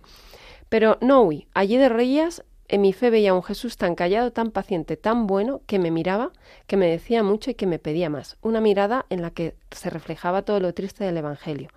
Pero 0.69 0.97
no 1.01 1.21
huí, 1.21 1.47
allí 1.53 1.77
de 1.77 1.87
rodillas 1.89 2.43
en 2.67 2.81
mi 2.81 2.93
fe 2.93 3.09
veía 3.09 3.31
a 3.31 3.33
un 3.35 3.43
Jesús 3.43 3.77
tan 3.77 3.93
callado, 3.93 4.31
tan 4.31 4.49
paciente, 4.49 4.97
tan 4.97 5.27
bueno, 5.27 5.61
que 5.67 5.77
me 5.79 5.91
miraba, 5.91 6.31
que 6.65 6.75
me 6.77 6.87
decía 6.87 7.21
mucho 7.21 7.51
y 7.51 7.53
que 7.53 7.67
me 7.67 7.77
pedía 7.77 8.09
más. 8.09 8.37
Una 8.41 8.61
mirada 8.61 9.05
en 9.09 9.21
la 9.21 9.29
que 9.29 9.53
se 9.71 9.89
reflejaba 9.89 10.41
todo 10.41 10.59
lo 10.59 10.73
triste 10.73 11.03
del 11.03 11.17
Evangelio. 11.17 11.69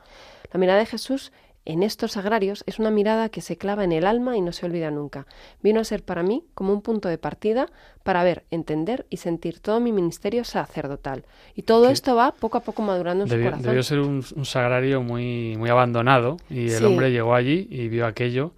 La 0.52 0.58
mirada 0.60 0.78
de 0.78 0.86
Jesús 0.86 1.32
en 1.66 1.82
estos 1.82 2.12
sagrarios 2.12 2.64
es 2.66 2.78
una 2.78 2.90
mirada 2.90 3.28
que 3.28 3.40
se 3.42 3.56
clava 3.58 3.84
en 3.84 3.92
el 3.92 4.06
alma 4.06 4.36
y 4.36 4.40
no 4.40 4.52
se 4.52 4.64
olvida 4.64 4.90
nunca. 4.90 5.26
Vino 5.62 5.80
a 5.80 5.84
ser 5.84 6.02
para 6.02 6.22
mí 6.22 6.44
como 6.54 6.72
un 6.72 6.80
punto 6.80 7.08
de 7.08 7.18
partida 7.18 7.68
para 8.02 8.24
ver, 8.24 8.44
entender 8.50 9.04
y 9.10 9.18
sentir 9.18 9.60
todo 9.60 9.78
mi 9.80 9.92
ministerio 9.92 10.44
sacerdotal. 10.44 11.24
Y 11.54 11.62
todo 11.62 11.88
Que 11.88 11.92
esto 11.92 12.16
va 12.16 12.32
poco 12.32 12.56
a 12.56 12.60
poco 12.60 12.80
madurando 12.82 13.24
en 13.24 13.30
su 13.30 13.36
corazón. 13.36 13.62
debió 13.62 13.82
ser 13.82 13.98
un, 14.00 14.24
un 14.34 14.44
sagrario 14.46 15.02
muy, 15.02 15.56
muy 15.58 15.68
abandonado 15.68 16.38
y 16.48 16.64
el 16.70 16.70
Sí. 16.78 16.84
hombre 16.84 17.10
llegó 17.10 17.34
allí 17.34 17.66
y 17.70 17.88
vio 17.88 18.06
aquello 18.06 18.52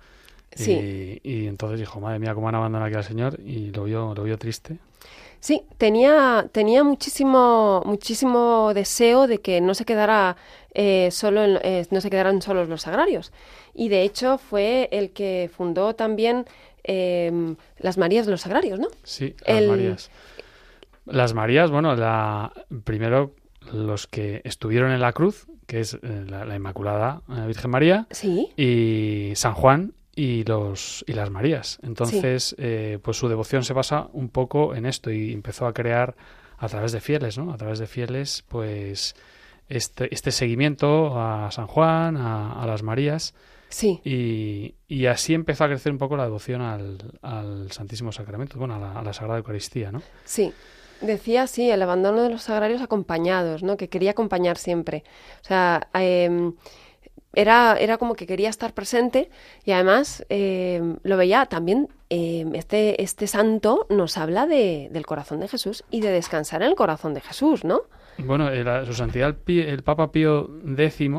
Sí. 0.55 1.21
y, 1.25 1.31
y 1.31 1.47
entonces 1.47 1.79
dijo, 1.79 2.01
madre 2.01 2.19
mía, 2.19 2.35
cómo 2.35 2.49
han 2.49 2.55
abandonado 2.57 2.87
aquí 2.89 2.97
al 2.97 3.05
Señor 3.05 3.39
y 3.45 3.71
lo 3.71 3.85
vio, 3.85 4.15
lo 4.15 4.23
vio 4.23 4.39
triste. 4.39 4.79
Sí, 5.41 5.63
tenía, 5.79 6.49
tenía 6.53 6.83
muchísimo, 6.85 7.83
muchísimo 7.87 8.73
deseo 8.75 9.27
de 9.27 9.39
que 9.39 9.61
no 9.61 9.75
se 9.75 9.85
quedara 9.85 10.37
eh, 10.75 11.09
solo 11.11 11.43
en- 11.45 11.59
eh, 11.63 11.87
no 11.91 12.01
se 12.01 12.11
quedaran 12.11 12.41
solos 12.43 12.69
los 12.69 12.83
sagrarios. 12.83 13.33
Y 13.75 13.89
de 13.89 14.03
hecho 14.03 14.39
fue 14.39 14.89
el 14.93 15.11
que 15.11 15.51
fundó 15.57 15.95
también 15.95 16.45
eh, 16.85 17.55
las 17.79 17.99
Marías 17.99 18.27
de 18.27 18.33
los 18.33 18.41
Sagrarios, 18.41 18.79
¿no? 18.79 18.89
Sí, 19.03 19.35
las 19.47 19.59
El- 19.59 19.69
Marías. 19.69 20.11
Las 21.05 21.35
Marías, 21.35 21.71
bueno, 21.71 21.95
la, 21.97 22.53
primero 22.85 23.33
los 23.73 24.07
que 24.07 24.41
estuvieron 24.45 24.91
en 24.93 25.01
la 25.01 25.13
cruz, 25.13 25.47
que 25.67 25.81
es 25.81 25.95
eh, 25.95 26.25
la, 26.29 26.45
la 26.45 26.57
Inmaculada 26.57 27.23
Virgen 27.47 27.71
María, 27.71 28.07
Sí, 28.11 28.49
y 28.57 29.35
San 29.37 29.55
Juan 29.55 29.93
y 30.19 30.43
los 30.43 31.05
y 31.07 31.13
las 31.13 31.31
Marías. 31.31 31.79
Entonces, 31.85 32.57
eh, 32.59 32.99
pues 33.01 33.17
su 33.17 33.29
devoción 33.29 33.63
se 33.63 33.73
basa 33.73 34.09
un 34.13 34.31
poco 34.31 34.75
en 34.75 34.85
esto 34.85 35.13
y 35.13 35.33
empezó 35.33 35.69
a 35.69 35.73
crear 35.73 36.17
a 36.59 36.69
través 36.69 36.91
de 36.91 37.01
fieles, 37.01 37.39
¿no? 37.39 37.53
A 37.53 37.57
través 37.57 37.79
de 37.79 37.87
fieles, 37.87 38.45
pues 38.49 39.15
este, 39.69 40.13
este 40.13 40.33
seguimiento 40.33 41.17
a 41.17 41.53
San 41.53 41.69
Juan, 41.69 42.17
a, 42.17 42.61
a 42.61 42.67
las 42.67 42.83
Marías, 42.83 43.33
sí, 43.69 44.01
y, 44.03 44.75
y 44.89 45.07
así 45.07 45.35
empezó 45.35 45.63
a 45.63 45.69
crecer 45.69 45.93
un 45.93 45.99
poco 45.99 46.17
la 46.17 46.25
devoción 46.25 46.63
al, 46.63 46.99
al 47.23 47.71
Santísimo 47.71 48.11
Sacramento, 48.11 48.59
bueno, 48.59 48.75
a 48.75 48.79
la, 48.81 48.99
a 48.99 49.03
la 49.05 49.13
Sagrada 49.13 49.39
Eucaristía, 49.39 49.93
¿no? 49.93 50.03
sí. 50.25 50.53
Decía, 51.01 51.47
sí, 51.47 51.71
el 51.71 51.81
abandono 51.81 52.23
de 52.25 52.29
los 52.29 52.43
sagrarios 52.43 52.83
acompañados, 52.83 53.63
¿no? 53.63 53.77
Que 53.77 53.89
quería 53.89 54.11
acompañar 54.11 54.59
siempre. 54.59 55.05
O 55.43 55.45
sea, 55.45 55.87
em, 55.95 56.55
era, 57.41 57.77
era 57.79 57.99
como 57.99 58.15
que 58.15 58.27
quería 58.27 58.49
estar 58.49 58.75
presente 58.75 59.31
y 59.65 59.71
además 59.71 60.25
em, 60.29 60.97
lo 61.05 61.17
veía 61.17 61.47
también, 61.47 61.89
em, 62.11 62.53
este, 62.57 63.01
este 63.01 63.29
santo 63.29 63.87
nos 63.91 64.19
habla 64.19 64.47
de, 64.47 64.89
del 64.91 65.07
corazón 65.07 65.39
de 65.39 65.47
Jesús 65.47 65.85
y 65.89 66.01
de 66.01 66.11
descansar 66.11 66.63
en 66.63 66.69
el 66.69 66.75
corazón 66.75 67.15
de 67.15 67.21
Jesús, 67.21 67.65
¿no? 67.65 67.83
Bueno, 68.19 68.49
el- 68.49 68.67
a 68.67 68.85
su 68.85 68.93
santidad 68.93 69.37
el, 69.47 69.83
Papa 69.85 70.11
Pío 70.11 70.51
X, 70.77 71.11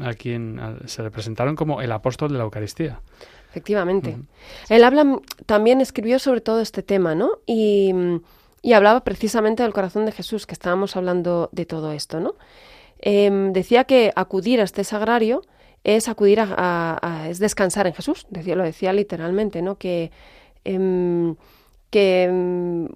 a 0.00 0.14
quien 0.14 0.60
se 0.84 1.02
le 1.02 1.10
presentaron 1.10 1.56
como 1.56 1.82
el 1.82 1.90
apóstol 1.90 2.30
de 2.30 2.38
la 2.38 2.44
Eucaristía. 2.44 3.00
Efectivamente. 3.50 4.16
Él 4.68 4.84
habla, 4.84 5.18
también 5.46 5.80
escribió 5.80 6.20
sobre 6.20 6.42
todo 6.42 6.60
este 6.60 6.82
tema, 6.84 7.16
¿no? 7.16 7.38
Y, 7.46 7.92
y 8.62 8.72
hablaba 8.74 9.02
precisamente 9.02 9.64
del 9.64 9.72
corazón 9.72 10.06
de 10.06 10.12
Jesús, 10.12 10.46
que 10.46 10.52
estábamos 10.54 10.94
hablando 10.94 11.48
de 11.50 11.66
todo 11.66 11.90
esto, 11.90 12.20
¿no? 12.20 12.34
Em, 13.00 13.52
decía 13.52 13.84
que 13.84 14.12
acudir 14.14 14.60
a 14.60 14.64
este 14.64 14.84
sagrario 14.84 15.42
es 15.86 16.08
acudir 16.08 16.40
a, 16.40 17.26
es 17.30 17.38
descansar 17.38 17.86
en 17.86 17.94
Jesús, 17.94 18.26
decía, 18.28 18.56
lo 18.56 18.64
decía 18.64 18.92
literalmente, 18.92 19.62
¿no? 19.62 19.78
Que, 19.78 20.10
em, 20.64 21.36
que 21.90 22.24
em, 22.24 22.88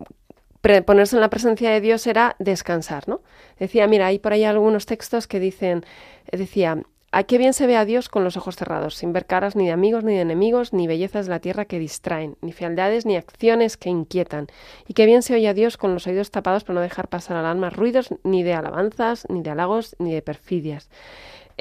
ponerse 0.84 1.14
en 1.14 1.20
la 1.20 1.30
presencia 1.30 1.70
de 1.70 1.80
Dios 1.80 2.04
era 2.08 2.34
descansar, 2.40 3.08
¿no? 3.08 3.20
Decía, 3.60 3.86
mira, 3.86 4.06
hay 4.06 4.18
por 4.18 4.32
ahí 4.32 4.42
algunos 4.42 4.86
textos 4.86 5.28
que 5.28 5.38
dicen, 5.38 5.84
decía, 6.32 6.82
¿a 7.12 7.22
qué 7.22 7.38
bien 7.38 7.52
se 7.52 7.68
ve 7.68 7.76
a 7.76 7.84
Dios 7.84 8.08
con 8.08 8.24
los 8.24 8.36
ojos 8.36 8.56
cerrados, 8.56 8.96
sin 8.96 9.12
ver 9.12 9.24
caras 9.24 9.54
ni 9.54 9.66
de 9.66 9.72
amigos 9.72 10.02
ni 10.02 10.14
de 10.16 10.22
enemigos, 10.22 10.72
ni 10.72 10.88
bellezas 10.88 11.26
de 11.26 11.30
la 11.30 11.38
tierra 11.38 11.66
que 11.66 11.78
distraen, 11.78 12.38
ni 12.40 12.50
fealdades 12.50 13.06
ni 13.06 13.16
acciones 13.16 13.76
que 13.76 13.90
inquietan? 13.90 14.48
Y 14.88 14.94
qué 14.94 15.06
bien 15.06 15.22
se 15.22 15.34
oye 15.34 15.46
a 15.46 15.54
Dios 15.54 15.76
con 15.76 15.94
los 15.94 16.08
oídos 16.08 16.32
tapados 16.32 16.64
para 16.64 16.74
no 16.74 16.80
dejar 16.80 17.06
pasar 17.06 17.36
al 17.36 17.46
alma 17.46 17.70
ruidos 17.70 18.12
ni 18.24 18.42
de 18.42 18.54
alabanzas, 18.54 19.26
ni 19.28 19.42
de 19.42 19.50
halagos, 19.50 19.94
ni 20.00 20.12
de 20.12 20.22
perfidias. 20.22 20.90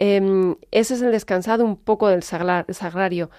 Em, 0.02 0.56
ese 0.72 0.94
es 0.94 1.02
el 1.02 1.12
descansado 1.12 1.66
un 1.66 1.76
poco 1.76 2.08
del 2.08 2.24
sagrario. 2.24 3.30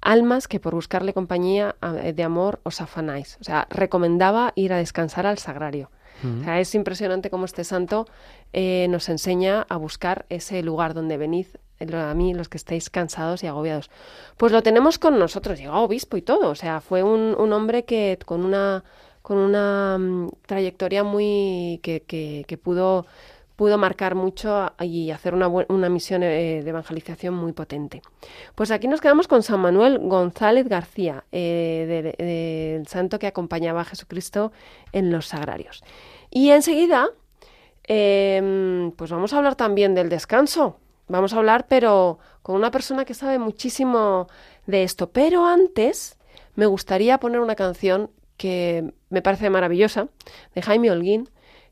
Almas 0.00 0.48
que 0.48 0.58
por 0.58 0.74
buscarle 0.74 1.12
compañía 1.14 1.76
a- 1.80 1.92
de 1.92 2.22
amor 2.24 2.58
os 2.64 2.80
afanáis. 2.80 3.38
O 3.40 3.44
sea, 3.44 3.68
recomendaba 3.70 4.52
ir 4.56 4.72
a 4.72 4.78
descansar 4.78 5.26
al 5.26 5.38
sagrario. 5.38 5.90
O 6.24 6.42
sea, 6.44 6.58
es 6.58 6.74
impresionante 6.74 7.30
cómo 7.30 7.44
este 7.44 7.62
santo 7.62 8.04
eh, 8.52 8.88
nos 8.90 9.08
enseña 9.08 9.64
a 9.68 9.76
buscar 9.76 10.26
ese 10.30 10.60
lugar 10.64 10.92
donde 10.92 11.16
venid 11.16 11.46
eh, 11.78 11.96
a 11.96 12.12
mí 12.14 12.34
los 12.34 12.48
que 12.48 12.56
estáis 12.56 12.90
cansados 12.90 13.44
y 13.44 13.46
agobiados. 13.46 13.88
Pues 14.36 14.50
lo 14.50 14.64
tenemos 14.64 14.98
con 14.98 15.16
nosotros, 15.20 15.56
llegó 15.60 15.74
obispo 15.78 16.16
y 16.16 16.22
todo. 16.22 16.50
O 16.50 16.56
sea, 16.56 16.80
fue 16.80 17.04
un, 17.04 17.36
un 17.38 17.52
hombre 17.52 17.84
que 17.84 18.18
con 18.26 18.44
una 18.44 18.82
con 19.22 19.36
una 19.38 19.96
mm, 19.98 20.30
trayectoria 20.46 21.04
muy 21.04 21.78
que, 21.84 22.00
que, 22.02 22.44
que 22.48 22.58
pudo 22.58 23.06
pudo 23.58 23.76
marcar 23.76 24.14
mucho 24.14 24.72
y 24.80 25.10
hacer 25.10 25.34
una, 25.34 25.48
una 25.48 25.88
misión 25.88 26.22
eh, 26.22 26.62
de 26.62 26.70
evangelización 26.70 27.34
muy 27.34 27.52
potente. 27.52 28.02
Pues 28.54 28.70
aquí 28.70 28.86
nos 28.86 29.00
quedamos 29.00 29.26
con 29.26 29.42
San 29.42 29.58
Manuel 29.58 29.98
González 29.98 30.68
García, 30.68 31.24
eh, 31.32 32.14
de- 32.16 32.24
del 32.24 32.86
santo 32.86 33.18
que 33.18 33.26
acompañaba 33.26 33.80
a 33.80 33.84
Jesucristo 33.84 34.52
en 34.92 35.10
los 35.10 35.26
sagrarios. 35.26 35.82
Y 36.30 36.50
enseguida, 36.50 37.08
eh, 37.88 38.92
pues 38.96 39.10
vamos 39.10 39.32
a 39.32 39.38
hablar 39.38 39.56
también 39.56 39.92
del 39.96 40.08
descanso. 40.08 40.78
Vamos 41.08 41.32
a 41.32 41.38
hablar, 41.38 41.66
pero 41.68 42.20
con 42.42 42.54
una 42.54 42.70
persona 42.70 43.04
que 43.04 43.14
sabe 43.14 43.40
muchísimo 43.40 44.28
de 44.66 44.84
esto. 44.84 45.10
Pero 45.10 45.46
antes, 45.46 46.16
me 46.54 46.66
gustaría 46.66 47.18
poner 47.18 47.40
una 47.40 47.56
canción 47.56 48.10
que 48.36 48.92
me 49.10 49.20
parece 49.20 49.50
maravillosa, 49.50 50.06
de 50.54 50.62
Jaime 50.62 50.92
Holguín, 50.92 51.28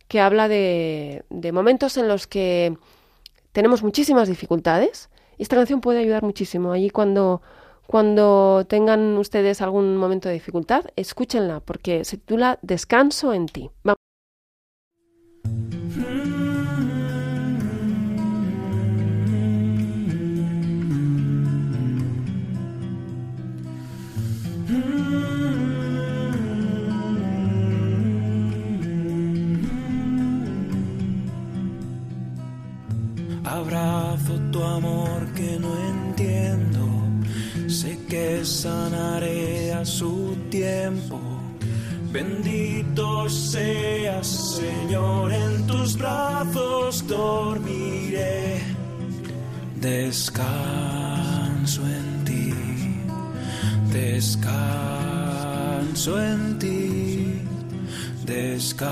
que 0.08 0.20
habla 0.20 0.48
de, 0.48 1.24
de 1.30 1.52
momentos 1.52 1.96
en 1.96 2.08
los 2.08 2.26
que 2.26 2.76
tenemos 3.52 3.82
muchísimas 3.82 4.28
dificultades 4.28 5.08
y 5.38 5.42
esta 5.42 5.56
canción 5.56 5.80
puede 5.80 6.00
ayudar 6.00 6.22
muchísimo. 6.22 6.72
Allí 6.72 6.90
cuando, 6.90 7.42
cuando 7.86 8.64
tengan 8.68 9.16
ustedes 9.18 9.60
algún 9.62 9.96
momento 9.96 10.28
de 10.28 10.34
dificultad, 10.34 10.84
escúchenla 10.96 11.60
porque 11.60 12.04
se 12.04 12.16
titula 12.18 12.58
Descanso 12.62 13.32
en 13.32 13.46
ti. 13.46 13.70
Dormiré. 47.46 48.60
Descanso 49.80 51.80
en 51.98 52.06
ti, 52.24 52.52
descanso 53.92 54.52
en 56.30 56.58
ti, 56.58 57.42
descanso 58.24 58.82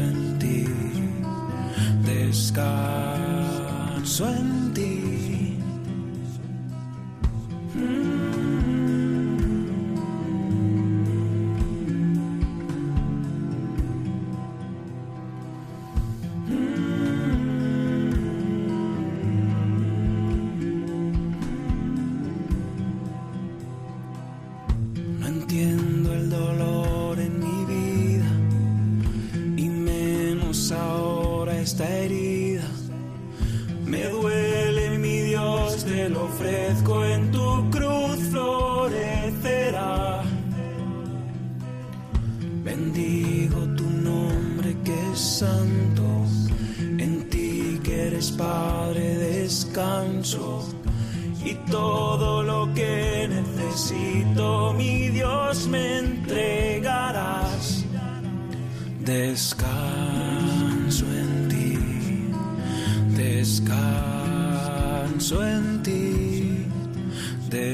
en 0.00 0.38
ti 0.38 0.48
descanso 2.08 4.24
en 4.28 4.62
ti. 4.62 4.67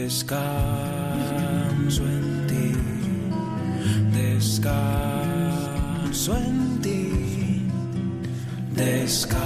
Descanso 0.05 2.03
en 2.05 2.47
ti, 2.47 2.73
descanso 4.12 4.77
en 6.37 6.81
ti, 6.83 7.03
descanso 8.77 9.43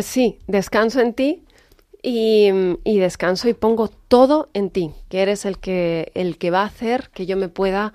Pues 0.00 0.08
sí, 0.08 0.38
descanso 0.46 1.00
en 1.00 1.12
ti 1.12 1.44
y, 2.02 2.50
descanso 2.86 3.50
y 3.50 3.52
pongo 3.52 3.88
todo 3.88 4.48
en 4.54 4.70
ti, 4.70 4.92
que 5.10 5.20
eres 5.20 5.44
el 5.44 5.58
que, 5.58 6.10
el 6.14 6.38
que 6.38 6.50
va 6.50 6.62
a 6.62 6.64
hacer 6.64 7.10
que 7.10 7.26
yo 7.26 7.36
me 7.36 7.50
pueda 7.50 7.92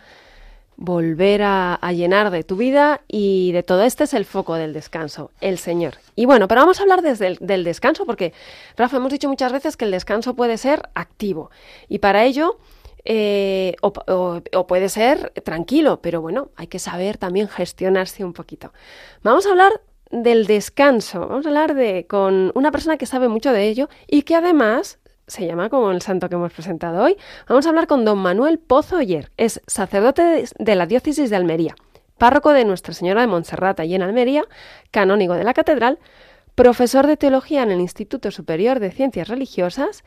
volver 0.76 1.41
a, 1.41 1.80
llenar 1.94 2.30
de 2.30 2.44
tu 2.44 2.58
vida 2.58 3.02
y 3.08 3.54
de 3.54 3.63
todo. 3.63 3.82
Este 3.82 4.04
es 4.04 4.13
el 4.13 4.26
foco 4.26 4.54
del 4.54 4.72
descanso, 4.72 5.32
el 5.41 5.58
Señor. 5.58 5.96
Y 6.15 6.28
bueno, 6.28 6.48
pero 6.48 6.62
vamos 6.62 6.80
a 6.80 6.84
hablar 6.84 7.02
desde 7.02 7.26
el, 7.26 7.38
del 7.41 7.63
descanso, 7.63 8.06
porque, 8.06 8.34
Rafa, 8.78 8.98
hemos 8.98 9.12
dicho 9.12 9.28
muchas 9.28 9.52
veces 9.52 9.76
que 9.76 9.86
el 9.86 9.91
descanso 9.91 10.36
puede 10.36 10.60
ser 10.60 10.88
activo. 10.94 11.50
Y 11.89 11.98
para 11.98 12.24
ello, 12.24 12.60
eh, 13.04 13.78
o 13.82 14.68
puede 14.68 14.89
ser 14.89 15.32
tranquilo, 15.44 16.02
pero 16.04 16.22
bueno, 16.22 16.50
hay 16.56 16.68
que 16.68 16.78
saber 16.78 17.18
también 17.18 17.48
gestionarse 17.48 18.24
un 18.24 18.34
poquito. 18.34 18.74
Vamos 19.24 19.48
a 19.48 19.50
hablar 19.50 19.82
del 20.12 20.46
descanso, 20.46 21.28
vamos 21.28 21.46
a 21.46 21.50
hablar 21.50 21.76
de 21.76 22.06
con 22.08 22.52
una 22.56 22.72
persona 22.72 22.98
que 22.98 23.06
sabe 23.06 23.28
mucho 23.28 23.52
de 23.52 23.68
ello 23.68 23.89
y 24.08 24.24
que 24.24 24.36
además 24.36 25.00
se 25.28 25.46
llama 25.46 25.70
como 25.70 25.91
el 25.91 26.02
santo 26.02 26.30
que 26.30 26.36
hemos 26.36 26.54
presentado 26.54 27.04
hoy. 27.04 27.18
Vamos 27.48 27.65
a 27.65 27.70
hablar 27.70 27.88
con 27.88 28.06
don 28.06 28.20
Manuel 28.20 28.60
Pozo 28.60 28.98
Oyer, 28.98 29.32
es 29.38 29.62
sacerdote 29.68 30.46
de, 30.58 30.76
la 30.76 30.86
diócesis 30.86 31.30
de 31.30 31.36
Almería, 31.36 31.76
párroco 32.18 32.52
de 32.52 32.65
Nuestra 32.65 32.94
Señora 32.94 33.22
de 33.22 33.28
Montserrat 33.28 33.80
allí 33.80 33.96
en 33.96 34.04
Almería, 34.04 34.46
canónigo 34.91 35.34
de 35.34 35.44
la 35.44 35.54
catedral, 35.54 36.00
profesor 36.54 37.08
de 37.08 37.18
teología 37.18 37.63
en 37.63 37.72
el 37.72 37.82
Instituto 37.82 38.32
Superior 38.32 38.80
de 38.80 38.91
Ciencias 38.91 39.28
Religiosas 39.28 40.04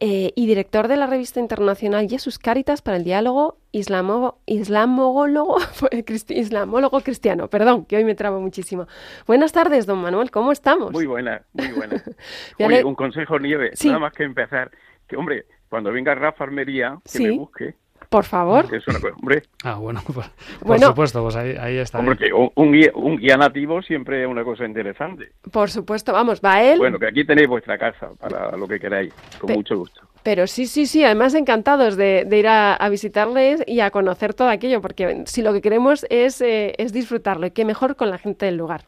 eh, 0.00 0.32
y 0.34 0.46
director 0.46 0.88
de 0.88 0.96
la 0.96 1.06
revista 1.06 1.40
internacional 1.40 2.08
Jesus 2.08 2.38
Caritas 2.38 2.82
para 2.82 2.96
el 2.96 3.04
diálogo 3.04 3.58
islamo, 3.72 4.38
islamólogo, 4.46 5.56
cristi- 6.06 6.36
islamólogo 6.36 7.00
cristiano. 7.00 7.48
Perdón, 7.48 7.84
que 7.84 7.96
hoy 7.96 8.04
me 8.04 8.14
trabo 8.14 8.40
muchísimo. 8.40 8.86
Buenas 9.26 9.52
tardes, 9.52 9.86
don 9.86 9.98
Manuel, 9.98 10.30
¿cómo 10.30 10.52
estamos? 10.52 10.92
Muy 10.92 11.06
buena, 11.06 11.42
muy 11.52 11.72
buena. 11.72 12.02
Oye, 12.58 12.84
un 12.84 12.94
consejo, 12.94 13.38
Nieve, 13.38 13.70
Sí. 13.74 13.88
nada 13.88 14.00
más 14.00 14.12
que 14.12 14.24
empezar, 14.24 14.70
que 15.08 15.16
hombre, 15.16 15.46
cuando 15.68 15.92
venga 15.92 16.14
Rafa 16.14 16.44
Almería, 16.44 16.98
que 17.04 17.08
Sí. 17.10 17.24
me 17.24 17.30
busque, 17.38 17.74
Por 18.08 18.24
favor. 18.24 18.64
es 18.74 18.86
una 18.88 19.00
cosa, 19.00 19.14
hombre, 19.20 19.42
Ah, 19.64 19.74
bueno, 19.74 20.00
por, 20.06 20.14
por 20.14 20.24
Bueno. 20.62 20.86
supuesto, 20.88 21.22
pues 21.22 21.36
ahí, 21.36 21.56
ahí 21.58 21.78
está. 21.78 21.98
hombre, 21.98 22.16
que 22.16 22.32
un, 22.32 22.50
un 22.54 22.72
guía, 22.72 22.90
un 22.94 23.16
guía 23.18 23.36
nativo 23.36 23.82
siempre 23.82 24.22
es 24.22 24.28
una 24.28 24.44
cosa 24.44 24.64
interesante. 24.64 25.32
Por 25.50 25.70
supuesto, 25.70 26.12
vamos, 26.12 26.40
va 26.44 26.62
él. 26.62 26.78
Bueno, 26.78 26.98
que 26.98 27.06
aquí 27.08 27.24
tenéis 27.24 27.48
vuestra 27.48 27.76
casa 27.78 28.10
para 28.20 28.56
lo 28.56 28.66
que 28.68 28.78
queráis, 28.78 29.12
con 29.38 29.48
Pe- 29.48 29.54
mucho 29.54 29.76
gusto. 29.76 30.00
Pero 30.22 30.46
sí, 30.48 30.66
sí, 30.66 30.86
sí, 30.86 31.04
además 31.04 31.34
encantados 31.34 31.96
de, 31.96 32.24
de 32.26 32.38
ir 32.38 32.48
a, 32.48 32.74
a 32.74 32.88
visitarles 32.88 33.62
y 33.66 33.78
a 33.80 33.90
conocer 33.92 34.34
todo 34.34 34.48
aquello, 34.48 34.80
porque 34.80 35.22
si 35.26 35.40
lo 35.42 35.52
que 35.52 35.60
queremos 35.62 36.04
es, 36.10 36.40
eh, 36.40 36.74
es 36.78 36.92
disfrutarlo, 36.92 37.46
y 37.46 37.52
qué 37.52 37.64
mejor 37.64 37.94
con 37.94 38.10
la 38.10 38.18
gente 38.18 38.46
del 38.46 38.56
lugar. 38.56 38.82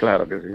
Claro 0.00 0.26
que 0.28 0.40
sí. 0.40 0.48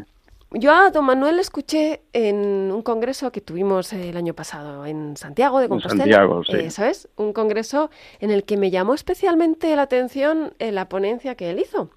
Yo 0.51 0.71
a 0.71 0.89
don 0.89 1.05
Manuel 1.05 1.35
le 1.35 1.41
escuché 1.41 2.01
en 2.11 2.71
un 2.71 2.81
congreso 2.81 3.31
que 3.31 3.39
tuvimos 3.39 3.93
el 3.93 4.17
año 4.17 4.33
pasado 4.33 4.83
en 4.85 5.15
Santiago 5.15 5.59
de 5.59 5.65
En 5.65 5.69
Compostela. 5.69 6.03
Santiago, 6.03 6.43
sí. 6.43 6.57
Eso 6.57 6.85
es, 6.85 7.07
un 7.17 7.33
congreso 7.33 7.91
en 8.19 8.31
el 8.31 8.43
que 8.43 8.57
me 8.57 8.71
llamó 8.71 8.95
especialmente 8.95 9.75
la 9.75 9.83
atención 9.83 10.53
eh, 10.57 10.71
la 10.71 10.89
ponencia 10.89 11.35
que 11.35 11.51
él 11.51 11.59
hizo, 11.59 11.91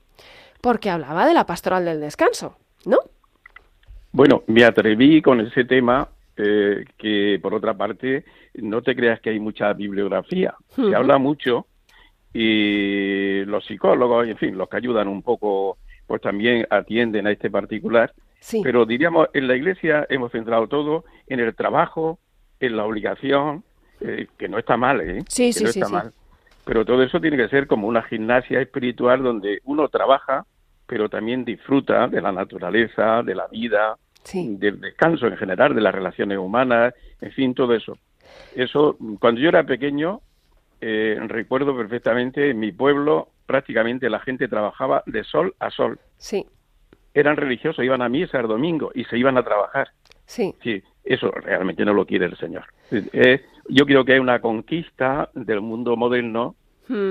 porque 0.61 0.91
hablaba 0.91 1.27
de 1.27 1.33
la 1.33 1.47
pastoral 1.47 1.87
del 1.87 2.01
descanso, 2.01 2.59
¿no? 2.85 2.99
Bueno, 4.13 4.43
me 4.47 4.65
atreví 4.65 5.23
con 5.23 5.41
ese 5.41 5.65
tema 5.65 6.11
eh, 6.37 6.85
que, 6.99 7.39
por 7.41 7.55
otra 7.55 7.73
parte, 7.73 8.27
no 8.55 8.83
te 8.83 8.95
creas 8.95 9.21
que 9.21 9.31
hay 9.31 9.41
mucha 9.41 9.73
bibliografía. 9.73 10.55
Se 10.77 10.95
habla 10.95 11.17
mucho 11.17 11.67
y 12.35 13.45
los 13.47 13.65
psicólogos, 13.65 14.29
en 14.29 14.37
fin, 14.37 14.59
los 14.59 14.69
que 14.69 14.77
ayudan 14.77 15.09
un 15.09 15.23
poco, 15.23 15.79
pues 16.07 16.21
también 16.21 16.67
atienden 16.69 17.27
a 17.27 17.31
este 17.31 17.51
particular. 17.51 18.13
Sí, 18.43 18.61
Pero 18.65 18.85
diríamos, 18.85 19.29
en 19.35 19.47
la 19.47 19.55
Iglesia 19.55 20.05
hemos 20.11 20.33
centrado 20.33 20.67
todo 20.67 21.05
en 21.29 21.39
el 21.39 21.55
trabajo, 21.55 22.19
en 22.59 22.77
la 22.77 22.85
obligación, 22.85 23.63
eh, 24.01 24.27
que 24.37 24.49
no 24.49 24.59
está 24.59 24.77
mal, 24.77 25.01
¿eh? 25.01 25.23
Sí, 25.29 25.47
Que 25.47 25.53
sí, 25.53 25.65
no 25.65 25.71
sí, 25.71 25.79
está 25.79 25.87
sí. 25.87 25.93
mal. 25.93 26.13
Pero 26.65 26.85
todo 26.85 27.05
eso 27.05 27.21
tiene 27.21 27.37
que 27.37 27.49
ser 27.49 27.69
como 27.69 27.87
una 27.87 28.03
gimnasia 28.03 28.61
espiritual 28.61 29.23
donde 29.23 29.61
uno 29.63 29.89
trabaja, 29.89 30.45
pero 30.89 31.09
también 31.09 31.45
disfruta 31.45 32.09
de 32.09 32.21
la 32.21 32.33
naturaleza, 32.33 33.23
de 33.23 33.35
la 33.37 33.47
vida, 33.47 33.97
del 34.35 34.81
descanso 34.81 35.29
en 35.29 35.37
general, 35.37 35.73
de 35.73 35.81
las 35.81 35.95
relaciones 35.95 36.37
humanas, 36.37 36.95
en 37.21 37.31
fin, 37.31 37.55
todo 37.55 37.75
eso. 37.75 37.97
Eso, 38.57 38.97
cuando 39.21 39.41
yo 39.41 39.51
era 39.51 39.63
pequeño, 39.63 40.21
eh, 40.81 41.17
recuerdo 41.29 41.77
perfectamente 41.77 42.51
en 42.51 42.59
mi 42.59 42.73
pueblo 42.73 43.29
prácticamente 43.47 44.11
la 44.11 44.19
gente 44.19 44.49
trabajaba 44.49 45.05
de 45.07 45.23
sol 45.23 45.55
a 45.61 45.71
sol. 45.71 46.01
Sí, 46.17 46.45
Eran 47.15 47.37
religiosos, 47.37 47.85
iban 47.85 48.03
a 48.03 48.09
misa 48.09 48.41
el 48.41 48.49
domingo 48.49 48.91
y 48.95 49.05
se 49.05 49.19
iban 49.19 49.37
a 49.39 49.43
trabajar. 49.43 49.89
sí. 50.27 50.55
Sí, 50.63 50.83
eso 51.05 51.31
realmente 51.33 51.85
no 51.85 51.93
lo 51.95 52.07
quiere 52.07 52.27
el 52.27 52.37
Señor. 52.37 52.65
Eh, 52.91 53.41
yo 53.69 53.85
creo 53.87 54.05
que 54.05 54.15
es 54.15 54.21
una 54.21 54.41
conquista 54.41 55.31
del 55.35 55.61
mundo 55.61 55.97
moderno, 55.97 56.55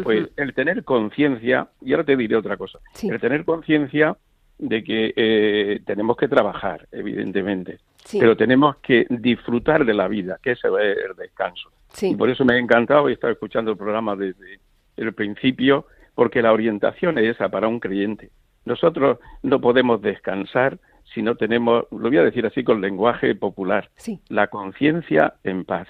pues 0.04 0.30
el 0.38 0.54
tener 0.54 0.84
conciencia, 0.84 1.68
y 1.82 1.92
ahora 1.92 2.06
te 2.06 2.16
diré 2.16 2.36
otra 2.36 2.56
cosa, 2.56 2.80
Sí. 2.94 3.10
el 3.10 3.20
tener 3.20 3.44
conciencia 3.46 4.16
de 4.58 4.84
que 4.84 5.14
eh, 5.16 5.80
tenemos 5.86 6.16
que 6.18 6.28
trabajar, 6.30 6.88
evidentemente, 6.92 7.80
Sí. 8.06 8.18
pero 8.20 8.38
tenemos 8.38 8.78
que 8.78 9.06
disfrutar 9.10 9.84
de 9.86 9.94
la 9.94 10.08
vida, 10.08 10.38
que 10.42 10.52
ese 10.52 10.68
es 10.68 10.98
el 11.10 11.16
descanso. 11.18 11.70
Sí. 11.94 12.12
Y 12.12 12.16
por 12.16 12.30
eso 12.30 12.46
me 12.46 12.54
ha 12.54 12.58
encantado 12.60 13.10
y 13.10 13.12
he 13.12 13.16
estado 13.16 13.34
escuchando 13.34 13.72
el 13.72 13.78
programa 13.78 14.16
desde 14.16 14.60
el 14.98 15.14
principio, 15.14 15.86
porque 16.16 16.42
la 16.42 16.54
orientación 16.54 17.18
es 17.18 17.36
esa 17.36 17.50
para 17.50 17.68
un 17.68 17.80
creyente. 17.80 18.30
Nosotros 18.66 19.20
no 19.44 19.60
podemos 19.62 20.02
descansar 20.02 20.78
si 21.14 21.22
no 21.22 21.36
tenemos, 21.36 21.86
lo 21.92 22.10
voy 22.10 22.18
a 22.18 22.24
decir 22.24 22.46
así 22.46 22.64
con 22.64 22.80
lenguaje 22.82 23.36
popular, 23.36 23.90
Sí. 23.96 24.20
la 24.30 24.48
conciencia 24.48 25.34
en 25.44 25.66
paz. 25.66 25.88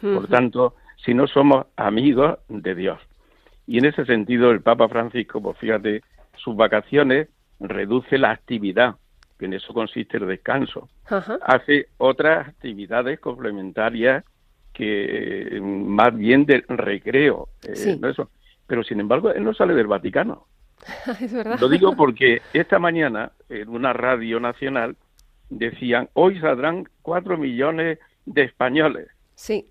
Por 0.00 0.26
tanto, 0.28 0.74
si 0.96 1.14
no 1.14 1.26
somos 1.26 1.66
amigos 1.76 2.38
de 2.48 2.74
Dios. 2.74 2.98
Y 3.66 3.78
en 3.78 3.86
ese 3.86 4.04
sentido, 4.04 4.50
el 4.50 4.60
Papa 4.62 4.88
Francisco, 4.88 5.40
pues 5.40 5.56
fíjate, 5.58 6.02
sus 6.36 6.54
vacaciones 6.56 7.28
reduce 7.60 8.18
la 8.18 8.30
actividad, 8.32 8.96
que 9.38 9.46
en 9.46 9.54
eso 9.54 9.72
consiste 9.72 10.18
el 10.18 10.26
descanso. 10.26 10.88
Hace 11.42 11.86
otras 11.98 12.48
actividades 12.48 13.20
complementarias 13.20 14.24
que 14.72 15.56
eh, 15.56 15.60
más 15.60 16.14
bien 16.16 16.44
de 16.44 16.64
recreo. 16.68 17.48
eh, 17.66 17.96
no 18.00 18.08
eso. 18.08 18.30
Pero 18.66 18.82
sin 18.84 19.00
embargo, 19.00 19.30
él 19.30 19.44
no 19.44 19.54
sale 19.54 19.74
del 19.74 19.86
Vaticano. 19.86 20.46
es 21.20 21.32
verdad. 21.32 21.58
Lo 21.60 21.68
digo 21.68 21.96
porque 21.96 22.42
esta 22.52 22.78
mañana 22.78 23.32
en 23.48 23.68
una 23.68 23.92
radio 23.92 24.40
nacional 24.40 24.96
decían, 25.50 26.08
hoy 26.14 26.38
saldrán 26.40 26.88
cuatro 27.02 27.36
millones 27.38 27.98
de 28.24 28.42
españoles. 28.42 29.08
Sí, 29.34 29.66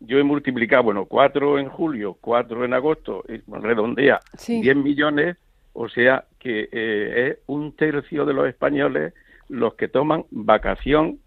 Yo 0.00 0.18
he 0.18 0.22
multiplicado, 0.22 0.84
bueno, 0.84 1.06
cuatro 1.06 1.58
en 1.58 1.68
julio, 1.68 2.16
cuatro 2.20 2.64
en 2.64 2.74
agosto, 2.74 3.24
y 3.28 3.40
redondea, 3.50 4.20
Sí. 4.36 4.60
10 4.60 4.76
millones, 4.76 5.36
o 5.72 5.88
sea 5.88 6.24
que 6.38 6.68
eh, 6.70 7.30
es 7.30 7.38
un 7.46 7.72
tercio 7.72 8.24
de 8.24 8.34
los 8.34 8.46
españoles 8.46 9.14
los 9.48 9.74
que 9.74 9.88
toman 9.88 10.24
vacación 10.30 11.18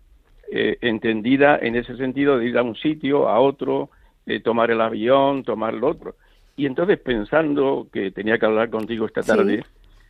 eh, 0.51 0.77
entendida 0.81 1.57
en 1.61 1.75
ese 1.75 1.95
sentido 1.97 2.37
de 2.37 2.47
ir 2.47 2.57
a 2.57 2.63
un 2.63 2.75
sitio, 2.75 3.29
a 3.29 3.39
otro, 3.39 3.89
eh, 4.25 4.39
tomar 4.39 4.71
el 4.71 4.81
avión, 4.81 5.43
tomar 5.43 5.73
el 5.73 5.83
otro. 5.83 6.15
Y 6.59 6.65
entonces 6.65 6.99
pensando 6.99 7.87
que 7.91 8.11
tenía 8.11 8.37
que 8.37 8.45
hablar 8.45 8.69
contigo 8.69 9.05
esta 9.05 9.21
tarde, 9.21 9.63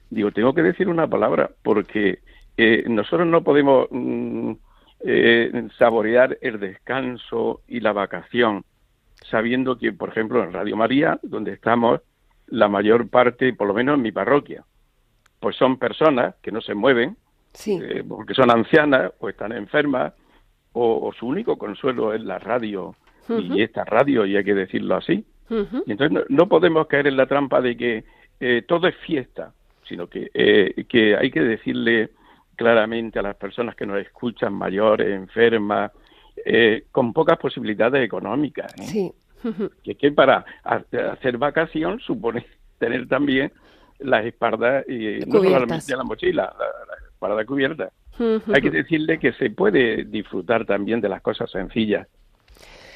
digo, 0.09 0.31
tengo 0.31 0.53
que 0.53 0.63
decir 0.63 0.87
una 0.87 1.07
palabra 1.07 1.51
porque 1.63 2.19
eh, 2.57 2.83
nosotros 2.87 3.27
no 3.27 3.43
podemos 3.43 3.87
mm, 3.91 4.53
saborear 5.77 6.37
el 6.41 6.59
descanso 6.59 7.61
y 7.67 7.79
la 7.79 7.93
vacación 7.93 8.63
sabiendo 9.29 9.77
que, 9.77 9.91
por 9.91 10.09
ejemplo, 10.09 10.43
en 10.43 10.53
Radio 10.53 10.75
María, 10.75 11.19
donde 11.21 11.53
estamos, 11.53 12.01
la 12.47 12.67
mayor 12.67 13.09
parte, 13.09 13.53
por 13.53 13.67
lo 13.67 13.73
menos 13.73 13.95
en 13.95 14.01
mi 14.01 14.11
parroquia, 14.11 14.63
pues 15.39 15.55
son 15.55 15.77
personas 15.77 16.35
que 16.41 16.51
no 16.51 16.61
se 16.61 16.73
mueven, 16.73 17.15
eh, 17.65 18.03
porque 18.07 18.33
son 18.33 18.49
ancianas 18.49 19.11
o 19.19 19.29
están 19.29 19.51
enfermas, 19.51 20.13
o, 20.73 21.11
su 21.17 21.27
único 21.27 21.57
consuelo 21.57 22.13
es 22.13 22.21
la 22.21 22.39
radio, 22.39 22.95
y 23.27 23.61
esta 23.61 23.83
radio, 23.83 24.25
y 24.25 24.35
hay 24.35 24.43
que 24.43 24.55
decirlo 24.55 24.95
así. 24.95 25.23
Y 25.49 25.91
entonces 25.91 26.25
no, 26.29 26.47
podemos 26.47 26.87
caer 26.87 27.07
en 27.07 27.17
la 27.17 27.25
trampa 27.25 27.61
de 27.61 27.75
que 27.75 28.03
eh, 28.39 28.63
todo 28.67 28.87
es 28.87 28.95
fiesta, 28.97 29.53
sino 29.87 30.07
que, 30.07 30.29
eh, 30.33 30.85
que 30.87 31.15
hay 31.15 31.31
que 31.31 31.41
decirle 31.41 32.11
claramente 32.55 33.19
a 33.19 33.23
las 33.23 33.35
personas 33.35 33.75
que 33.75 33.85
nos 33.85 33.99
escuchan, 33.99 34.53
mayores, 34.53 35.09
enfermas, 35.09 35.91
eh, 36.45 36.85
con 36.91 37.13
pocas 37.13 37.37
posibilidades 37.37 38.03
económicas. 38.03 38.73
¿eh? 38.79 39.11
Que, 39.83 39.95
que 39.95 40.11
para 40.11 40.45
hacer 40.63 41.37
vacación 41.37 41.99
supone 41.99 42.45
tener 42.77 43.07
también 43.07 43.51
las 43.99 44.25
espaldas 44.25 44.87
y 44.87 45.19
no 45.25 45.41
solamente 45.41 45.95
la 45.95 46.03
mochila, 46.03 46.53
la, 46.57 46.65
la 46.65 47.07
espalda 47.11 47.45
cubierta. 47.45 47.91
Hay 48.53 48.61
que 48.61 48.69
decirle 48.69 49.17
que 49.17 49.31
se 49.33 49.49
puede 49.49 50.03
disfrutar 50.03 50.65
también 50.65 50.99
de 50.99 51.07
las 51.07 51.21
cosas 51.21 51.49
sencillas. 51.49 52.07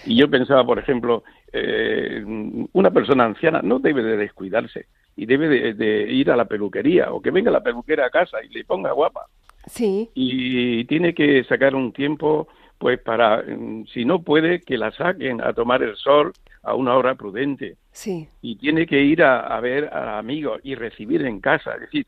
Y 0.06 0.16
yo 0.16 0.30
pensaba, 0.30 0.66
por 0.66 0.80
ejemplo, 0.80 1.24
eh, 1.52 2.24
una 2.74 2.92
persona 2.92 3.26
anciana 3.26 3.62
no 3.62 3.80
debe 3.80 4.04
de 4.04 4.18
descuidarse 4.18 4.88
y 5.16 5.26
debe 5.26 5.48
de, 5.48 5.74
de, 5.74 6.12
ir 6.12 6.32
a 6.32 6.36
la 6.36 6.46
peluquería 6.46 7.12
o 7.14 7.22
que 7.22 7.32
venga 7.32 7.52
la 7.52 7.62
peluquera 7.62 8.08
a 8.08 8.10
casa 8.10 8.38
y 8.44 8.50
le 8.50 8.66
ponga 8.66 8.92
guapa. 8.92 9.28
Sí. 9.66 10.10
Y 10.14 10.84
tiene 10.86 11.14
que 11.14 11.44
sacar 11.46 11.76
un 11.76 11.94
tiempo 11.94 12.48
pues 12.84 13.00
para, 13.00 13.42
mm, 13.42 13.86
si 13.94 14.04
no 14.04 14.22
puede, 14.24 14.60
que 14.60 14.78
la 14.78 14.92
saquen 14.92 15.40
a 15.42 15.54
tomar 15.54 15.82
el 15.84 15.96
sol 15.96 16.34
a 16.64 16.76
una 16.76 16.96
hora 16.96 17.16
prudente. 17.16 17.78
Sí. 17.94 18.28
Y 18.42 18.58
tiene 18.58 18.86
que 18.86 19.02
ir 19.02 19.24
a, 19.24 19.58
ver 19.62 19.86
a 19.94 20.18
amigos 20.18 20.60
y 20.64 20.76
recibir 20.76 21.26
en 21.26 21.40
casa. 21.40 21.76
Es 21.76 21.82
decir, 21.82 22.06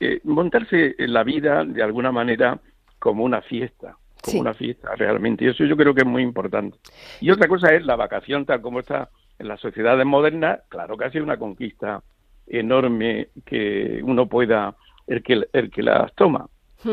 eh, 0.00 0.20
montarse 0.24 0.94
en 0.96 1.12
la 1.12 1.22
vida 1.22 1.64
de 1.66 1.82
alguna 1.82 2.12
manera 2.12 2.58
como 2.98 3.24
una 3.24 3.42
fiesta, 3.42 3.96
como 4.20 4.40
una 4.40 4.54
fiesta 4.54 4.94
realmente. 4.96 5.44
Y 5.44 5.48
eso 5.48 5.64
yo 5.64 5.76
creo 5.76 5.94
que 5.94 6.02
es 6.02 6.06
muy 6.06 6.22
importante. 6.22 6.78
Y 7.20 7.30
otra 7.30 7.48
cosa 7.48 7.74
es 7.74 7.84
la 7.84 7.96
vacación 7.96 8.46
tal 8.46 8.60
como 8.60 8.80
está 8.80 9.10
en 9.38 9.48
las 9.48 9.60
sociedades 9.60 10.06
modernas. 10.06 10.60
Claro 10.68 10.96
que 10.96 11.04
ha 11.04 11.10
sido 11.10 11.24
una 11.24 11.38
conquista 11.38 12.02
enorme 12.46 13.28
que 13.44 14.00
uno 14.02 14.26
pueda, 14.26 14.74
el 15.06 15.22
que, 15.22 15.44
el 15.52 15.70
que 15.70 15.82
las 15.82 16.14
toma, 16.14 16.48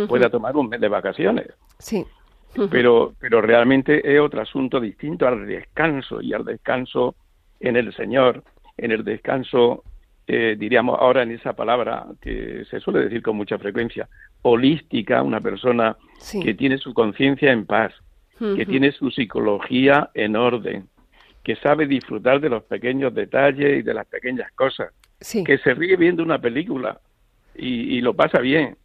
pueda 0.07 0.29
tomar 0.29 0.55
un 0.55 0.69
mes 0.69 0.81
de 0.81 0.87
vacaciones. 0.87 1.47
Sí 1.79 2.05
pero, 2.69 3.13
pero 3.19 3.41
realmente 3.41 4.15
es 4.15 4.19
otro 4.19 4.41
asunto 4.41 4.79
distinto 4.79 5.27
al 5.27 5.45
descanso 5.45 6.21
y 6.21 6.33
al 6.33 6.43
descanso 6.43 7.15
en 7.59 7.75
el 7.75 7.93
Señor, 7.93 8.43
en 8.77 8.91
el 8.91 9.03
descanso, 9.03 9.83
eh, 10.27 10.57
diríamos 10.59 10.99
ahora 10.99 11.23
en 11.23 11.31
esa 11.31 11.53
palabra 11.53 12.05
que 12.21 12.65
se 12.69 12.81
suele 12.81 12.99
decir 12.99 13.21
con 13.21 13.37
mucha 13.37 13.57
frecuencia, 13.57 14.09
holística, 14.41 15.23
una 15.23 15.39
persona 15.39 15.95
que 16.43 16.53
tiene 16.53 16.77
su 16.77 16.93
conciencia 16.93 17.51
en 17.51 17.65
paz, 17.65 17.93
que 18.37 18.65
tiene 18.65 18.91
su 18.91 19.09
psicología 19.09 20.09
en 20.13 20.35
orden, 20.35 20.87
que 21.43 21.55
sabe 21.55 21.87
disfrutar 21.87 22.39
de 22.39 22.49
los 22.49 22.63
pequeños 22.63 23.13
detalles 23.13 23.79
y 23.79 23.81
de 23.81 23.93
las 23.93 24.05
pequeñas 24.05 24.51
cosas, 24.51 24.93
que 25.45 25.57
se 25.59 25.73
ríe 25.73 25.95
viendo 25.95 26.23
una 26.23 26.39
película 26.39 26.99
y, 27.55 27.97
y 27.97 28.01
lo 28.01 28.13
pasa 28.13 28.39
bien, 28.39 28.77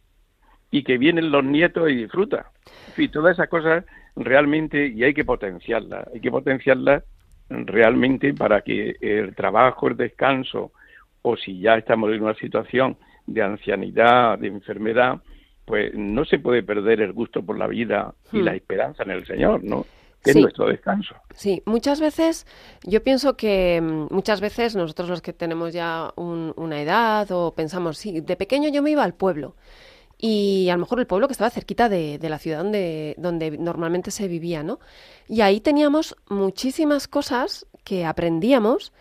y 0.71 0.83
que 0.83 0.97
vienen 0.97 1.29
los 1.29 1.43
nietos 1.43 1.91
y 1.91 1.95
disfruta. 1.95 2.51
En 2.87 2.93
fin, 2.93 3.11
todas 3.11 3.33
esas 3.33 3.49
cosas 3.49 3.85
realmente, 4.15 4.87
y 4.87 5.03
hay 5.03 5.13
que 5.13 5.25
potenciarlas, 5.25 6.07
hay 6.13 6.19
que 6.19 6.31
potenciarlas 6.31 7.03
realmente 7.49 8.33
para 8.33 8.61
que 8.61 8.95
el 9.01 9.35
trabajo, 9.35 9.87
el 9.89 9.97
descanso, 9.97 10.71
o 11.23 11.35
si 11.35 11.59
ya 11.59 11.75
estamos 11.75 12.11
en 12.11 12.21
una 12.21 12.35
situación 12.35 12.97
de 13.25 13.41
ancianidad, 13.41 14.37
de 14.37 14.47
enfermedad, 14.47 15.21
pues 15.65 15.93
no 15.95 16.25
se 16.25 16.39
puede 16.39 16.61
perder 16.61 17.01
el 17.01 17.13
gusto 17.13 17.41
por 17.41 17.57
la 17.57 17.67
vida 17.67 18.13
y 18.31 18.41
la 18.41 18.51
hmm. 18.51 18.55
esperanza 18.55 19.03
en 19.03 19.11
el 19.11 19.25
Señor, 19.25 19.63
¿no? 19.63 19.85
Que 20.23 20.31
es 20.31 20.37
nuestro 20.37 20.67
descanso. 20.67 21.15
Sí, 21.33 21.61
muchas 21.65 21.99
veces, 21.99 22.47
yo 22.83 23.03
pienso 23.03 23.35
que 23.35 23.81
mm, 23.81 24.13
muchas 24.13 24.39
veces 24.39 24.73
nosotros 24.75 25.09
los 25.09 25.21
que 25.21 25.33
tenemos 25.33 25.73
ya 25.73 26.13
una 26.15 26.81
edad 26.81 27.29
o 27.31 27.53
pensamos, 27.53 27.97
sí, 27.97 28.21
de 28.21 28.35
pequeño 28.37 28.69
yo 28.69 28.81
me 28.81 28.91
iba 28.91 29.03
al 29.03 29.13
pueblo 29.13 29.55
y 30.17 30.69
a 30.69 30.73
lo 30.75 30.79
mejor 30.79 31.01
el 31.01 31.07
pueblo 31.07 31.27
que 31.27 31.33
estaba 31.33 31.49
cerquita 31.49 31.89
de, 31.89 32.17
la 32.21 32.39
ciudad 32.39 32.59
donde, 32.59 33.15
donde 33.17 33.57
normalmente 33.57 34.11
se 34.11 34.29
vivía, 34.29 34.63
¿no? 34.63 34.79
Y 35.27 35.41
ahí 35.41 35.59
teníamos 35.59 36.15
muchísimas 36.29 37.09
cosas 37.09 37.67
que 37.83 38.05
aprendíamos 38.05 38.93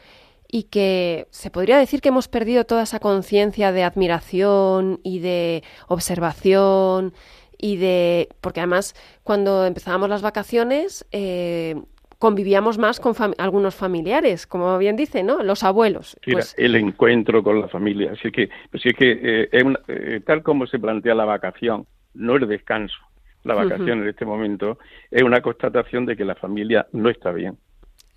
y 0.54 0.64
que 0.64 1.26
se 1.30 1.50
podría 1.50 1.78
decir 1.78 2.02
que 2.02 2.10
hemos 2.10 2.28
perdido 2.28 2.64
toda 2.64 2.82
esa 2.82 3.00
conciencia 3.00 3.72
de 3.72 3.82
admiración 3.84 5.00
y 5.02 5.18
de 5.20 5.64
observación 5.88 7.14
y 7.58 7.78
de 7.78 8.28
porque 8.42 8.60
además 8.60 8.94
cuando 9.24 9.64
empezábamos 9.64 10.10
las 10.10 10.20
vacaciones 10.20 11.06
eh, 11.10 11.74
convivíamos 12.18 12.76
más 12.76 13.00
con 13.00 13.14
algunos 13.38 13.74
familiares, 13.74 14.46
como 14.46 14.76
bien 14.76 14.94
dice, 14.94 15.24
¿no? 15.24 15.42
Los 15.42 15.64
abuelos. 15.64 16.16
Pues 16.30 16.54
el 16.58 16.76
encuentro 16.76 17.42
con 17.42 17.60
la 17.60 17.66
familia. 17.66 18.12
Así 18.12 18.30
que, 18.30 18.48
así 18.72 18.90
es 18.90 18.94
que 18.94 19.10
eh, 19.10 19.48
eh, 19.88 20.20
tal 20.24 20.42
como 20.42 20.66
se 20.66 20.78
plantea 20.78 21.16
la 21.16 21.24
vacación, 21.24 21.86
no 22.14 22.36
el 22.36 22.46
descanso, 22.46 22.98
la 23.42 23.54
vacación 23.54 24.02
en 24.02 24.08
este 24.08 24.24
momento, 24.24 24.78
es 25.10 25.22
una 25.22 25.40
constatación 25.40 26.06
de 26.06 26.14
que 26.14 26.24
la 26.24 26.36
familia 26.36 26.86
no 26.92 27.08
está 27.08 27.32
bien. 27.32 27.56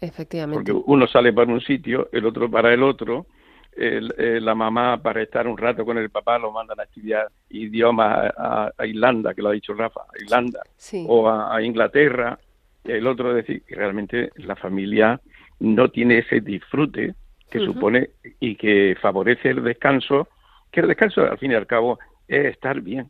Efectivamente. 0.05 0.71
Porque 0.71 0.83
uno 0.91 1.07
sale 1.07 1.33
para 1.33 1.51
un 1.51 1.61
sitio, 1.61 2.09
el 2.11 2.25
otro 2.25 2.49
para 2.49 2.73
el 2.73 2.83
otro, 2.83 3.25
eh, 3.77 4.39
la 4.41 4.55
mamá 4.55 5.01
para 5.01 5.21
estar 5.21 5.47
un 5.47 5.57
rato 5.57 5.83
con 5.83 5.97
el 5.97 6.09
papá 6.09 6.39
lo 6.39 6.49
mandan 6.51 6.79
a 6.79 6.83
estudiar 6.83 7.27
idiomas 7.49 8.31
a, 8.37 8.71
Irlanda, 8.85 9.33
que 9.33 9.41
lo 9.41 9.49
ha 9.49 9.53
dicho 9.53 9.73
Rafa, 9.73 10.01
a 10.01 10.23
Irlanda, 10.23 10.61
o 11.07 11.29
a, 11.29 11.61
Inglaterra, 11.61 12.39
el 12.85 13.05
otro 13.05 13.33
decir 13.33 13.63
que 13.63 13.75
realmente 13.75 14.31
la 14.37 14.55
familia 14.55 15.19
no 15.59 15.89
tiene 15.89 16.19
ese 16.19 16.39
disfrute 16.39 17.15
que 17.49 17.59
supone 17.59 18.11
y 18.39 18.55
que 18.55 18.95
favorece 19.01 19.49
el 19.49 19.63
descanso, 19.63 20.29
que 20.71 20.79
el 20.79 20.87
descanso 20.87 21.23
al 21.23 21.37
fin 21.37 21.51
y 21.51 21.55
al 21.55 21.67
cabo 21.67 21.99
es 22.27 22.45
estar 22.45 22.79
bien. 22.79 23.09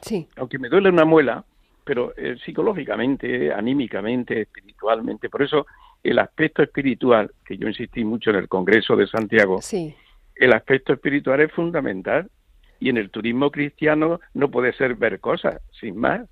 Sí. 0.00 0.28
Aunque 0.36 0.58
me 0.58 0.68
duele 0.68 0.88
una 0.88 1.04
muela, 1.04 1.44
pero 1.84 2.14
eh, 2.16 2.36
psicológicamente, 2.44 3.52
anímicamente, 3.52 4.40
espiritualmente, 4.42 5.28
por 5.28 5.42
eso 5.42 5.66
el 6.02 6.18
aspecto 6.18 6.62
espiritual, 6.62 7.30
que 7.44 7.56
yo 7.56 7.68
insistí 7.68 8.04
mucho 8.04 8.30
en 8.30 8.36
el 8.36 8.48
Congreso 8.48 8.96
de 8.96 9.06
Santiago, 9.06 9.60
sí. 9.60 9.94
el 10.34 10.52
aspecto 10.52 10.92
espiritual 10.92 11.40
es 11.40 11.52
fundamental 11.52 12.30
y 12.78 12.88
en 12.88 12.96
el 12.96 13.10
turismo 13.10 13.50
cristiano 13.50 14.20
no 14.32 14.50
puede 14.50 14.72
ser 14.72 14.94
ver 14.94 15.20
cosas, 15.20 15.60
sin 15.78 15.98
más. 15.98 16.22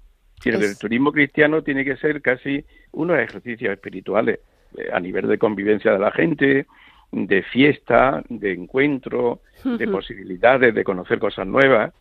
El 0.45 0.79
turismo 0.79 1.13
cristiano 1.13 1.63
tiene 1.63 1.85
que 1.85 1.97
ser 1.97 2.23
casi 2.23 2.65
unos 2.93 3.19
ejercicios 3.19 3.73
espirituales 3.73 4.39
eh, 4.77 4.89
a 4.93 5.01
nivel 5.01 5.27
de 5.27 5.37
convivencia 5.37 5.93
de 5.93 5.99
la 5.99 6.13
gente, 6.13 6.67
de 7.11 7.43
fiesta, 7.43 8.23
de 8.29 8.53
encuentro, 8.53 9.41
de 9.65 9.89
posibilidades 9.89 10.75
de 10.75 10.85
conocer 10.85 11.19
cosas 11.19 11.47
nuevas. 11.47 11.93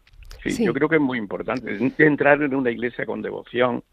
Sí, 0.43 0.63
Yo 0.63 0.73
creo 0.73 0.87
que 0.87 0.97
es 0.97 1.01
muy 1.01 1.17
importante 1.17 1.77
entrar 1.97 2.41
en 2.41 2.53
una 2.53 2.69
iglesia 2.69 3.05
con 3.05 3.21
devoción 3.21 3.83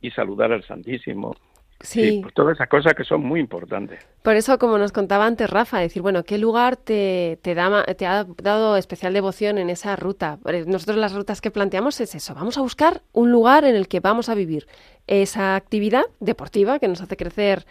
y 0.00 0.10
saludar 0.12 0.52
al 0.52 0.64
Santísimo 0.64 1.36
Sí. 1.82 2.22
todas 2.34 2.56
esas 2.56 2.68
cosas 2.68 2.94
que 2.94 3.04
son 3.04 3.22
muy 3.22 3.40
importantes. 3.40 4.06
Por 4.22 4.36
eso, 4.36 4.58
como 4.58 4.76
nos 4.76 4.92
contaba 4.92 5.26
antes 5.26 5.48
Rafa, 5.48 5.78
decir, 5.78 6.02
bueno, 6.02 6.24
¿qué 6.24 6.36
lugar 6.36 6.76
te, 6.76 7.38
te, 7.42 7.54
da, 7.54 7.84
te 7.84 8.06
ha 8.06 8.24
dado 8.24 8.76
especial 8.76 9.14
devoción 9.14 9.56
en 9.56 9.70
esa 9.70 9.96
ruta? 9.96 10.38
Nosotros 10.66 10.98
las 10.98 11.14
rutas 11.14 11.40
que 11.40 11.50
planteamos 11.50 12.00
es 12.00 12.14
eso, 12.14 12.34
vamos 12.34 12.58
a 12.58 12.60
buscar 12.60 13.00
un 13.12 13.32
lugar 13.32 13.64
en 13.64 13.74
el 13.76 13.88
que 13.88 14.00
vamos 14.00 14.28
a 14.28 14.34
vivir 14.34 14.66
esa 15.06 15.56
actividad 15.56 16.04
deportiva 16.20 16.78
que 16.78 16.86
nos 16.86 17.00
hace 17.00 17.16
crecer 17.16 17.64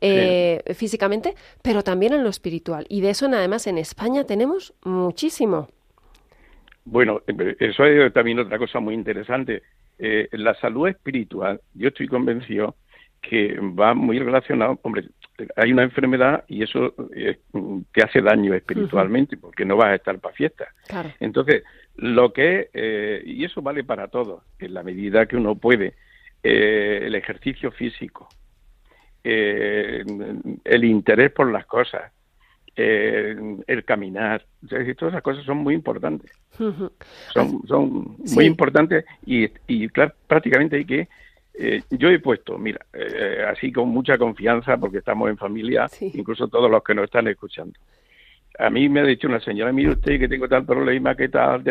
eh, 0.00 0.62
físicamente, 0.74 1.34
pero 1.62 1.82
también 1.82 2.12
en 2.12 2.22
lo 2.22 2.28
espiritual. 2.28 2.84
Y 2.88 3.00
de 3.00 3.10
eso, 3.10 3.26
además, 3.26 3.66
en 3.66 3.78
España 3.78 4.24
tenemos 4.24 4.74
muchísimo. 4.84 5.68
Bueno, 6.84 7.22
eso 7.58 7.84
es 7.86 8.12
también 8.12 8.38
otra 8.38 8.58
cosa 8.58 8.78
muy 8.80 8.94
interesante. 8.94 9.62
Eh, 9.98 10.28
la 10.32 10.54
salud 10.56 10.88
espiritual, 10.88 11.60
yo 11.74 11.88
estoy 11.88 12.08
convencido 12.08 12.76
que 13.28 13.58
va 13.60 13.94
muy 13.94 14.18
relacionado, 14.18 14.78
hombre, 14.82 15.08
hay 15.56 15.72
una 15.72 15.82
enfermedad 15.82 16.44
y 16.46 16.62
eso 16.62 16.94
eh, 17.14 17.38
te 17.92 18.02
hace 18.02 18.20
daño 18.20 18.54
espiritualmente 18.54 19.36
porque 19.36 19.64
no 19.64 19.76
vas 19.76 19.88
a 19.88 19.94
estar 19.96 20.18
para 20.18 20.34
fiesta. 20.34 20.66
Entonces, 21.20 21.64
lo 21.96 22.32
que, 22.32 22.70
eh, 22.72 23.22
y 23.24 23.44
eso 23.44 23.62
vale 23.62 23.82
para 23.84 24.08
todos, 24.08 24.42
en 24.58 24.74
la 24.74 24.82
medida 24.82 25.26
que 25.26 25.36
uno 25.36 25.56
puede 25.56 25.94
eh, 26.42 27.00
el 27.04 27.14
ejercicio 27.14 27.72
físico, 27.72 28.28
eh, 29.24 30.04
el 30.64 30.84
interés 30.84 31.32
por 31.32 31.50
las 31.50 31.66
cosas, 31.66 32.12
eh, 32.76 33.36
el 33.66 33.84
caminar. 33.84 34.44
todas 34.68 34.86
esas 34.86 35.22
cosas 35.22 35.44
son 35.44 35.58
muy 35.58 35.74
importantes. 35.74 36.30
Son, 37.32 37.66
son 37.66 38.16
muy 38.34 38.44
importantes 38.44 39.04
y, 39.24 39.48
y 39.66 39.88
claro, 39.88 40.12
prácticamente 40.26 40.76
hay 40.76 40.84
que... 40.84 41.08
Eh, 41.56 41.82
yo 41.90 42.08
he 42.08 42.18
puesto, 42.18 42.58
mira, 42.58 42.84
eh, 42.92 43.44
así 43.48 43.70
con 43.70 43.88
mucha 43.88 44.18
confianza, 44.18 44.76
porque 44.76 44.98
estamos 44.98 45.30
en 45.30 45.36
familia, 45.36 45.86
incluso 46.00 46.48
todos 46.48 46.68
los 46.68 46.82
que 46.82 46.94
nos 46.94 47.04
están 47.04 47.28
escuchando. 47.28 47.78
A 48.58 48.70
mí 48.70 48.88
me 48.88 49.00
ha 49.00 49.04
dicho 49.04 49.28
una 49.28 49.40
señora, 49.40 49.72
mire 49.72 49.92
usted 49.92 50.18
que 50.18 50.28
tengo 50.28 50.48
tal 50.48 50.64
problema, 50.64 51.14
que 51.14 51.28
tal, 51.28 51.62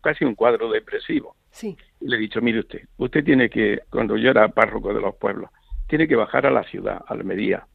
casi 0.00 0.24
un 0.24 0.34
cuadro 0.34 0.70
depresivo. 0.70 1.36
Sí. 1.50 1.76
Y 2.00 2.08
le 2.08 2.16
he 2.16 2.20
dicho, 2.20 2.40
mire 2.40 2.60
usted, 2.60 2.80
usted 2.96 3.24
tiene 3.24 3.48
que, 3.48 3.80
cuando 3.90 4.16
yo 4.16 4.30
era 4.30 4.48
párroco 4.48 4.92
de 4.92 5.00
los 5.00 5.14
pueblos, 5.16 5.50
tiene 5.86 6.08
que 6.08 6.16
bajar 6.16 6.46
a 6.46 6.50
la 6.50 6.64
ciudad, 6.64 7.02
a 7.06 7.12
Almería, 7.12 7.66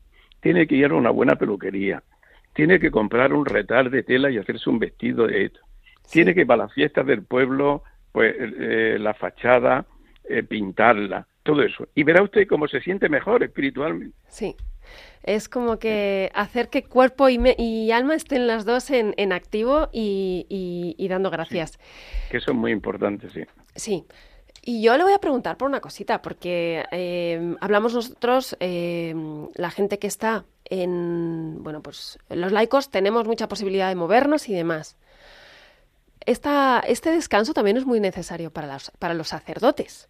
tiene 0.41 0.68
que 0.68 0.76
ir 0.76 0.91
a 0.91 0.95
una 0.95 1.12
buena 1.12 1.36
peluquería, 1.36 2.04
tiene 2.54 2.80
que 2.80 2.91
comprar 2.91 3.34
un 3.34 3.45
retal 3.45 3.89
de 3.89 4.04
tela 4.04 4.30
y 4.30 4.38
hacerse 4.38 4.70
un 4.70 4.80
vestido 4.80 5.28
de 5.28 5.45
esto. 5.45 5.60
Tiene 6.10 6.34
que 6.34 6.45
para 6.45 6.64
las 6.64 6.74
fiestas 6.74 7.06
del 7.06 7.24
pueblo, 7.24 7.84
pues 8.12 8.36
eh, 8.38 8.98
la 9.00 9.14
fachada, 9.14 9.86
pintarla, 10.50 11.26
todo 11.48 11.64
eso. 11.64 11.88
Y 11.95 12.04
verá 12.04 12.22
usted 12.22 12.45
cómo 12.48 12.68
se 12.68 12.82
siente 12.82 13.08
mejor 13.10 13.41
espiritualmente. 13.41 14.16
Sí. 14.28 14.56
Es 15.24 15.50
como 15.50 15.80
que 15.80 16.30
hacer 16.36 16.70
que 16.70 16.84
cuerpo 16.84 17.28
y, 17.30 17.91
alma 17.91 18.16
estén 18.16 18.48
las 18.48 18.66
dos 18.66 18.89
en, 18.91 19.34
activo 19.34 19.89
y, 19.91 21.08
dando 21.10 21.32
gracias. 21.32 21.80
que 22.30 22.38
eso 22.38 22.52
es 22.52 22.58
muy 22.58 22.72
importante, 22.72 23.30
sí. 23.30 23.41
Sí. 23.76 24.06
Y 24.62 24.82
yo 24.82 24.98
le 24.98 25.04
voy 25.04 25.14
a 25.14 25.20
preguntar 25.20 25.58
por 25.58 25.70
una 25.70 25.80
cosita, 25.80 26.22
porque 26.22 26.84
eh, 26.91 27.56
hablamos 27.62 27.93
nosotros, 27.93 28.58
la 28.60 29.72
gente 29.72 30.00
que 30.00 30.08
está 30.08 30.45
en, 30.66 31.64
bueno, 31.64 31.82
pues 31.82 32.20
los 32.30 32.52
laicos 32.52 32.89
tenemos 32.89 33.26
mucha 33.26 33.48
posibilidad 33.48 33.88
de 33.88 33.95
movernos 33.95 34.50
y 34.50 34.54
demás. 34.54 34.98
Esta, 36.26 36.84
este 36.86 37.12
descanso 37.12 37.54
también 37.54 37.78
es 37.78 37.86
muy 37.86 38.02
necesario 38.02 38.52
para, 38.52 38.78
para 39.00 39.14
los 39.14 39.30
sacerdotes, 39.30 40.10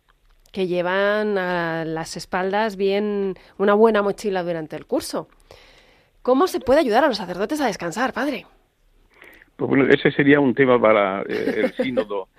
que 0.58 0.66
llevan 0.66 1.38
a 1.38 1.86
las 1.86 2.18
espaldas 2.18 2.78
bien 2.78 3.36
una 3.60 3.76
buena 3.76 4.02
mochila 4.02 4.42
durante 4.42 4.76
el 4.76 4.88
curso. 4.88 5.28
¿Cómo 6.24 6.48
se 6.48 6.60
puede 6.60 6.80
ayudar 6.80 7.04
a 7.04 7.08
los 7.08 7.18
sacerdotes 7.18 7.62
a 7.62 7.68
descansar, 7.68 8.12
padre? 8.12 8.48
Pues 9.56 9.70
bueno, 9.70 9.86
ese 9.88 10.10
sería 10.10 10.40
un 10.40 10.56
tema 10.56 10.82
para 10.82 11.22
eh, 11.30 11.54
el 11.58 11.74
sínodo 11.86 12.30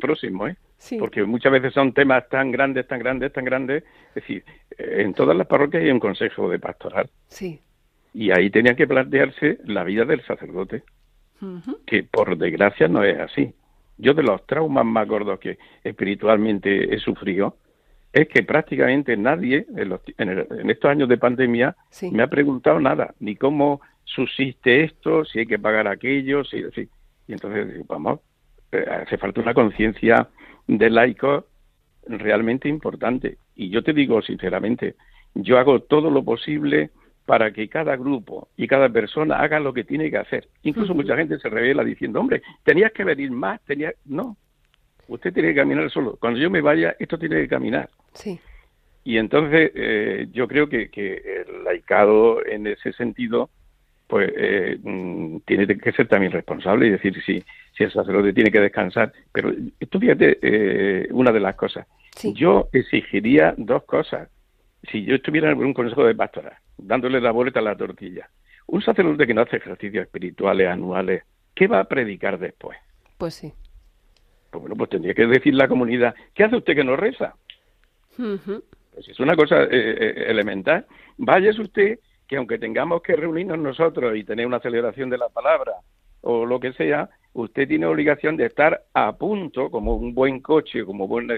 próximo, 0.00 0.48
¿eh? 0.48 0.56
Porque 0.98 1.22
muchas 1.22 1.52
veces 1.52 1.72
son 1.72 1.92
temas 1.92 2.28
tan 2.28 2.50
grandes, 2.50 2.88
tan 2.88 2.98
grandes, 2.98 3.32
tan 3.32 3.44
grandes. 3.44 3.84
Es 4.08 4.14
decir, 4.14 4.44
eh, 4.76 5.02
en 5.04 5.14
todas 5.14 5.36
las 5.36 5.46
parroquias 5.46 5.84
hay 5.84 5.92
un 5.92 6.00
consejo 6.00 6.50
de 6.50 6.58
pastoral. 6.58 7.08
Sí. 7.28 7.60
Y 8.12 8.32
ahí 8.32 8.50
tenía 8.50 8.74
que 8.74 8.88
plantearse 8.88 9.60
la 9.66 9.84
vida 9.84 10.04
del 10.04 10.26
sacerdote, 10.26 10.82
que 11.86 12.02
por 12.02 12.36
desgracia 12.36 12.88
no 12.88 13.04
es 13.04 13.20
así. 13.20 13.54
Yo 13.98 14.14
de 14.14 14.24
los 14.24 14.44
traumas 14.46 14.84
más 14.84 15.06
gordos 15.06 15.38
que 15.38 15.58
espiritualmente 15.84 16.92
he 16.92 16.98
sufrido, 16.98 17.54
es 18.12 18.28
que 18.28 18.42
prácticamente 18.42 19.16
nadie 19.16 19.66
en, 19.76 20.70
estos 20.70 20.90
años 20.90 21.08
de 21.08 21.18
pandemia 21.18 21.76
me 22.10 22.22
ha 22.22 22.28
preguntado 22.28 22.80
nada, 22.80 23.14
ni 23.20 23.36
cómo 23.36 23.80
subsiste 24.04 24.84
esto, 24.84 25.24
si 25.24 25.40
hay 25.40 25.46
que 25.46 25.58
pagar 25.58 25.86
aquello, 25.86 26.44
si, 26.44 26.58
y 26.58 27.32
entonces 27.32 27.86
vamos, 27.86 28.20
eh, 28.72 28.84
hace 28.90 29.18
falta 29.18 29.40
una 29.40 29.54
conciencia 29.54 30.28
de 30.66 30.90
laico 30.90 31.46
realmente 32.06 32.68
importante. 32.68 33.36
Y 33.54 33.68
yo 33.68 33.82
te 33.82 33.92
digo 33.92 34.22
sinceramente, 34.22 34.94
yo 35.34 35.58
hago 35.58 35.80
todo 35.80 36.10
lo 36.10 36.24
posible 36.24 36.90
para 37.26 37.52
que 37.52 37.68
cada 37.68 37.94
grupo 37.96 38.48
y 38.56 38.66
cada 38.66 38.88
persona 38.88 39.36
haga 39.36 39.60
lo 39.60 39.74
que 39.74 39.84
tiene 39.84 40.10
que 40.10 40.16
hacer. 40.16 40.48
Incluso 40.62 40.94
mucha 40.94 41.14
gente 41.14 41.38
se 41.38 41.50
revela 41.50 41.84
diciendo, 41.84 42.20
hombre, 42.20 42.42
tenías 42.64 42.92
que 42.92 43.04
venir 43.04 43.30
más, 43.30 43.60
tenía 43.66 43.92
no, 44.06 44.38
usted 45.08 45.32
tiene 45.32 45.50
que 45.50 45.56
caminar 45.56 45.90
solo. 45.90 46.16
Cuando 46.20 46.38
yo 46.38 46.50
me 46.50 46.60
vaya, 46.60 46.94
esto 46.98 47.18
tiene 47.18 47.36
que 47.36 47.48
caminar. 47.48 47.88
Sí. 48.14 48.38
Y 49.04 49.18
entonces 49.18 49.72
eh, 49.74 50.28
yo 50.32 50.46
creo 50.46 50.68
que, 50.68 50.90
que, 50.90 51.44
el 51.46 51.64
laicado 51.64 52.44
en 52.44 52.66
ese 52.66 52.92
sentido, 52.92 53.50
pues 54.06 54.30
eh, 54.36 54.78
mm, 54.82 55.38
tiene 55.46 55.66
que 55.66 55.92
ser 55.92 56.08
también 56.08 56.32
responsable 56.32 56.86
y 56.86 56.90
decir 56.90 57.14
si, 57.24 57.42
si 57.76 57.84
el 57.84 57.92
sacerdote 57.92 58.32
tiene 58.32 58.50
que 58.50 58.60
descansar. 58.60 59.12
Pero 59.32 59.52
tú 59.88 59.98
fíjate 59.98 60.38
eh, 60.42 61.08
una 61.10 61.32
de 61.32 61.40
las 61.40 61.56
cosas. 61.56 61.86
Yo 62.34 62.68
exigiría 62.72 63.54
dos 63.56 63.84
cosas 63.84 64.28
si 64.90 65.04
yo 65.04 65.14
estuviera 65.14 65.50
en 65.50 65.58
un 65.58 65.74
consejo 65.74 66.04
de 66.04 66.14
pastoral, 66.14 66.54
dándole 66.76 67.20
la 67.20 67.30
vuelta 67.30 67.60
a 67.60 67.62
la 67.62 67.76
tortilla, 67.76 68.28
un 68.66 68.82
sacerdote 68.82 69.26
que 69.26 69.34
no 69.34 69.42
hace 69.42 69.56
ejercicios 69.56 70.04
espirituales 70.04 70.68
anuales, 70.68 71.22
¿qué 71.54 71.66
va 71.66 71.80
a 71.80 71.84
predicar 71.84 72.38
después? 72.38 72.78
Pues 73.16 73.34
sí. 73.34 73.52
Pues 74.50 74.62
bueno, 74.62 74.76
pues 74.76 74.90
tendría 74.90 75.14
que 75.14 75.26
decir 75.26 75.54
la 75.54 75.68
comunidad, 75.68 76.14
¿qué 76.34 76.44
hace 76.44 76.56
usted 76.56 76.74
que 76.74 76.84
no 76.84 76.96
reza? 76.96 77.34
Pues 78.16 79.08
es 79.08 79.20
una 79.20 79.36
cosa 79.36 79.62
eh, 79.64 79.68
eh, 79.70 80.24
elemental. 80.28 80.86
Váyase 81.18 81.60
usted 81.60 81.98
que 82.26 82.36
aunque 82.36 82.58
tengamos 82.58 83.02
que 83.02 83.16
reunirnos 83.16 83.58
nosotros 83.58 84.16
y 84.16 84.24
tener 84.24 84.46
una 84.46 84.60
celebración 84.60 85.10
de 85.10 85.18
la 85.18 85.28
palabra 85.28 85.72
o 86.20 86.44
lo 86.44 86.60
que 86.60 86.72
sea, 86.72 87.08
usted 87.32 87.68
tiene 87.68 87.86
obligación 87.86 88.36
de 88.36 88.46
estar 88.46 88.84
a 88.92 89.16
punto, 89.16 89.70
como 89.70 89.94
un 89.94 90.14
buen 90.14 90.40
coche, 90.40 90.84
como 90.84 91.06
buen 91.06 91.28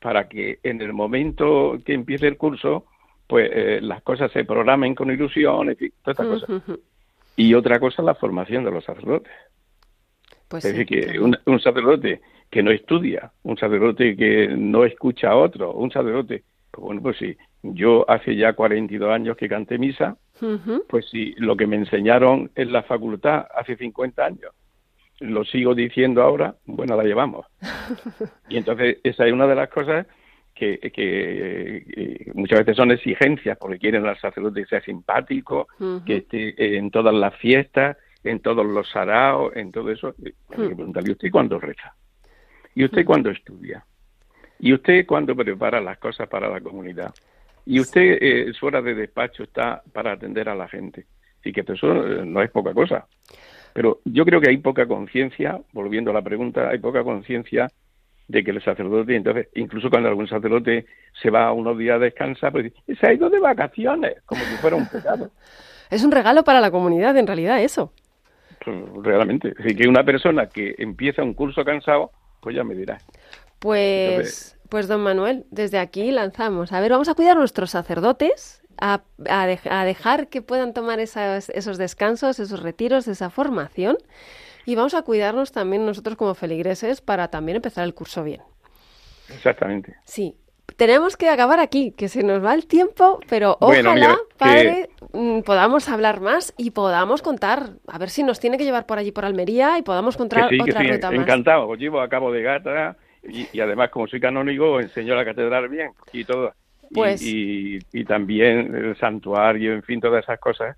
para 0.00 0.28
que 0.28 0.60
en 0.62 0.80
el 0.80 0.92
momento 0.92 1.78
que 1.84 1.92
empiece 1.92 2.28
el 2.28 2.36
curso, 2.36 2.86
pues 3.26 3.50
eh, 3.52 3.80
las 3.82 4.02
cosas 4.02 4.30
se 4.32 4.44
programen 4.44 4.94
con 4.94 5.10
ilusión, 5.10 5.68
en 5.70 5.76
fin, 5.76 5.92
todas 6.02 6.18
estas 6.18 6.48
cosas. 6.48 6.78
Y 7.36 7.54
otra 7.54 7.78
cosa 7.78 8.02
la 8.02 8.14
formación 8.14 8.64
de 8.64 8.70
los 8.70 8.84
sacerdotes. 8.84 9.32
Pues 10.48 10.64
es 10.64 10.72
decir, 10.72 10.86
que 10.86 11.20
un, 11.20 11.60
sacerdote 11.60 12.22
que 12.50 12.62
no 12.62 12.70
estudia, 12.70 13.32
un 13.42 13.56
sacerdote 13.56 14.16
que 14.16 14.48
no 14.48 14.84
escucha 14.84 15.30
a 15.30 15.36
otro, 15.36 15.72
un 15.72 15.90
sacerdote, 15.90 16.44
pues 16.70 16.84
bueno, 16.84 17.02
pues 17.02 17.16
sí, 17.18 17.36
yo 17.62 18.08
hace 18.08 18.36
ya 18.36 18.54
42 18.54 19.10
años 19.10 19.36
que 19.36 19.48
canté 19.48 19.78
misa, 19.78 20.16
pues 20.88 21.06
sí, 21.10 21.34
lo 21.38 21.56
que 21.56 21.66
me 21.66 21.76
enseñaron 21.76 22.50
en 22.54 22.72
la 22.72 22.82
facultad 22.84 23.46
hace 23.54 23.76
50 23.76 24.24
años, 24.24 24.52
lo 25.20 25.44
sigo 25.44 25.74
diciendo 25.74 26.22
ahora, 26.22 26.54
bueno, 26.64 26.96
la 26.96 27.04
llevamos. 27.04 27.46
Y 28.48 28.56
entonces 28.56 28.98
esa 29.02 29.26
es 29.26 29.32
una 29.32 29.46
de 29.46 29.54
las 29.54 29.68
cosas 29.68 30.06
que, 30.54 30.78
que, 30.78 32.32
muchas 32.34 32.60
veces 32.60 32.76
son 32.76 32.90
exigencias 32.90 33.58
porque 33.58 33.78
quieren 33.78 34.06
al 34.06 34.18
sacerdote 34.18 34.62
que 34.62 34.68
sea 34.68 34.80
simpático, 34.80 35.68
que 36.06 36.16
esté 36.16 36.76
en 36.76 36.90
todas 36.90 37.14
las 37.14 37.34
fiestas, 37.36 37.96
en 38.24 38.40
todos 38.40 38.66
los 38.66 38.88
saraos, 38.88 39.54
en 39.54 39.70
todo 39.70 39.90
eso. 39.90 40.14
Hay 40.24 40.68
que 40.68 40.74
preguntarle, 40.74 41.12
¿usted 41.12 41.30
cuándo 41.30 41.60
reza? 41.60 41.94
¿Y 42.74 42.84
usted 42.84 43.04
cuándo 43.04 43.30
estudia? 43.30 43.84
¿Y 44.60 44.72
usted 44.72 45.06
cuándo 45.06 45.34
prepara 45.36 45.80
las 45.80 45.98
cosas 45.98 46.28
para 46.28 46.48
la 46.48 46.60
comunidad? 46.60 47.14
Y 47.64 47.80
usted, 47.80 48.18
eh, 48.20 48.52
su 48.58 48.66
hora 48.66 48.80
de 48.80 48.94
despacho 48.94 49.42
está 49.42 49.82
para 49.92 50.12
atender 50.12 50.48
a 50.48 50.54
la 50.54 50.68
gente. 50.68 51.06
Y 51.44 51.52
que 51.52 51.60
eso 51.60 52.06
eh, 52.06 52.24
no 52.24 52.42
es 52.42 52.50
poca 52.50 52.74
cosa. 52.74 53.06
Pero 53.72 54.00
yo 54.04 54.24
creo 54.24 54.40
que 54.40 54.50
hay 54.50 54.58
poca 54.58 54.86
conciencia, 54.86 55.60
volviendo 55.72 56.10
a 56.10 56.14
la 56.14 56.22
pregunta, 56.22 56.68
hay 56.68 56.78
poca 56.78 57.04
conciencia 57.04 57.68
de 58.26 58.44
que 58.44 58.50
el 58.50 58.62
sacerdote, 58.62 59.16
entonces, 59.16 59.48
incluso 59.54 59.88
cuando 59.88 60.08
algún 60.08 60.28
sacerdote 60.28 60.86
se 61.20 61.30
va 61.30 61.46
a 61.46 61.52
unos 61.52 61.78
días 61.78 61.96
a 61.96 61.98
descansar, 61.98 62.52
pues 62.52 62.72
se 62.86 63.06
ha 63.06 63.14
ido 63.14 63.30
de 63.30 63.40
vacaciones, 63.40 64.16
como 64.26 64.42
si 64.42 64.56
fuera 64.56 64.76
un 64.76 64.86
pecado. 64.86 65.30
es 65.90 66.04
un 66.04 66.12
regalo 66.12 66.44
para 66.44 66.60
la 66.60 66.70
comunidad, 66.70 67.16
en 67.16 67.26
realidad, 67.26 67.62
eso. 67.62 67.92
Pues, 68.62 68.76
realmente. 69.02 69.54
Decir, 69.56 69.76
que 69.76 69.88
una 69.88 70.04
persona 70.04 70.46
que 70.46 70.74
empieza 70.78 71.22
un 71.22 71.34
curso 71.34 71.64
cansado, 71.64 72.10
pues 72.40 72.56
ya 72.56 72.64
me 72.64 72.74
dirá. 72.74 72.98
Pues, 73.58 74.56
pues 74.68 74.88
don 74.88 75.00
Manuel, 75.00 75.46
desde 75.50 75.78
aquí 75.78 76.10
lanzamos. 76.10 76.72
A 76.72 76.80
ver, 76.80 76.92
vamos 76.92 77.08
a 77.08 77.14
cuidar 77.14 77.36
a 77.36 77.40
nuestros 77.40 77.70
sacerdotes, 77.70 78.62
a, 78.80 79.02
a, 79.28 79.84
dejar 79.84 80.28
que 80.28 80.42
puedan 80.42 80.72
tomar 80.72 81.00
esos 81.00 81.78
descansos, 81.78 82.38
esos 82.38 82.62
retiros, 82.62 83.08
esa 83.08 83.30
formación. 83.30 83.98
Y 84.64 84.74
vamos 84.74 84.94
a 84.94 85.02
cuidarnos 85.02 85.50
también 85.50 85.86
nosotros 85.86 86.16
como 86.16 86.34
feligreses 86.34 87.00
para 87.00 87.28
también 87.28 87.56
empezar 87.56 87.84
el 87.84 87.94
curso 87.94 88.22
bien. 88.22 88.42
Exactamente. 89.28 89.96
Sí. 90.04 90.36
Tenemos 90.78 91.16
que 91.16 91.28
acabar 91.28 91.58
aquí, 91.58 91.90
que 91.90 92.06
se 92.06 92.22
nos 92.22 92.42
va 92.42 92.54
el 92.54 92.68
tiempo, 92.68 93.18
pero 93.28 93.56
ojalá, 93.58 94.16
padre, 94.36 94.88
mm, 95.12 95.40
podamos 95.40 95.88
hablar 95.88 96.20
más 96.20 96.54
y 96.56 96.70
podamos 96.70 97.20
contar, 97.20 97.70
a 97.88 97.98
ver 97.98 98.10
si 98.10 98.22
nos 98.22 98.38
tiene 98.38 98.58
que 98.58 98.62
llevar 98.62 98.86
por 98.86 98.96
allí 98.96 99.10
por 99.10 99.24
Almería 99.24 99.76
y 99.76 99.82
podamos 99.82 100.16
contar 100.16 100.44
otra 100.44 100.82
ruta 100.84 101.10
más. 101.10 101.20
Encantado, 101.20 101.66
os 101.66 101.76
llevo 101.80 102.00
a 102.00 102.08
Cabo 102.08 102.30
de 102.30 102.42
Gata 102.42 102.96
y, 103.24 103.58
además 103.58 103.90
como 103.90 104.06
soy 104.06 104.20
canónigo 104.20 104.78
enseño 104.78 105.16
la 105.16 105.24
catedral 105.24 105.68
bien 105.68 105.90
y 106.12 106.22
todo. 106.22 106.52
Pues, 106.94 107.22
y, 107.24 107.80
también 108.04 108.72
el 108.72 108.96
santuario, 108.98 109.72
en 109.72 109.82
fin, 109.82 110.00
todas 110.00 110.22
esas 110.22 110.38
cosas. 110.38 110.76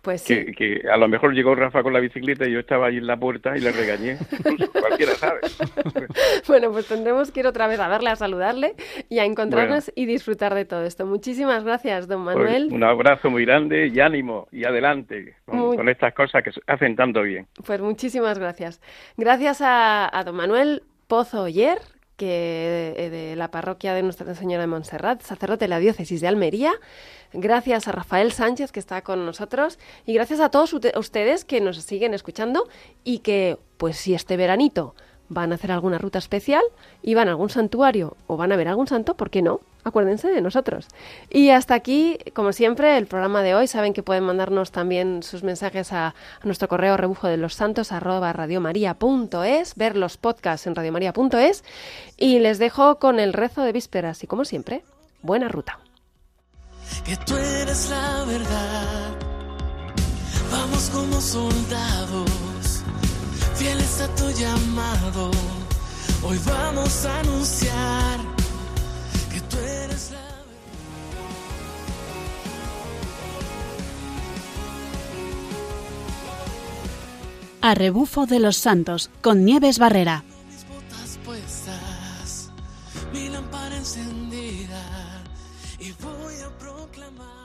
Pues 0.00 0.22
sí. 0.22 0.46
que, 0.56 0.82
a 0.90 0.96
lo 0.96 1.08
mejor 1.08 1.34
llegó 1.34 1.54
Rafa 1.54 1.82
con 1.82 1.92
la 1.92 1.98
bicicleta 2.00 2.46
y 2.46 2.52
yo 2.52 2.60
estaba 2.60 2.86
ahí 2.86 2.98
en 2.98 3.06
la 3.06 3.16
puerta 3.16 3.56
y 3.56 3.60
le 3.60 3.72
regañé. 3.72 4.16
Incluso 4.38 4.70
cualquiera 4.80 5.14
sabe. 5.16 5.40
Bueno, 6.46 6.70
pues 6.72 6.86
tendremos 6.86 7.30
que 7.30 7.40
ir 7.40 7.46
otra 7.46 7.66
vez 7.66 7.80
a 7.80 7.88
verle, 7.88 8.10
a 8.10 8.16
saludarle 8.16 8.74
y 9.08 9.18
a 9.18 9.24
encontrarnos 9.24 9.90
y 9.94 10.06
disfrutar 10.06 10.54
de 10.54 10.64
todo 10.64 10.84
esto. 10.84 11.04
Muchísimas 11.04 11.64
gracias, 11.64 12.06
don 12.08 12.24
Pues, 12.24 12.36
Manuel. 12.36 12.68
un 12.72 12.84
abrazo 12.84 13.28
muy 13.28 13.44
grande 13.44 13.88
y 13.88 14.00
ánimo 14.00 14.48
y 14.52 14.64
adelante 14.64 15.34
con, 15.44 15.56
Muy- 15.58 15.76
con 15.76 15.88
estas 15.88 16.14
cosas 16.14 16.42
que 16.44 16.52
hacen 16.66 16.94
tanto 16.96 17.22
bien. 17.22 17.46
Pues 17.66 17.80
muchísimas 17.80 18.38
gracias. 18.38 18.80
Gracias 19.16 19.60
a, 19.60 20.16
a 20.16 20.24
don 20.24 20.36
Manuel 20.36 20.82
Pozo 21.08 21.42
Oyer, 21.42 21.78
que 22.18 22.94
eh, 22.98 23.10
de 23.10 23.36
la 23.36 23.50
parroquia 23.50 23.94
de 23.94 24.02
Nuestra 24.02 24.34
Señora 24.34 24.62
de 24.62 24.66
Montserrat, 24.66 25.22
sacerdote 25.22 25.64
de 25.64 25.68
la 25.68 25.78
diócesis 25.78 26.20
de 26.20 26.28
Almería. 26.28 26.72
Gracias 27.32 27.88
a 27.88 27.92
Rafael 27.92 28.32
Sánchez, 28.32 28.72
que 28.72 28.80
está 28.80 29.02
con 29.02 29.24
nosotros. 29.24 29.78
Y 30.04 30.12
gracias 30.12 30.40
a 30.40 30.50
todos 30.50 30.74
ustedes 30.74 31.44
que 31.44 31.60
nos 31.60 31.78
siguen 31.78 32.12
escuchando 32.12 32.68
y 33.04 33.20
que, 33.20 33.58
pues 33.78 33.96
si 33.96 34.14
este 34.14 34.36
veranito 34.36 34.94
van 35.28 35.52
a 35.52 35.56
hacer 35.56 35.72
alguna 35.72 35.98
ruta 35.98 36.18
especial 36.18 36.62
y 37.02 37.14
van 37.14 37.28
a 37.28 37.32
algún 37.32 37.50
santuario 37.50 38.16
o 38.26 38.36
van 38.36 38.52
a 38.52 38.56
ver 38.56 38.68
algún 38.68 38.86
santo, 38.86 39.14
¿por 39.14 39.30
qué 39.30 39.42
no? 39.42 39.60
Acuérdense 39.84 40.28
de 40.28 40.40
nosotros. 40.40 40.86
Y 41.30 41.50
hasta 41.50 41.74
aquí, 41.74 42.18
como 42.34 42.52
siempre, 42.52 42.98
el 42.98 43.06
programa 43.06 43.42
de 43.42 43.54
hoy. 43.54 43.66
Saben 43.66 43.94
que 43.94 44.02
pueden 44.02 44.24
mandarnos 44.24 44.70
también 44.70 45.22
sus 45.22 45.42
mensajes 45.42 45.92
a, 45.92 46.14
nuestro 46.42 46.68
correo 46.68 46.96
rebujo 46.96 47.26
de 47.26 47.36
los 47.36 47.54
santos 47.54 47.92
arroba 47.92 48.32
radiomaria.es, 48.32 49.74
ver 49.76 49.96
los 49.96 50.16
podcasts 50.16 50.66
en 50.66 50.74
radiomaria.es 50.74 51.64
y 52.16 52.38
les 52.40 52.58
dejo 52.58 52.98
con 52.98 53.18
el 53.18 53.32
rezo 53.32 53.62
de 53.62 53.72
vísperas 53.72 54.22
y 54.24 54.26
como 54.26 54.44
siempre, 54.44 54.84
buena 55.22 55.48
ruta. 55.48 55.78
que 57.04 57.16
tú 57.16 57.36
eres 57.36 57.88
la 57.90 58.24
verdad. 58.24 59.28
Vamos 60.50 60.90
como 60.90 61.20
soldados, 61.20 62.30
fieles 63.58 64.00
a 64.00 64.08
tu 64.14 64.30
llamado. 64.30 65.30
Hoy 66.22 66.38
vamos 66.46 67.04
a 67.04 67.20
anunciar 67.20 68.20
que 69.32 69.40
tú 69.40 69.56
eres 69.56 70.12
la. 70.12 70.18
A 77.68 77.74
rebufo 77.74 78.26
de 78.26 78.38
los 78.38 78.56
santos 78.56 79.10
con 79.20 79.44
Nieves 79.44 79.78
Barrera. 79.78 80.22
mis 80.48 80.64
botas 80.68 81.18
puestas, 81.24 82.50
mi 83.12 83.28
lámpara 83.28 83.76
encendida 83.76 84.17